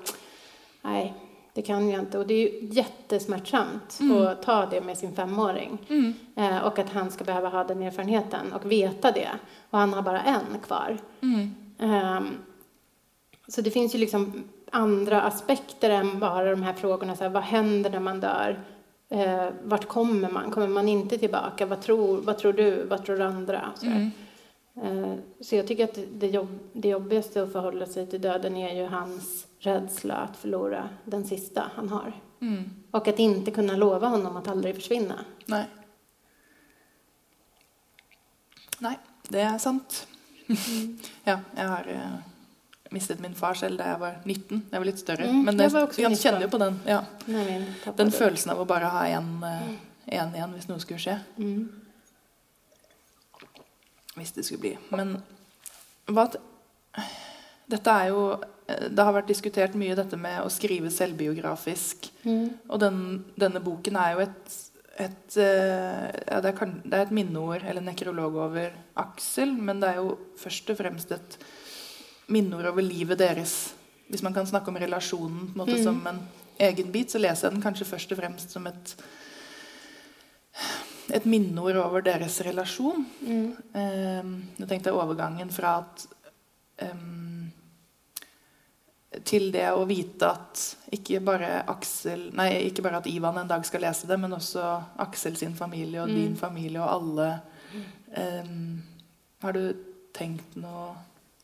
nej, 0.82 1.14
det 1.54 1.62
kan 1.62 1.88
jag 1.88 2.00
inte. 2.00 2.18
Och 2.18 2.26
det 2.26 2.34
är 2.34 2.38
ju 2.38 2.68
jättesmärtsamt 2.72 3.98
att 4.28 4.42
ta 4.42 4.66
det 4.66 4.80
med 4.80 4.98
sin 4.98 5.12
femåring. 5.16 5.78
Eh, 6.36 6.58
och 6.58 6.78
att 6.78 6.88
han 6.90 7.10
ska 7.10 7.24
behöva 7.24 7.48
ha 7.48 7.64
den 7.64 7.82
erfarenheten 7.82 8.52
och 8.52 8.72
veta 8.72 9.12
det. 9.12 9.28
Och 9.70 9.78
han 9.78 9.92
har 9.92 10.02
bara 10.02 10.20
en 10.22 10.58
kvar. 10.66 10.98
Ehm, 11.78 12.28
så 13.50 13.60
det 13.60 13.70
finns 13.70 13.94
ju 13.94 13.98
liksom 13.98 14.44
andra 14.70 15.22
aspekter 15.22 15.90
än 15.90 16.20
bara 16.20 16.50
de 16.50 16.62
här 16.62 16.72
frågorna. 16.72 17.16
Så 17.16 17.24
här, 17.24 17.30
vad 17.30 17.42
händer 17.42 17.90
när 17.90 18.00
man 18.00 18.20
dör? 18.20 18.64
Eh, 19.08 19.48
vart 19.62 19.88
kommer 19.88 20.30
man? 20.30 20.50
Kommer 20.50 20.68
man 20.68 20.88
inte 20.88 21.18
tillbaka? 21.18 21.66
Vad 21.66 21.82
tror, 21.82 22.20
vad 22.20 22.38
tror 22.38 22.52
du? 22.52 22.84
Vad 22.84 23.04
tror 23.04 23.20
andra? 23.20 23.72
Så, 23.76 23.86
här. 23.86 24.10
Eh, 24.82 25.14
så 25.40 25.56
jag 25.56 25.66
tycker 25.66 25.84
att 25.84 25.98
det, 26.12 26.26
jobb, 26.26 26.58
det 26.72 26.88
jobbigaste 26.88 27.42
att 27.42 27.52
förhålla 27.52 27.86
sig 27.86 28.06
till 28.06 28.20
döden 28.20 28.56
är 28.56 28.74
ju 28.74 28.86
hans 28.86 29.46
rädsla 29.58 30.14
att 30.14 30.36
förlora 30.36 30.88
den 31.04 31.24
sista 31.24 31.70
han 31.74 31.88
har. 31.88 32.12
Och 32.90 33.08
att 33.08 33.18
inte 33.18 33.50
kunna 33.50 33.76
lova 33.76 34.08
honom 34.08 34.36
att 34.36 34.48
aldrig 34.48 34.74
försvinna. 34.74 35.24
Nei. 35.46 35.64
Nei, 38.80 38.96
det 39.28 39.40
er 39.40 39.58
sant. 39.58 40.06
ja, 41.24 41.38
jeg 41.56 41.68
har 41.68 41.88
eh, 41.88 42.29
mistet 42.90 43.20
min 43.20 43.34
far 43.38 43.54
selv 43.58 43.78
da 43.78 43.92
jeg 43.92 44.00
var 44.00 44.16
19. 44.24 44.62
Jeg 44.72 44.82
var 44.82 44.88
litt 44.88 45.02
større. 45.02 45.26
Mm, 45.30 45.42
Men 45.46 45.62
jeg 45.62 45.70
jeg 45.70 46.10
19. 46.10 46.16
kjenner 46.18 46.46
jo 46.46 46.50
på 46.50 46.60
den, 46.62 46.80
ja, 46.86 47.00
tappade. 47.26 47.96
den 48.02 48.10
følelsen 48.14 48.54
av 48.54 48.62
å 48.62 48.66
bare 48.66 48.90
ha 48.90 49.04
en, 49.18 49.28
eh, 49.46 49.68
en 50.18 50.34
igjen 50.34 50.56
hvis 50.56 50.68
noe 50.70 50.82
skulle 50.82 51.02
skje. 51.02 51.18
Mm. 51.38 51.68
Hvis 54.18 54.34
det 54.34 54.44
skulle 54.44 54.64
bli. 54.64 54.78
Men 54.90 55.20
hva 56.10 56.26
Dette 57.70 57.92
er 58.02 58.08
jo 58.10 58.22
eh, 58.66 58.88
Det 58.90 59.04
har 59.06 59.14
vært 59.14 59.30
diskutert 59.30 59.76
mye 59.78 59.94
dette 59.94 60.18
med 60.18 60.42
å 60.42 60.50
skrive 60.50 60.90
selvbiografisk. 60.90 62.10
Mm. 62.24 62.48
Og 62.68 62.82
den, 62.82 62.98
denne 63.38 63.62
boken 63.62 63.96
er 64.02 64.16
jo 64.16 64.24
et, 64.26 64.58
et 65.06 65.38
eh, 65.38 66.10
ja, 66.26 66.42
er, 66.42 66.74
det 66.82 66.96
er 66.98 67.06
et 67.06 67.14
minneord 67.14 67.62
eller 67.62 67.86
nekrolog 67.86 68.34
over 68.48 68.74
Aksel, 68.98 69.54
men 69.54 69.78
det 69.78 69.94
er 69.94 70.02
jo 70.02 70.18
først 70.42 70.74
og 70.74 70.80
fremst 70.82 71.14
et 71.14 71.38
minneord 72.30 72.66
over 72.70 72.82
livet 72.82 73.18
deres. 73.18 73.74
Hvis 74.10 74.22
man 74.26 74.34
kan 74.34 74.46
snakke 74.46 74.68
om 74.72 74.78
relasjonen 74.80 75.48
på 75.48 75.54
en 75.54 75.60
måte 75.64 75.76
Mm. 75.78 75.82
som 75.84 76.06
en 76.06 76.20
egen 76.58 76.90
bit, 76.92 77.10
så 77.10 77.18
leser 77.18 77.48
jeg 77.48 77.52
den 77.54 77.62
kanskje 77.62 77.86
først 77.86 78.12
og 78.12 78.18
fremst 78.18 78.50
som 78.50 78.66
et 78.66 78.94
et 81.12 81.24
minneord 81.26 81.76
over 81.76 82.00
deres 82.06 82.40
relasjon. 82.46 83.04
Mm. 83.26 83.56
Um, 83.74 84.34
jeg 84.60 84.68
tenkte 84.70 84.92
overgangen 84.94 85.50
fra 85.50 85.78
at 85.82 86.06
ehm, 86.78 87.50
Til 89.26 89.48
det 89.50 89.64
å 89.74 89.82
vite 89.88 90.22
at 90.30 90.76
ikke 90.94 91.18
bare 91.24 91.64
Aksel 91.68 92.28
Nei, 92.32 92.68
ikke 92.68 92.82
bare 92.82 93.00
at 93.02 93.06
Ivan 93.10 93.38
en 93.38 93.48
dag 93.50 93.64
skal 93.66 93.80
lese 93.82 94.06
det, 94.06 94.18
men 94.22 94.30
også 94.36 94.62
Aksel 95.02 95.36
sin 95.36 95.54
familie 95.58 96.00
og 96.02 96.08
Mm. 96.08 96.14
din 96.14 96.36
familie 96.36 96.80
og 96.80 96.92
alle 96.94 97.40
ehm, 98.16 98.82
Har 99.42 99.52
du 99.52 99.72
tenkt 100.14 100.54
noe 100.56 100.94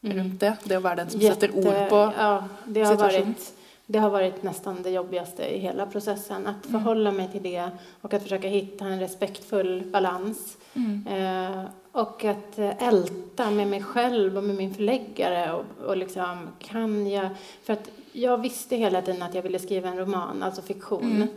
rundt 0.01 0.41
det? 0.41 0.57
Det 0.65 0.77
å 0.77 0.81
være 0.81 0.97
den 0.97 1.11
som 1.11 1.21
setter 1.21 1.51
ord 1.57 1.65
Jätte- 1.65 1.89
på 1.91 2.13
ja, 2.19 2.45
det 2.67 2.83
har, 2.83 2.97
situationen. 2.97 3.27
varit, 3.27 3.53
det 3.87 3.99
har 3.99 4.11
varit 4.11 4.43
nästan 4.43 4.83
det 4.83 4.91
jobbigaste 4.91 5.55
i 5.55 5.59
hela 5.59 5.87
processen. 5.87 6.47
Att 6.47 6.67
förhålla 6.67 7.13
mig 7.13 7.29
till 7.33 7.43
det 7.43 7.71
och 8.01 8.15
att 8.15 8.23
försöka 8.23 8.49
hitta 8.49 8.85
en 8.85 9.01
respektfull 9.01 9.83
balans. 9.93 10.57
Mm. 10.75 11.07
Eh, 11.07 11.65
och 11.93 12.25
att 12.25 12.59
eh, 12.59 12.83
älta 12.89 13.51
med 13.51 13.69
mig 13.69 13.83
själv 13.83 14.37
och 14.37 14.45
med 14.45 14.57
min 14.57 14.75
förläggare. 14.75 15.53
Och, 15.53 15.87
och 15.87 15.97
liksom, 15.97 16.49
kan 16.59 17.07
jag... 17.07 17.29
För 17.63 17.73
att 17.73 17.91
jag 18.13 18.39
visste 18.39 18.77
hela 18.77 19.03
tiden 19.03 19.23
att 19.23 19.35
jag 19.35 19.43
ville 19.43 19.59
skriva 19.59 19.89
en 19.89 19.99
roman, 19.99 20.43
alltså 20.43 20.63
fiktion. 20.63 21.23
Eh, 21.23 21.29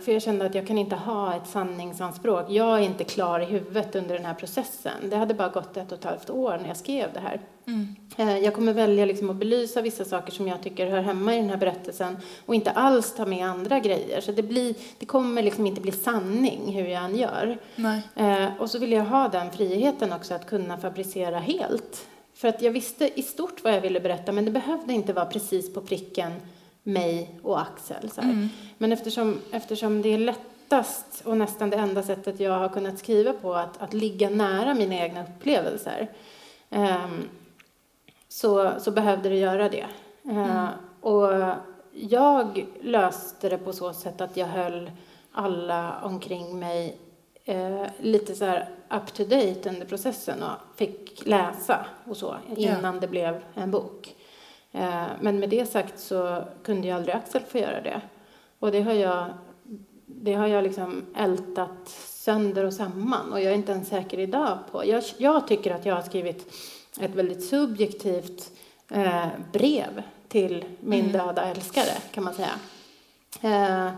för 0.00 0.12
jag 0.12 0.22
kände 0.22 0.46
att 0.46 0.54
jag 0.54 0.66
kan 0.66 0.78
inte 0.78 0.96
ha 0.96 1.34
ett 1.34 1.46
sanningsanspråk. 1.46 2.46
Jag 2.50 2.78
är 2.78 2.82
inte 2.82 3.04
klar 3.04 3.40
i 3.40 3.44
huvudet 3.44 3.96
under 3.96 4.14
den 4.14 4.24
här 4.24 4.34
processen. 4.34 5.10
Det 5.10 5.16
hade 5.16 5.34
bara 5.34 5.48
gått 5.48 5.76
ett 5.76 5.92
och 5.92 5.98
ett 5.98 6.04
halvt 6.04 6.30
år 6.30 6.58
när 6.62 6.68
jag 6.68 6.76
skrev 6.76 7.12
det 7.12 7.20
här. 7.20 7.40
Mm. 7.66 7.96
Eh, 8.16 8.38
Jag 8.38 8.54
kommer 8.54 8.72
välja 8.72 9.04
liksom 9.06 9.30
att 9.30 9.36
belysa 9.36 9.82
vissa 9.82 10.04
saker 10.04 10.32
som 10.32 10.48
jag 10.48 10.62
tycker 10.62 10.86
hör 10.86 11.00
hemma 11.00 11.34
i 11.34 11.36
den 11.40 11.50
här 11.50 11.56
berättelsen 11.56 12.16
och 12.46 12.54
inte 12.54 12.70
alls 12.70 13.14
ta 13.14 13.26
med 13.26 13.46
andra 13.46 13.78
grejer. 13.80 14.20
Så 14.20 14.32
det, 14.32 14.42
blir, 14.42 14.74
det 14.98 15.06
kommer 15.06 15.42
liksom 15.42 15.66
inte 15.66 15.80
bli 15.80 15.92
sanning 15.92 16.72
hur 16.74 16.86
jag 16.86 17.04
än 17.04 17.16
gör. 17.16 17.58
Nei. 17.76 18.00
Eh, 18.14 18.48
och 18.58 18.70
så 18.70 18.78
vill 18.78 18.92
jag 18.92 19.04
ha 19.04 19.28
den 19.28 19.50
friheten 19.50 20.12
också 20.12 20.34
att 20.34 20.46
kunna 20.46 20.76
fabricera 20.76 21.38
helt. 21.38 22.06
För 22.34 22.48
att 22.48 22.62
jag 22.62 22.70
visste 22.70 23.20
i 23.20 23.22
stort 23.22 23.64
vad 23.64 23.72
jag 23.74 23.80
ville 23.80 24.00
berätta 24.00 24.32
men 24.32 24.44
det 24.44 24.50
behövde 24.50 24.92
inte 24.92 25.12
vara 25.12 25.26
precis 25.26 25.74
på 25.74 25.80
pricken 25.80 26.32
mig 26.88 27.38
och 27.42 27.60
Axel. 27.60 28.10
Så 28.10 28.20
här. 28.20 28.48
Men 28.78 28.92
eftersom, 28.92 29.40
eftersom 29.50 30.02
det 30.02 30.08
är 30.08 30.18
lättast 30.18 31.22
och 31.24 31.36
nästan 31.36 31.70
det 31.70 31.76
enda 31.76 32.02
sättet 32.02 32.40
jag 32.40 32.58
har 32.58 32.68
kunnat 32.68 32.98
skriva 32.98 33.32
på 33.32 33.54
att, 33.54 33.82
att 33.82 33.94
ligga 33.94 34.30
nära 34.30 34.74
mina 34.74 34.94
egna 34.94 35.22
upplevelser 35.22 36.10
ehm, 36.70 37.28
så, 38.28 38.72
så 38.78 38.90
behövde 38.90 39.28
det 39.28 39.36
göra 39.36 39.68
det. 39.68 39.86
Eh, 40.24 40.68
och 41.00 41.54
jag 41.92 42.66
löste 42.80 43.48
det 43.48 43.58
på 43.58 43.72
så 43.72 43.92
sätt 43.92 44.20
att 44.20 44.36
jag 44.36 44.46
höll 44.46 44.90
alla 45.32 46.00
omkring 46.02 46.58
mig 46.58 46.98
eh, 47.44 47.86
lite 48.00 48.34
så 48.34 48.44
här 48.44 48.68
up 48.90 49.14
to 49.14 49.24
date 49.24 49.68
under 49.68 49.86
processen 49.86 50.42
och 50.42 50.76
fick 50.76 51.26
läsa 51.26 51.86
och 52.04 52.16
så 52.16 52.36
innan 52.56 53.00
det 53.00 53.08
blev 53.08 53.42
en 53.54 53.70
bok. 53.70 54.14
Eh, 54.72 55.06
men 55.20 55.38
med 55.40 55.50
det 55.50 55.66
sagt 55.66 55.98
så 55.98 56.44
kunde 56.62 56.86
ju 56.86 56.92
aldrig 56.92 57.14
Axel 57.14 57.42
få 57.42 57.58
göra 57.58 57.80
det. 57.80 58.00
Och 58.58 58.72
det 58.72 58.80
har 58.80 58.92
jag, 58.92 59.26
det 60.06 60.34
har 60.34 60.46
jag 60.46 60.64
liksom 60.64 61.04
ältat 61.16 61.88
sönder 62.06 62.64
och 62.64 62.74
samman 62.74 63.32
och 63.32 63.40
jag 63.40 63.52
är 63.52 63.56
inte 63.56 63.72
ens 63.72 63.88
säker 63.88 64.18
idag 64.18 64.58
på. 64.72 64.86
Jag, 64.86 65.02
jag 65.18 65.48
tycker 65.48 65.74
att 65.74 65.86
jag 65.86 65.94
har 65.94 66.02
skrivit 66.02 66.54
ett 67.00 67.14
väldigt 67.14 67.44
subjektivt 67.44 68.50
eh, 68.90 69.26
brev 69.52 70.02
till 70.28 70.64
min 70.80 71.12
döda 71.12 71.42
älskare, 71.42 71.98
kan 72.12 72.24
man 72.24 72.34
säga. 72.34 72.54
Eh, 73.42 73.90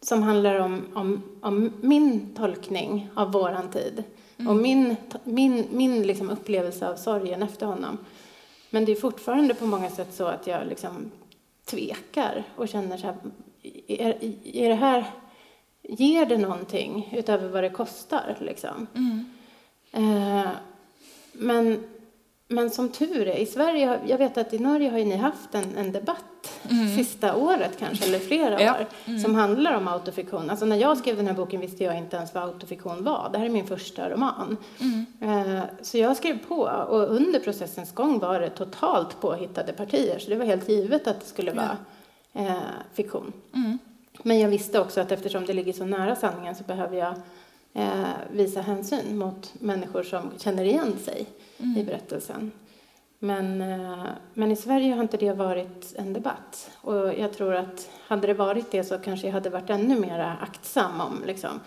som 0.00 0.22
handlar 0.22 0.60
om, 0.60 0.86
om, 0.94 1.22
om 1.40 1.72
min 1.80 2.34
tolkning 2.34 3.10
av 3.14 3.32
våran 3.32 3.70
tid 3.70 4.04
och 4.48 4.56
min, 4.56 4.96
min, 5.24 5.66
min 5.70 6.02
liksom 6.02 6.30
upplevelse 6.30 6.88
av 6.88 6.96
sorgen 6.96 7.42
efter 7.42 7.66
honom. 7.66 7.98
Men 8.76 8.84
det 8.84 8.92
är 8.92 8.96
fortfarande 8.96 9.54
på 9.54 9.66
många 9.66 9.90
sätt 9.90 10.14
så 10.14 10.24
att 10.24 10.46
jag 10.46 10.66
liksom 10.66 11.10
tvekar 11.64 12.44
och 12.56 12.68
känner 12.68 12.96
så 12.96 13.06
här, 13.06 13.16
är, 13.86 14.18
är 14.44 14.68
det 14.68 14.74
här, 14.74 15.04
ger 15.82 16.26
det 16.26 16.38
någonting 16.38 17.14
utöver 17.16 17.48
vad 17.48 17.64
det 17.64 17.70
kostar 17.70 18.36
liksom? 18.40 18.86
Eh, 19.92 20.50
men, 21.32 21.84
men 22.48 22.70
som 22.70 22.88
tur 22.88 23.28
är, 23.28 23.36
i 23.36 23.46
Sverige, 23.46 24.00
jag 24.06 24.18
vet 24.18 24.38
att 24.38 24.54
i 24.54 24.58
Norge 24.58 24.90
har 24.90 24.98
ju 24.98 25.04
ni 25.04 25.16
haft 25.16 25.54
en, 25.54 25.76
en 25.76 25.92
debatt 25.92 26.22
sista 26.96 27.36
året 27.36 27.76
kanske, 27.78 28.04
eller 28.04 28.18
flera 28.18 28.62
Ja. 28.62 28.74
år, 28.74 29.18
som 29.18 29.34
handlar 29.34 29.76
om 29.76 29.88
autofiktion. 29.88 30.50
Alltså 30.50 30.66
när 30.66 30.76
jag 30.76 30.98
skrev 30.98 31.16
den 31.16 31.26
här 31.26 31.34
boken 31.34 31.60
visste 31.60 31.84
jag 31.84 31.98
inte 31.98 32.16
ens 32.16 32.34
vad 32.34 32.42
autofiktion 32.44 33.04
var. 33.04 33.28
Det 33.32 33.38
här 33.38 33.44
är 33.46 33.50
min 33.50 33.66
första 33.66 34.10
roman. 34.10 34.56
Eh, 35.20 35.60
så 35.82 35.98
jag 35.98 36.16
skrev 36.16 36.38
på 36.48 36.56
och 36.88 37.02
under 37.16 37.40
processens 37.40 37.92
gång 37.92 38.18
var 38.18 38.40
det 38.40 38.50
totalt 38.50 39.20
påhittade 39.20 39.72
partier, 39.72 40.18
så 40.18 40.30
det 40.30 40.36
var 40.36 40.44
helt 40.44 40.68
givet 40.68 41.06
att 41.06 41.20
det 41.20 41.26
skulle 41.26 41.52
vara 41.52 41.76
eh, 42.32 42.56
fiktion. 42.94 43.32
Men 44.22 44.40
jag 44.40 44.48
visste 44.48 44.80
också 44.80 45.00
att 45.00 45.12
eftersom 45.12 45.46
det 45.46 45.52
ligger 45.52 45.72
så 45.72 45.84
nära 45.84 46.16
sanningen 46.16 46.54
så 46.54 46.64
behöver 46.64 46.96
jag 46.96 47.14
eh, 47.74 48.04
visa 48.32 48.60
hänsyn 48.60 49.18
mot 49.18 49.52
människor 49.58 50.02
som 50.02 50.30
känner 50.38 50.64
igen 50.64 50.94
sig 51.04 51.26
i 51.58 51.84
berättelsen. 51.84 52.52
Men, 53.18 53.60
eh, 53.60 54.06
men 54.34 54.52
i 54.52 54.56
Sverige 54.56 54.94
har 54.94 55.02
inte 55.02 55.16
det 55.16 55.32
varit 55.32 55.94
en 55.96 56.12
debatt. 56.12 56.70
Och 56.80 57.14
jag 57.14 57.32
tror 57.32 57.54
att 57.54 57.90
hade 58.06 58.26
det 58.26 58.34
varit 58.34 58.70
det 58.70 58.84
så 58.84 58.98
kanske 58.98 59.26
jag 59.26 59.34
hade 59.34 59.50
varit 59.50 59.70
ännu 59.70 60.00
mer 60.00 60.36
aktsam 60.40 61.00
om 61.00 61.22
liksom, 61.26 61.60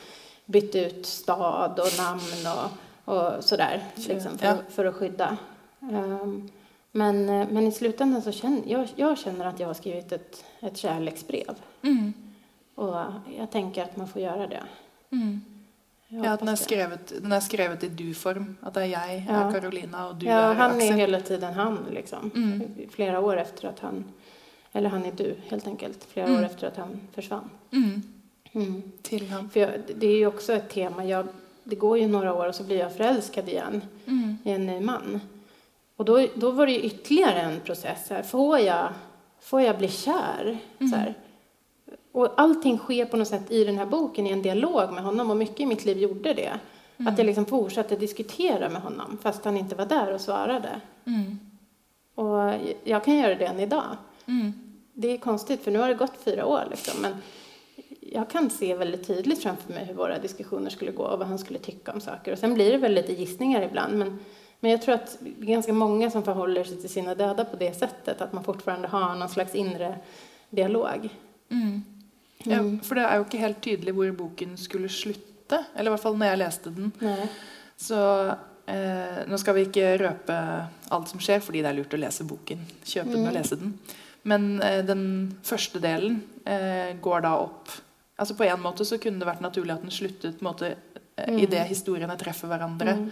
bytt 0.46 0.76
ut 0.76 1.06
stad 1.06 1.80
och 1.80 1.98
namn 1.98 2.58
och, 2.58 3.14
och 3.14 3.44
sådär 3.44 3.84
liksom, 3.96 4.38
för, 4.38 4.58
för 4.70 4.86
att 4.86 4.96
skydda. 4.96 5.38
Ehm, 5.82 6.50
men, 6.92 7.30
eh, 7.30 7.48
men 7.50 7.68
i 7.68 7.72
slutändan 7.72 8.22
så 8.22 8.32
känner 8.32 8.62
jag, 8.66 8.88
jag 8.96 9.18
känner 9.18 9.46
att 9.46 9.60
jag 9.60 9.68
har 9.68 9.74
skrivit 9.74 10.12
ett, 10.12 10.46
ett 10.60 10.78
kärleksbrev. 10.78 11.56
Mm. 11.82 12.14
Och 12.76 12.96
jag 13.38 13.52
tänker 13.52 13.84
att 13.84 13.98
man 13.98 14.08
får 14.08 14.22
göra 14.22 14.48
det. 14.48 14.64
Mm. 15.12 15.42
Jag 16.12 16.26
Ja, 16.26 16.32
at 16.34 16.40
den 16.40 16.48
hoppas 16.48 16.60
det. 16.60 16.66
skrevet, 16.66 17.12
er 17.34 17.40
skrevet 17.40 17.84
i 17.84 17.88
du-form. 17.90 18.58
At 18.66 18.74
det 18.74 18.84
er 18.84 18.88
jeg, 18.88 19.26
Ja. 19.30 19.48
er 19.48 19.52
Carolina, 19.52 20.06
og 20.10 20.20
du 20.22 20.26
Ja, 20.26 20.50
er 20.52 20.54
han 20.54 20.82
är 20.82 20.94
hela 20.94 21.20
tiden 21.22 21.54
han, 21.54 21.78
liksom. 21.92 22.32
Mm. 22.36 22.90
Flera 22.92 23.20
år 23.20 23.38
efter 23.38 23.68
att 23.68 23.80
han... 23.80 24.04
Eller 24.74 24.90
han 24.90 25.06
är 25.06 25.12
du, 25.12 25.36
helt 25.50 25.68
enkelt. 25.68 26.04
Flera 26.14 26.28
Mm. 26.28 26.40
år 26.40 26.46
efter 26.46 26.68
att 26.68 26.78
han 26.78 27.00
försvann. 27.14 27.50
Mm. 27.72 28.02
Mm. 28.54 28.82
Til 29.02 29.28
ham. 29.30 29.50
För 29.50 29.60
jag, 29.60 29.72
det 29.96 30.08
är 30.08 30.18
ju 30.18 30.28
också 30.28 30.54
ett 30.54 30.70
tema. 30.70 31.06
Jag, 31.06 31.28
det 31.64 31.76
går 31.76 31.98
ju 31.98 32.08
några 32.08 32.34
år 32.34 32.48
och 32.48 32.56
så 32.56 32.64
blir 32.64 32.80
jag 32.80 32.96
förälskad 32.96 33.50
igen 33.50 33.82
Mm. 34.08 34.38
i 34.44 34.52
en 34.52 34.66
ny 34.66 34.80
man. 34.80 35.22
Och 35.96 36.06
då, 36.06 36.28
då 36.36 36.52
var 36.52 36.66
det 36.66 36.72
ju 36.72 36.80
ytterligare 36.80 37.42
en 37.42 37.60
process. 37.60 38.10
Här, 38.10 38.24
får, 38.24 38.60
jag, 38.60 38.90
får 39.42 39.62
jag 39.62 39.78
bli 39.78 39.88
kär? 39.88 40.58
Så 40.80 40.96
här. 40.96 41.14
Och 42.20 42.34
allting 42.38 42.78
sker 42.78 43.06
på 43.06 43.18
något 43.18 43.28
sätt 43.28 43.52
i 43.52 43.64
den 43.64 43.78
här 43.78 43.86
boken 43.86 44.28
i 44.28 44.30
en 44.30 44.42
dialog 44.42 44.94
med 44.94 45.04
honom 45.04 45.30
och 45.30 45.38
mycket 45.38 45.60
i 45.60 45.66
mitt 45.66 45.86
liv 45.86 45.98
gjorde 45.98 46.34
det. 46.34 46.60
Att 46.98 47.18
jag 47.18 47.26
liksom 47.26 47.46
fortsatte 47.46 47.96
diskutera 47.96 48.70
med 48.70 48.82
honom 48.82 49.18
fast 49.22 49.46
han 49.46 49.58
inte 49.58 49.76
var 49.76 49.86
där 49.86 50.14
och 50.14 50.22
svarade. 50.22 50.82
Mm. 51.06 51.40
Och 52.16 52.54
jag 52.84 53.04
kan 53.04 53.18
göra 53.18 53.36
det 53.36 53.46
än 53.46 53.60
idag. 53.60 53.98
Mm. 54.26 54.54
Det 54.94 55.08
är 55.08 55.18
konstigt 55.18 55.64
för 55.64 55.72
nu 55.72 55.80
har 55.80 55.88
det 55.88 55.94
gått 55.94 56.18
fyra 56.24 56.46
år 56.46 56.68
liksom, 56.70 57.02
men 57.02 57.16
jag 58.00 58.30
kan 58.30 58.50
se 58.50 58.76
väldigt 58.76 59.08
tydligt 59.08 59.44
framför 59.44 59.74
mig 59.74 59.86
hur 59.86 59.94
våra 59.94 60.20
diskussioner 60.20 60.70
skulle 60.70 60.92
gå 60.92 61.04
och 61.04 61.20
vad 61.20 61.28
han 61.28 61.40
skulle 61.40 61.60
tycka 61.60 61.94
om 61.94 62.02
saker. 62.02 62.32
Och 62.32 62.40
sen 62.40 62.54
blir 62.54 62.72
det 62.72 62.78
väl 62.78 62.94
lite 62.94 63.14
gissningar 63.14 63.62
ibland, 63.62 63.98
men, 63.98 64.20
men 64.60 64.72
jag 64.72 64.82
tror 64.82 64.96
att 64.96 65.18
det 65.20 65.46
är 65.46 65.54
ganska 65.54 65.74
många 65.74 66.12
som 66.12 66.24
förhåller 66.24 66.64
sig 66.64 66.82
till 66.82 66.90
sina 66.90 67.16
döda 67.16 67.46
på 67.46 67.56
det 67.56 67.80
sättet, 67.80 68.22
att 68.22 68.34
man 68.34 68.44
fortfarande 68.44 68.88
har 68.88 69.16
någon 69.16 69.30
slags 69.30 69.56
inre 69.56 69.98
dialog. 70.50 71.10
Mm. 71.52 71.84
Ja, 72.46 72.62
for 72.84 72.96
det 72.96 73.04
er 73.04 73.16
jo 73.20 73.24
ikke 73.26 73.40
helt 73.42 73.62
tydelig 73.62 73.94
hvor 73.94 74.12
boken 74.16 74.58
skulle 74.58 74.90
slutte. 74.90 75.66
Eller 75.76 75.90
i 75.92 75.94
hvert 75.96 76.04
fall 76.04 76.16
når 76.18 76.26
jeg 76.32 76.38
leste 76.46 76.76
den. 76.76 76.94
Nej. 77.02 77.28
Så 77.78 78.36
Eh, 78.70 79.24
nå 79.26 79.38
skal 79.42 79.56
vi 79.56 79.64
ikke 79.66 79.98
røpe 79.98 80.36
alt 80.94 81.08
som 81.10 81.18
skjer, 81.20 81.40
fordi 81.42 81.64
det 81.64 81.70
er 81.72 81.74
lurt 81.80 81.94
å 81.94 81.98
lese 81.98 82.22
boken. 82.24 82.60
Kjøpe 82.86 83.10
den 83.16 83.26
og 83.26 83.34
lese 83.34 83.56
den. 83.58 83.72
Men 84.30 84.62
eh, 84.62 84.84
den 84.86 85.02
første 85.44 85.80
delen 85.82 86.20
eh, 86.46 86.94
går 87.02 87.22
da 87.26 87.32
opp 87.48 87.68
altså 88.20 88.36
På 88.38 88.44
en 88.46 88.62
måte 88.62 88.86
så 88.86 89.00
kunne 89.02 89.18
det 89.18 89.26
vært 89.26 89.42
naturlig 89.42 89.74
at 89.74 89.82
den 89.82 89.90
sluttet 89.90 90.38
på 90.38 90.46
en 90.46 90.52
måte, 90.52 90.76
eh, 91.18 91.32
Mm. 91.32 91.40
idet 91.40 91.66
historiene 91.68 92.16
treffer 92.18 92.48
hverandre. 92.48 93.10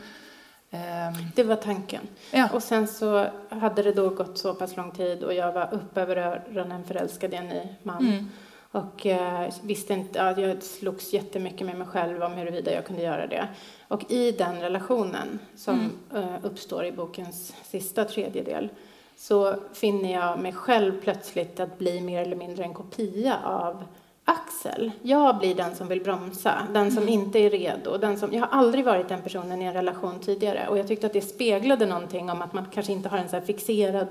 Eh, 0.71 1.17
Det 1.36 1.43
var 1.43 1.55
tanken. 1.55 2.07
ja. 2.32 2.49
Och 2.53 2.63
sen 2.63 2.88
så 2.88 3.28
hade 3.49 3.84
det 3.84 3.91
då 3.93 4.09
gått 4.09 4.38
så 4.38 4.53
pass 4.53 4.78
lång 4.78 4.91
tid 4.91 5.23
och 5.23 5.34
jag 5.34 5.51
var 5.53 5.73
upp 5.73 5.97
över 5.97 6.15
öronen 6.17 6.84
förälskad 6.84 7.34
i 7.34 7.36
en 7.36 7.47
ny 7.47 7.61
man. 7.84 8.05
Mm. 8.07 8.30
Och 8.72 9.05
eh, 9.05 9.53
visste 9.63 9.93
inte, 9.93 10.20
ja, 10.20 10.39
jag 10.41 10.63
slogs 10.63 11.13
jättemycket 11.13 11.68
med 11.68 11.78
mig 11.78 11.88
själv 11.88 12.24
om 12.24 12.34
huruvida 12.34 12.74
jag 12.74 12.86
kunde 12.86 13.01
göra 13.01 13.28
det. 13.28 13.47
Och 13.88 14.11
i 14.11 14.32
den 14.32 14.61
relationen 14.61 15.39
som 15.55 15.91
eh, 16.15 16.36
uppstår 16.43 16.86
i 16.86 16.91
bokens 16.91 17.55
sista 17.63 18.05
tredjedel 18.05 18.70
så 19.15 19.55
finner 19.74 20.13
jag 20.13 20.39
mig 20.39 20.53
själv 20.53 21.01
plötsligt 21.01 21.59
att 21.59 21.78
bli 21.78 22.01
mer 22.01 22.22
eller 22.22 22.36
mindre 22.36 22.63
en 22.63 22.74
kopia 22.74 23.38
av 23.43 23.84
Axel. 24.30 24.91
Jag 25.01 25.38
blir 25.38 25.55
den 25.55 25.76
som 25.76 25.88
vill 25.88 26.03
bromsa, 26.03 26.68
den 26.74 26.91
som 26.91 27.09
inte 27.09 27.39
är 27.39 27.49
redo. 27.49 27.97
Den 27.97 28.20
som, 28.20 28.34
jag 28.34 28.41
har 28.41 28.59
aldrig 28.59 28.86
varit 28.86 29.09
den 29.09 29.22
personen 29.22 29.61
i 29.61 29.65
en 29.65 29.74
relation 29.74 30.20
tidigare 30.20 30.68
och 30.68 30.78
jag 30.78 30.88
tyckte 30.88 31.07
att 31.07 31.13
det 31.13 31.22
speglade 31.22 31.86
någonting 31.86 32.30
om 32.30 32.41
att 32.41 32.53
man 32.53 32.65
kanske 32.74 32.91
inte 32.91 33.09
har 33.09 33.18
en 33.18 33.30
så 33.30 33.36
här 33.36 33.45
fixerad 33.45 34.07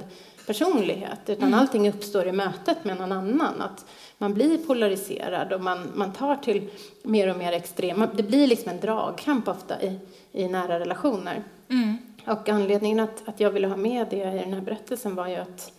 personlighet 0.46 1.20
utan 1.26 1.54
allting 1.54 1.88
uppstår 1.88 2.26
i 2.26 2.32
mötet 2.32 2.84
med 2.84 2.98
någon 2.98 3.12
annan. 3.12 3.62
Att 3.62 3.86
man 4.18 4.34
blir 4.34 4.58
polariserad 4.58 5.52
och 5.52 5.60
man, 5.60 5.92
man 5.94 6.12
tar 6.12 6.36
till 6.36 6.70
mer 7.02 7.30
och 7.30 7.38
mer 7.38 7.52
extrema... 7.52 8.06
Det 8.06 8.22
blir 8.22 8.46
liksom 8.46 8.70
en 8.70 8.80
dragkamp 8.80 9.48
ofta 9.48 9.82
i, 9.82 9.98
i 10.32 10.48
nära 10.48 10.80
relationer. 10.80 11.42
Mm. 11.68 11.96
Och 12.26 12.48
anledningen 12.48 13.00
att, 13.00 13.28
att 13.28 13.40
jag 13.40 13.50
ville 13.50 13.68
ha 13.68 13.76
med 13.76 14.06
det 14.10 14.16
i 14.16 14.38
den 14.38 14.52
här 14.52 14.60
berättelsen 14.60 15.14
var 15.14 15.28
ju 15.28 15.36
att 15.36 15.72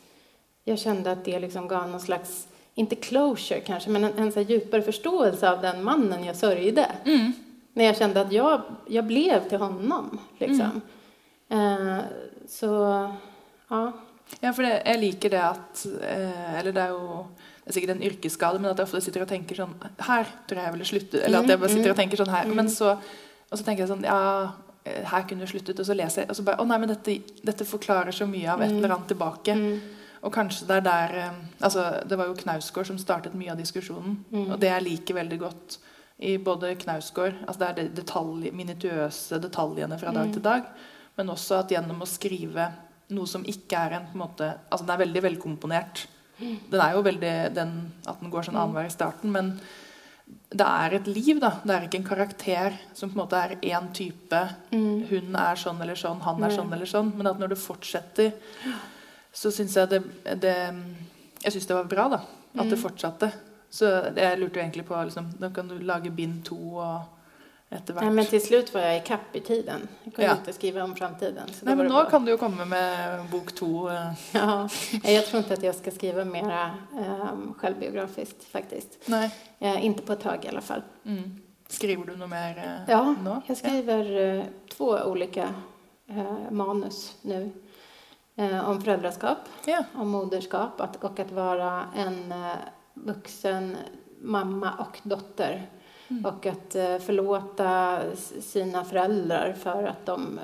jag 0.64 0.80
kände 0.80 1.12
att 1.12 1.26
det 1.26 1.40
liksom 1.40 1.68
gav 1.68 1.90
någon 1.90 2.00
slags, 2.00 2.48
inte 2.74 2.96
closure 2.96 3.60
kanske, 3.60 3.90
men 3.90 4.04
en, 4.04 4.18
en 4.18 4.32
så 4.32 4.42
djupare 4.42 4.82
förståelse 4.82 5.52
av 5.52 5.62
den 5.62 5.84
mannen 5.84 6.24
jag 6.24 6.36
sörjde. 6.36 6.92
Mm. 7.06 7.34
När 7.74 7.86
jag 7.86 7.98
kände 7.98 8.22
att 8.22 8.32
jag, 8.32 8.62
jag 8.88 9.06
blev 9.06 9.50
till 9.50 9.58
honom. 9.58 10.20
Liksom. 10.38 10.82
Eh, 11.50 11.98
så, 12.48 12.68
ja. 13.68 13.92
Ja, 14.40 14.54
for 14.54 14.64
det, 14.64 14.82
jeg 14.86 15.00
liker 15.00 15.30
det 15.30 15.44
at 15.44 15.86
eh, 15.86 16.60
Eller 16.60 16.74
det 16.76 16.82
er 16.84 16.96
jo 16.96 17.28
det 17.68 17.74
er 17.74 17.76
sikkert 17.82 17.98
en 17.98 18.04
yrkesskade, 18.08 18.60
men 18.64 18.72
at 18.72 18.80
jeg 18.80 18.88
ofte 18.88 19.02
sitter 19.04 19.26
og 19.26 19.28
tenker 19.28 19.58
sånn 19.60 19.74
Her 20.08 20.30
tror 20.48 20.60
jeg 20.62 20.64
jeg 20.70 20.74
ville 20.78 20.86
sluttet. 20.88 21.18
Eller 21.28 21.44
at 21.44 21.50
jeg 21.52 21.60
bare 21.60 21.74
sitter 21.74 21.92
og 21.92 21.98
tenker 22.00 22.22
sånn 22.22 22.32
her. 22.32 22.48
Men 22.56 22.70
så, 22.72 22.94
og 22.96 23.60
så 23.60 23.66
tenker 23.68 23.84
jeg 23.84 23.92
sånn 23.92 24.06
Ja, 24.08 24.20
eh, 24.88 25.02
her 25.12 25.26
kunne 25.28 25.44
jeg 25.44 25.52
sluttet. 25.52 25.82
Og 25.84 25.90
så 25.90 25.98
leser 26.00 26.24
jeg, 26.24 26.30
og 26.32 26.40
så 26.40 26.46
bare 26.48 26.64
Å 26.64 26.68
nei, 26.70 26.78
men 26.80 26.94
dette, 26.94 27.18
dette 27.44 27.68
forklarer 27.68 28.16
så 28.16 28.30
mye 28.32 28.48
av 28.54 28.64
et 28.64 28.72
eller 28.72 28.96
annet 28.96 29.12
tilbake. 29.12 29.58
Og 30.24 30.34
kanskje 30.34 30.70
det 30.70 30.80
er 30.80 30.88
der 30.88 31.18
eh, 31.26 31.44
Altså, 31.60 31.86
det 32.08 32.22
var 32.24 32.32
jo 32.32 32.40
Knausgård 32.40 32.88
som 32.94 33.04
startet 33.04 33.36
mye 33.36 33.52
av 33.52 33.60
diskusjonen. 33.60 34.22
Og 34.48 34.56
det 34.64 34.72
jeg 34.72 34.88
liker 34.88 35.20
veldig 35.20 35.44
godt 35.44 35.80
i 36.24 36.38
både 36.42 36.72
Knausgård 36.82 37.44
Altså 37.44 37.60
det 37.62 37.68
er 37.68 37.80
de 37.82 37.90
detalj, 38.00 38.52
minutiøse 38.56 39.38
detaljene 39.44 40.00
fra 40.02 40.16
dag 40.16 40.32
til 40.34 40.42
dag, 40.46 40.72
men 41.20 41.36
også 41.36 41.60
at 41.62 41.76
gjennom 41.76 42.00
å 42.02 42.10
skrive 42.10 42.72
noe 43.14 43.30
som 43.30 43.44
ikke 43.48 43.78
er 43.80 44.00
en 44.00 44.08
på 44.08 44.18
en 44.18 44.24
måte 44.24 44.48
Altså 44.70 44.86
den 44.86 44.96
er 44.96 45.04
veldig 45.04 45.24
velkomponert. 45.28 46.08
Den 46.40 46.80
er 46.82 46.94
jo 46.96 47.04
veldig 47.06 47.36
den 47.56 47.76
at 48.06 48.22
den 48.22 48.32
går 48.34 48.48
sånn 48.48 48.58
annenhver 48.60 48.90
i 48.90 48.94
starten, 48.94 49.32
men 49.34 49.56
det 50.28 50.66
er 50.66 50.96
et 50.98 51.08
liv, 51.08 51.40
da. 51.40 51.54
Det 51.64 51.74
er 51.74 51.86
ikke 51.88 52.00
en 52.02 52.08
karakter 52.08 52.78
som 52.96 53.10
på 53.10 53.18
en 53.18 53.22
måte 53.24 53.40
er 53.40 53.56
én 53.64 53.90
type. 53.96 54.42
Hun 54.72 55.36
er 55.40 55.60
sånn 55.60 55.82
eller 55.84 56.00
sånn, 56.00 56.22
han 56.24 56.44
er 56.44 56.56
sånn 56.56 56.72
eller 56.76 56.90
sånn. 56.90 57.14
Men 57.16 57.32
at 57.32 57.40
når 57.40 57.54
det 57.54 57.60
fortsetter, 57.62 58.32
så 59.32 59.52
syns 59.54 59.76
jeg 59.78 59.92
det, 59.92 60.02
det 60.42 60.56
Jeg 61.44 61.54
syns 61.54 61.68
det 61.70 61.76
var 61.78 61.90
bra, 61.92 62.08
da. 62.16 62.22
At 62.58 62.72
det 62.72 62.80
fortsatte. 62.82 63.32
Så 63.70 63.90
jeg 64.16 64.40
lurte 64.40 64.58
jo 64.58 64.64
egentlig 64.64 64.86
på 64.88 64.96
liksom, 64.96 65.28
Da 65.40 65.50
kan 65.54 65.68
du 65.68 65.78
lage 65.84 66.10
bind 66.16 66.46
to 66.48 66.58
og 66.80 67.17
Nej, 67.70 68.10
men 68.10 68.26
till 68.26 68.42
slut 68.46 68.74
var 68.74 68.82
jag 68.82 68.98
i 68.98 69.00
kapp 69.00 69.36
i 69.36 69.40
tiden. 69.42 69.88
Jag 70.04 70.14
kunde 70.14 70.32
Ja. 70.32 70.38
inte 70.38 70.54
skriva 70.54 70.84
om 70.84 70.96
framtiden. 70.96 71.48
Så 71.54 71.66
då 71.66 71.72
var 71.72 71.76
men 71.76 71.88
bra. 71.88 72.10
kan 72.10 72.26
du 72.26 72.32
jo 72.32 72.38
komme 72.38 72.66
med 72.66 73.26
bok 73.32 73.56
to. 73.56 73.90
eh. 73.90 74.12
Ja, 74.32 74.70
nej, 75.04 75.16
jag 75.16 75.26
tror 75.26 75.38
inte 75.40 75.54
att 75.54 75.64
jag 75.64 75.76
ska 75.76 75.92
skriva 75.92 76.26
mera 76.26 76.72
um, 77.32 77.54
självbiografiskt 77.58 78.44
faktiskt. 78.44 79.08
Nei. 79.08 79.30
Eh, 79.60 79.86
inte 79.86 80.02
på 80.04 80.14
ett 80.14 80.22
tag 80.22 80.46
i 80.46 80.48
alla 80.48 80.62
fall. 80.62 80.82
Mm. 81.06 81.42
Skriver 81.68 82.06
du 82.06 82.16
noe 82.16 82.28
mer 82.28 82.58
eh, 82.58 82.92
Ja, 82.94 83.16
nå? 83.24 83.42
jag 83.48 83.58
skriver 83.58 84.36
eh, 84.38 84.44
två 84.78 85.00
olika 85.06 85.54
manus 86.52 87.16
nu. 87.22 87.52
Om 88.66 88.82
föräldraskap, 88.82 89.38
Ja. 89.66 89.84
om 89.96 90.10
moderskap 90.10 90.82
att, 90.82 91.04
och 91.04 91.20
att 91.20 91.32
vara 91.32 91.84
en 91.96 92.34
vuxen 92.94 93.78
mamma 94.22 94.72
och 94.80 95.00
dotter. 95.04 95.70
Och 96.26 96.46
att 96.46 96.76
eh, 96.76 96.98
förlåta 96.98 98.00
sina 98.42 98.84
föräldrar 98.86 99.54
för 99.54 99.84
att 99.84 100.06
de 100.06 100.40
eh, 100.40 100.44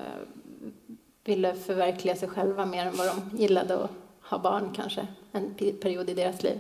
ville 1.24 1.54
förverkliga 1.54 2.16
sig 2.16 2.30
själva 2.30 2.66
mer 2.66 2.86
än 2.86 2.96
vad 2.98 3.08
de 3.08 3.38
gillade 3.38 3.84
att 3.84 3.90
ha 4.22 4.38
barn 4.40 4.70
kanske, 4.76 5.08
en 5.32 5.56
pe- 5.58 5.82
period 5.82 6.10
i 6.10 6.14
deras 6.14 6.44
liv. 6.44 6.60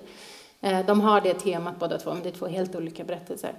Eh, 0.62 0.86
de 0.86 1.02
har 1.02 1.22
det 1.22 1.34
temat 1.34 1.80
båda 1.80 1.98
två, 2.00 2.14
men 2.14 2.24
det 2.24 2.30
är 2.30 2.34
två 2.34 2.48
helt 2.48 2.76
olika 2.76 3.04
berättelser. 3.04 3.54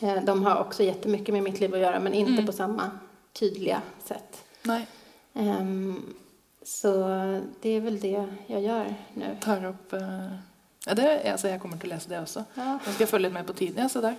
Eh, 0.00 0.24
de 0.24 0.44
har 0.44 0.60
också 0.60 0.82
jättemycket 0.82 1.32
med 1.34 1.42
mitt 1.42 1.60
liv 1.60 1.74
att 1.74 1.80
göra, 1.80 2.00
men 2.00 2.14
inte 2.14 2.42
på 2.46 2.52
samma 2.52 2.90
tydliga 3.32 3.82
sätt. 4.04 4.44
Nei. 4.62 4.86
Ehm, 5.34 6.14
så 6.62 6.90
det 7.60 7.70
är 7.70 7.80
väl 7.80 8.00
det 8.00 8.26
jag 8.46 8.60
gör 8.62 8.94
nu. 9.14 9.36
Tar 9.40 9.64
eh, 9.92 10.32
ja, 10.86 10.94
det, 10.94 11.06
altså, 11.32 11.48
Jeg 11.50 11.60
kommer 11.62 11.78
til 11.82 11.90
å 11.90 11.94
lese 11.96 12.08
det 12.12 12.20
også. 12.22 12.44
Ja. 12.56 12.68
Nå 12.78 12.92
skal 12.92 13.02
jeg 13.04 13.10
følge 13.10 13.26
litt 13.28 13.34
med 13.36 13.46
på 13.48 13.56
tiden. 13.58 13.80
Ja, 13.82 13.88
se 13.90 14.02
der. 14.04 14.16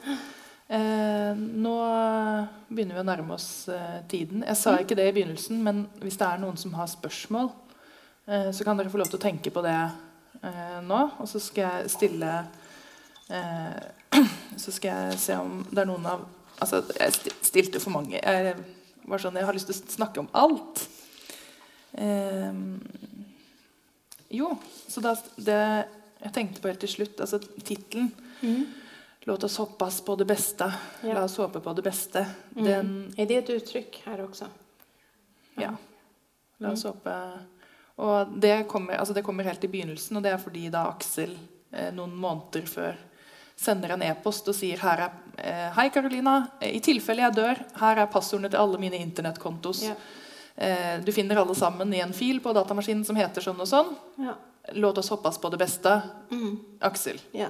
Eh, 0.67 1.33
nå 1.37 1.75
begynner 2.67 2.97
vi 2.97 3.03
å 3.03 3.07
nærme 3.07 3.37
oss 3.37 3.67
eh, 3.71 4.01
tiden. 4.11 4.43
Jeg 4.43 4.59
sa 4.59 4.73
ikke 4.83 4.97
det 4.99 5.05
i 5.07 5.13
begynnelsen, 5.15 5.61
men 5.63 5.85
hvis 6.01 6.17
det 6.19 6.27
er 6.27 6.41
noen 6.43 6.57
som 6.59 6.73
har 6.75 6.89
spørsmål, 6.91 7.53
eh, 8.27 8.49
så 8.51 8.67
kan 8.67 8.75
dere 8.79 8.91
få 8.91 8.99
lov 8.99 9.07
til 9.13 9.19
å 9.21 9.23
tenke 9.23 9.53
på 9.55 9.63
det 9.63 9.77
eh, 10.43 10.79
nå. 10.83 10.99
Og 11.23 11.29
så 11.31 11.39
skal 11.39 11.69
jeg 11.85 11.93
stille 11.95 12.33
eh, 13.31 13.77
Så 14.57 14.71
skal 14.73 15.11
jeg 15.11 15.19
se 15.21 15.35
om 15.39 15.59
det 15.69 15.83
er 15.83 15.89
noen 15.89 16.05
av 16.09 16.25
Altså, 16.57 16.79
jeg 16.97 17.13
sti- 17.13 17.33
stilte 17.45 17.79
for 17.83 17.93
mange. 17.93 18.17
Jeg 18.17 18.55
var 19.05 19.21
sånn, 19.21 19.35
jeg 19.37 19.45
har 19.45 19.53
lyst 19.53 19.67
til 19.69 19.75
å 19.77 19.91
snakke 19.93 20.23
om 20.23 20.29
alt. 20.33 20.79
Eh, 21.93 22.55
jo, 24.33 24.49
så 24.89 25.03
da 25.05 25.11
det 25.37 25.59
jeg 26.23 26.33
tenkte 26.33 26.61
på 26.61 26.67
helt 26.71 26.79
til 26.83 26.89
slutt, 26.89 27.21
altså 27.21 27.39
tittelen 27.63 28.11
Låt 29.27 29.43
oss 29.43 29.57
hoppas 29.57 30.01
på 30.01 30.15
det 30.15 30.25
bästa. 30.25 30.73
Ja. 31.01 31.13
La 31.13 31.23
oss 31.23 31.37
håpe 31.37 31.59
på 31.59 31.73
det 31.73 31.81
bästa. 31.81 32.25
Den, 32.49 33.13
Är 33.17 33.25
det 33.25 33.35
ett 33.35 33.49
uttryck 33.49 34.01
här 34.05 34.23
också? 34.23 34.45
ja. 35.55 35.75
La 36.57 36.71
oss 36.71 36.83
håpe 36.83 37.39
Og 37.95 38.27
det 38.39 38.67
kommer, 38.67 38.93
altså 38.93 39.13
det 39.13 39.21
kommer 39.21 39.43
helt 39.43 39.63
i 39.63 39.67
begynnelsen, 39.67 40.17
og 40.17 40.23
det 40.23 40.31
er 40.31 40.37
fordi 40.37 40.69
da 40.69 40.85
Aksel 40.91 41.33
eh, 41.73 41.89
noen 41.93 42.13
måneder 42.15 42.67
før 42.69 42.95
sender 43.57 43.95
en 43.95 44.03
e-post 44.05 44.47
og 44.47 44.55
sier 44.55 44.77
her 44.79 45.01
er 45.07 45.15
eh, 45.37 45.71
Hei, 45.73 45.89
Carolina. 45.89 46.35
I 46.61 46.79
tilfelle 46.85 47.25
jeg 47.25 47.35
dør, 47.39 47.63
her 47.81 48.03
er 48.03 48.11
passordene 48.13 48.51
til 48.53 48.61
alle 48.61 48.77
mine 48.79 48.99
internettkontos. 49.01 49.81
Ja. 49.89 49.95
Eh, 50.55 50.99
du 51.01 51.11
finner 51.11 51.41
alle 51.41 51.55
sammen 51.57 51.93
i 51.93 52.03
en 52.05 52.13
fil 52.13 52.39
på 52.39 52.53
datamaskinen 52.53 53.03
som 53.05 53.17
heter 53.17 53.43
sånn 53.43 53.59
og 53.65 53.69
sånn. 53.69 53.89
Ja. 54.21 54.37
Låt 54.73 54.97
oss 54.97 55.09
hoppas 55.09 55.37
på 55.37 55.49
det 55.49 55.57
beste. 55.57 56.01
Mm. 56.31 56.59
Aksel. 56.81 57.19
ja. 57.31 57.47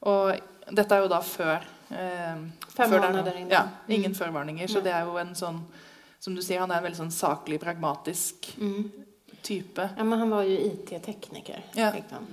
Og 0.00 0.32
dette 0.70 0.94
er 0.94 1.00
jo 1.02 1.08
da 1.08 1.20
før 1.22 1.64
eh, 1.90 2.36
Fem 2.76 2.92
er 2.92 3.00
måneder 3.00 3.32
noe- 3.32 3.36
innan. 3.40 3.50
Ja, 3.50 3.68
ingen 3.88 4.12
Mm. 4.12 4.14
førvarninger. 4.18 4.66
Så 4.68 4.80
det 4.80 4.92
er 4.92 5.04
jo 5.04 5.16
en 5.18 5.34
sånn 5.34 5.60
Som 6.18 6.34
du 6.34 6.42
sier, 6.42 6.58
han 6.60 6.70
er 6.70 6.76
en 6.78 6.82
veldig 6.84 6.96
sånn 6.98 7.10
saklig, 7.12 7.60
pragmatisk 7.60 8.54
Mm. 8.58 8.90
type. 9.42 9.88
Ja, 9.96 10.04
men 10.04 10.18
han 10.18 10.30
var 10.30 10.42
ju 10.42 10.56
IT-tekniker. 10.58 11.62
Ja. 11.74 11.92
Liksom. 11.94 12.26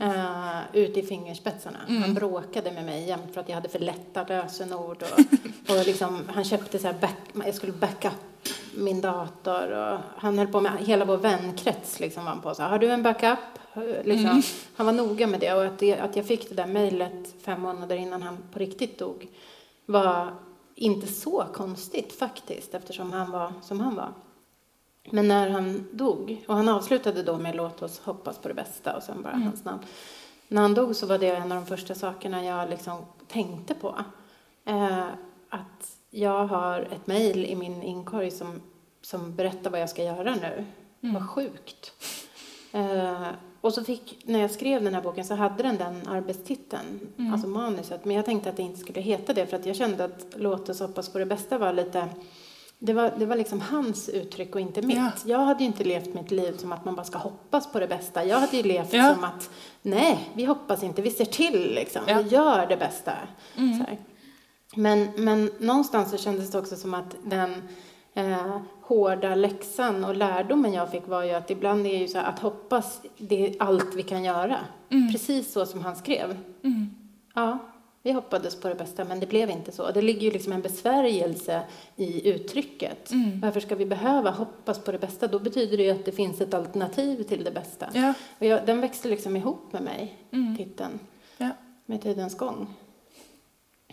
Uh, 0.00 0.60
ut 0.72 0.96
i 0.96 1.02
fingerspetsarna. 1.02 1.78
Mm. 1.88 2.02
Han 2.02 2.14
bråkade 2.14 2.70
med 2.72 2.84
mig 2.84 3.04
jämt 3.08 3.34
för 3.34 3.40
att 3.40 3.48
jag 3.48 3.54
hade 3.54 3.68
för 3.68 3.78
lätta 3.78 4.24
lösenord. 4.24 5.02
Och, 5.02 5.20
och 5.76 5.86
liksom, 5.86 6.28
han 6.34 6.44
köpte 6.44 6.78
så 6.78 6.86
här 6.86 6.94
back, 6.94 7.16
jag 7.46 7.54
skulle 7.54 7.72
backa 7.72 8.12
min 8.74 9.00
dator. 9.00 9.70
Och 9.70 9.98
han 10.16 10.38
höll 10.38 10.48
på 10.48 10.60
med 10.60 10.72
hela 10.78 11.04
vår 11.04 11.16
vänkrets. 11.16 12.00
Liksom, 12.00 12.24
var 12.24 12.30
han 12.30 12.40
på 12.40 12.54
så 12.54 12.62
har 12.62 12.78
du 12.78 12.88
en 12.88 13.02
backup? 13.02 13.38
Liksom. 14.04 14.30
Mm. 14.30 14.42
Han 14.76 14.86
var 14.86 14.92
noga 14.92 15.26
med 15.26 15.40
det. 15.40 15.54
Och 15.54 15.64
att, 15.64 15.78
det, 15.78 15.98
att 15.98 16.16
jag 16.16 16.26
fick 16.26 16.48
det 16.48 16.54
där 16.54 16.66
mejlet 16.66 17.34
fem 17.42 17.60
månader 17.60 17.96
innan 17.96 18.22
han 18.22 18.38
på 18.52 18.58
riktigt 18.58 18.98
dog 18.98 19.28
var 19.86 20.34
inte 20.74 21.06
så 21.06 21.44
konstigt 21.52 22.12
faktiskt 22.12 22.74
eftersom 22.74 23.12
han 23.12 23.30
var 23.30 23.52
som 23.62 23.80
han 23.80 23.94
var. 23.94 24.12
Men 25.10 25.28
när 25.28 25.50
han 25.50 25.88
dog, 25.92 26.44
och 26.48 26.56
han 26.56 26.68
avslutade 26.68 27.22
då 27.22 27.38
med 27.38 27.56
låt 27.56 27.82
oss 27.82 27.98
hoppas 27.98 28.38
på 28.38 28.48
det 28.48 28.54
bästa 28.54 28.96
och 28.96 29.02
sen 29.02 29.22
bara 29.22 29.32
hans 29.32 29.64
namn. 29.64 29.82
När 30.48 30.62
han 30.62 30.74
dog 30.74 30.96
så 30.96 31.06
var 31.06 31.18
det 31.18 31.28
en 31.28 31.52
av 31.52 31.58
de 31.58 31.66
första 31.66 31.94
sakerna 31.94 32.44
jag 32.44 32.70
liksom 32.70 33.04
tänkte 33.28 33.74
på. 33.74 34.04
Eh, 34.64 35.06
att 35.48 35.96
jag 36.10 36.46
har 36.46 36.80
ett 36.80 37.06
mejl 37.06 37.44
i 37.44 37.56
min 37.56 37.82
inkorg 37.82 38.30
som 38.30 38.60
som 39.02 39.34
berättar 39.36 39.70
vad 39.70 39.80
jag 39.80 39.90
ska 39.90 40.04
göra 40.04 40.34
nu. 40.34 40.64
Mm. 41.02 41.14
Vad 41.14 41.30
sjukt. 41.30 41.92
Eh, 42.72 43.26
och 43.60 43.74
så 43.74 43.84
fick, 43.84 44.22
när 44.24 44.38
jag 44.40 44.50
skrev 44.50 44.82
den 44.84 44.94
här 44.94 45.02
boken 45.02 45.24
så 45.24 45.34
hade 45.34 45.62
den 45.62 45.76
den 45.76 46.08
arbetstiteln, 46.08 47.00
Mm. 47.18 47.32
alltså 47.32 47.48
manuset. 47.48 48.04
Men 48.04 48.16
jag 48.16 48.24
tänkte 48.24 48.50
att 48.50 48.56
det 48.56 48.62
inte 48.62 48.78
skulle 48.78 49.00
heta 49.00 49.32
det 49.32 49.46
för 49.46 49.56
att 49.56 49.66
jag 49.66 49.76
kände 49.76 50.04
att 50.04 50.26
Låt 50.36 50.68
oss 50.68 50.80
hoppas 50.80 51.08
på 51.08 51.18
det 51.18 51.26
bästa 51.26 51.58
var 51.58 51.72
lite 51.72 52.08
det 52.78 52.92
var, 52.92 53.12
det 53.18 53.26
var 53.26 53.36
liksom 53.36 53.60
hans 53.60 54.08
uttryck 54.08 54.54
och 54.54 54.60
inte 54.60 54.82
mitt. 54.82 54.96
Ja. 54.96 55.10
Jag 55.24 55.38
hade 55.38 55.60
ju 55.60 55.66
inte 55.66 55.84
levt 55.84 56.14
mitt 56.14 56.30
liv 56.30 56.56
som 56.56 56.72
att 56.72 56.84
man 56.84 56.94
bara 56.96 57.04
ska 57.06 57.18
hoppas 57.18 57.72
på 57.72 57.80
det 57.80 57.86
bästa. 57.88 58.24
Jag 58.24 58.38
hade 58.40 58.56
ju 58.56 58.62
levt 58.62 58.92
Ja. 58.92 59.14
som 59.14 59.24
att 59.24 59.50
nej, 59.82 60.30
vi 60.34 60.44
hoppas 60.44 60.82
inte, 60.82 61.02
vi 61.02 61.10
ser 61.10 61.24
till 61.24 61.74
liksom. 61.74 62.02
Ja. 62.06 62.22
Vi 62.22 62.28
gör 62.28 62.66
det 62.66 62.76
bästa. 62.76 63.12
Mm. 63.56 63.84
Men, 64.76 65.08
men 65.16 65.50
någonstans 65.58 66.10
så 66.10 66.16
kändes 66.16 66.50
det 66.50 66.58
också 66.58 66.76
som 66.76 66.94
att 66.94 67.16
den 67.24 67.54
eh, 68.14 68.58
hårda 68.82 69.34
läxan 69.34 70.04
och 70.04 70.16
lärdomen 70.16 70.72
jag 70.72 70.90
fick 70.90 71.08
var 71.08 71.22
ju 71.24 71.30
att 71.30 71.50
ibland 71.50 71.86
är 71.86 71.98
ju 71.98 72.08
så 72.08 72.18
här 72.18 72.28
att 72.28 72.38
hoppas, 72.38 73.00
det 73.18 73.46
är 73.48 73.56
allt 73.62 73.94
vi 73.94 74.02
kan 74.02 74.24
göra. 74.24 74.58
Mm. 74.90 75.12
Precis 75.12 75.52
så 75.52 75.66
som 75.66 75.80
han 75.80 75.96
skrev. 75.96 76.38
Mm. 76.62 76.86
Ja, 77.34 77.58
vi 78.02 78.12
hoppades 78.12 78.60
på 78.60 78.68
det 78.68 78.74
bästa, 78.74 79.04
men 79.04 79.20
det 79.20 79.26
blev 79.26 79.50
inte 79.50 79.72
så. 79.72 79.90
Det 79.90 80.02
ligger 80.02 80.20
ju 80.20 80.30
liksom 80.30 80.52
en 80.52 80.62
besvärjelse 80.62 81.62
i 81.96 82.28
uttrycket. 82.30 83.10
Mm. 83.10 83.40
Varför 83.40 83.60
ska 83.60 83.74
vi 83.74 83.86
behöva 83.86 84.30
hoppas 84.30 84.78
på 84.78 84.92
det 84.92 84.98
bästa? 84.98 85.26
Då 85.26 85.38
betyder 85.38 85.76
det 85.76 85.82
ju 85.82 85.90
att 85.90 86.04
det 86.04 86.12
finns 86.12 86.40
ett 86.40 86.54
alternativ 86.54 87.22
till 87.22 87.44
det 87.44 87.50
bästa. 87.50 87.88
Ja. 87.94 88.14
Och 88.38 88.46
jag, 88.46 88.66
den 88.66 88.80
växte 88.80 89.08
liksom 89.08 89.36
ihop 89.36 89.72
med 89.72 89.82
mig, 89.82 90.16
Mm. 90.32 90.56
titeln, 90.56 90.98
Ja. 91.38 91.48
med 91.86 92.02
tidens 92.02 92.36
gång. 92.36 92.66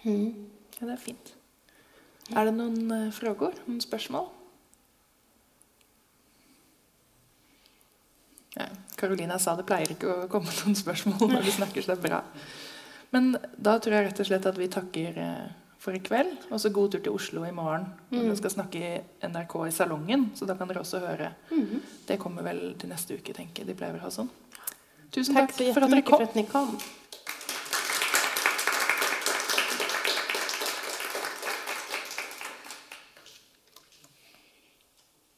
Mm. 0.03 0.49
Ja, 0.80 0.86
det 0.86 0.93
är 0.93 0.97
fint. 0.97 1.34
Är 2.36 2.45
det 2.45 2.51
någon 2.51 2.91
eh, 2.91 3.11
frågor, 3.11 3.53
någon 3.65 3.82
spørsmål? 3.82 4.25
Ja, 8.55 8.65
Karolina 8.95 9.39
sa 9.39 9.55
det 9.55 9.67
pleier 9.69 9.91
ikke 9.93 10.09
å 10.09 10.28
komme 10.32 10.49
noen 10.63 10.75
spørsmål 10.75 11.30
når 11.30 11.45
vi 11.45 11.53
snakker, 11.59 11.86
så 11.86 11.95
bra. 12.01 12.23
Men 13.13 13.36
da 13.55 13.78
tror 13.80 13.95
jeg 13.95 14.07
rett 14.09 14.21
og 14.23 14.28
slett 14.30 14.47
at 14.49 14.57
vi 14.57 14.67
takker 14.73 15.19
eh, 15.23 15.47
for 15.80 15.95
i 15.95 16.01
kveld. 16.03 16.34
Og 16.49 16.59
så 16.59 16.71
god 16.73 16.91
tur 16.91 17.03
til 17.05 17.13
Oslo 17.15 17.45
i 17.45 17.53
morgen. 17.55 17.86
når 18.09 18.23
Mm. 18.25 18.32
Vi 18.32 18.38
skal 18.41 18.51
snakke 18.55 18.80
i 18.82 19.28
NRK 19.30 19.55
i 19.67 19.71
Salongen, 19.71 20.32
så 20.36 20.45
da 20.49 20.57
kan 20.57 20.67
dere 20.67 20.82
også 20.82 20.99
høre. 20.99 21.32
Mm. 21.51 21.82
Det 22.07 22.19
kommer 22.19 22.43
vel 22.43 22.73
til 22.80 22.89
neste 22.89 23.15
uke, 23.19 23.34
tenker 23.34 23.63
jeg. 23.63 23.69
De 23.71 23.78
pleier 23.78 23.95
å 23.99 24.03
ha 24.07 24.11
sånn. 24.11 24.30
Tusen 25.13 25.36
Tack 25.38 25.53
takk 25.53 25.61
så 25.61 25.73
for 25.73 25.86
at 25.86 25.93
dere 25.93 26.01
kom. 26.01 26.17
för 26.17 26.23
att 26.23 26.36
ni 26.36 26.45
kom. 26.45 26.78